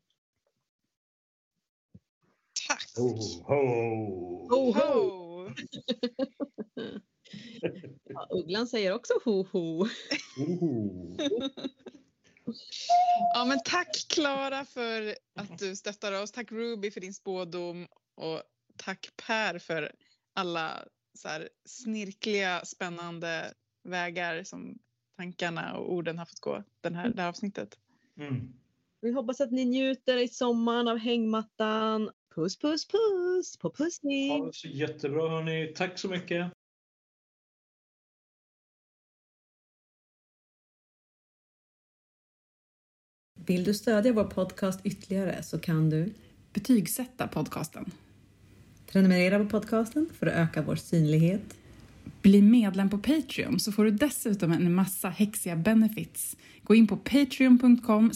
Tack! 2.69 2.93
Ho, 2.97 3.09
ho. 3.45 4.49
Ho, 4.49 4.73
ho! 4.73 5.55
Ja, 8.05 8.29
ugglan 8.31 8.67
säger 8.67 8.93
också 8.93 9.13
ho 9.25 9.47
ho. 9.53 9.87
Oho. 10.39 11.17
Ja, 13.35 13.45
men 13.45 13.59
tack 13.65 14.07
Klara 14.09 14.65
för 14.65 15.15
att 15.35 15.59
du 15.59 15.77
stöttar 15.77 16.23
oss. 16.23 16.33
Tack 16.33 16.53
Ruby 16.53 16.91
för 16.91 17.01
din 17.01 17.15
spådom 17.15 17.87
och 18.15 18.43
tack 18.77 19.11
Per 19.27 19.59
för 19.59 19.93
alla 20.35 20.85
så 21.15 21.29
här 21.29 21.49
snirkliga, 21.65 22.65
spännande 22.65 23.55
vägar 23.85 24.45
som 24.45 24.79
tankarna 25.17 25.77
och 25.77 25.93
orden 25.93 26.19
har 26.19 26.27
fått 26.27 26.41
gå 26.41 26.63
den 26.81 26.95
här, 26.95 27.09
det 27.09 27.23
här 27.23 27.29
avsnittet. 27.29 27.79
Mm. 28.19 28.53
Vi 29.01 29.13
hoppas 29.13 29.41
att 29.41 29.51
ni 29.51 29.65
njuter 29.65 30.17
i 30.17 30.29
sommaren 30.29 30.89
av 30.89 30.99
hängmattan. 30.99 32.11
Puss 32.35 32.59
puss 32.59 32.89
puss 32.89 33.57
på 33.57 33.69
Ha 33.69 33.75
pussning! 33.75 34.47
det 34.47 34.53
så 34.53 34.69
jättebra 34.69 35.29
hörni. 35.31 35.73
Tack 35.77 35.99
så 35.99 36.09
mycket. 36.09 36.53
Vill 43.47 43.65
du 43.65 43.75
stödja 43.75 44.13
vår 44.13 44.25
podcast 44.25 44.81
ytterligare 44.85 45.43
så 45.43 45.59
kan 45.59 45.91
du 45.91 46.13
Betygsätta 46.53 47.29
podcasten. 47.29 47.91
prenumerera 48.87 49.39
på 49.39 49.45
podcasten 49.45 50.09
för 50.19 50.27
att 50.27 50.33
öka 50.33 50.63
vår 50.63 50.77
synlighet. 50.77 51.55
Bli 52.23 52.43
medlem 52.43 52.91
på 52.91 52.99
Patreon 52.99 53.61
så 53.61 53.73
får 53.73 53.85
du 53.85 53.91
dessutom 53.91 54.53
en 54.53 54.75
massa 54.75 55.09
häxiga 55.09 55.57
benefits. 55.57 56.37
Gå 56.63 56.75
in 56.75 56.87
på 56.87 56.97
patreon.com 56.97 58.13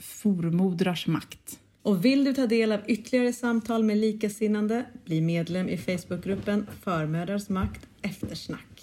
formodrarsmakt. 0.00 1.58
Och 1.82 2.04
vill 2.04 2.24
du 2.24 2.34
ta 2.34 2.46
del 2.46 2.72
av 2.72 2.80
ytterligare 2.88 3.32
samtal 3.32 3.84
med 3.84 3.96
likasinnande, 3.96 4.86
bli 5.04 5.20
medlem 5.20 5.68
i 5.68 5.76
Facebookgruppen 5.76 6.66
Förmödrars 6.82 7.48
makt 7.48 7.86
eftersnack. 8.02 8.75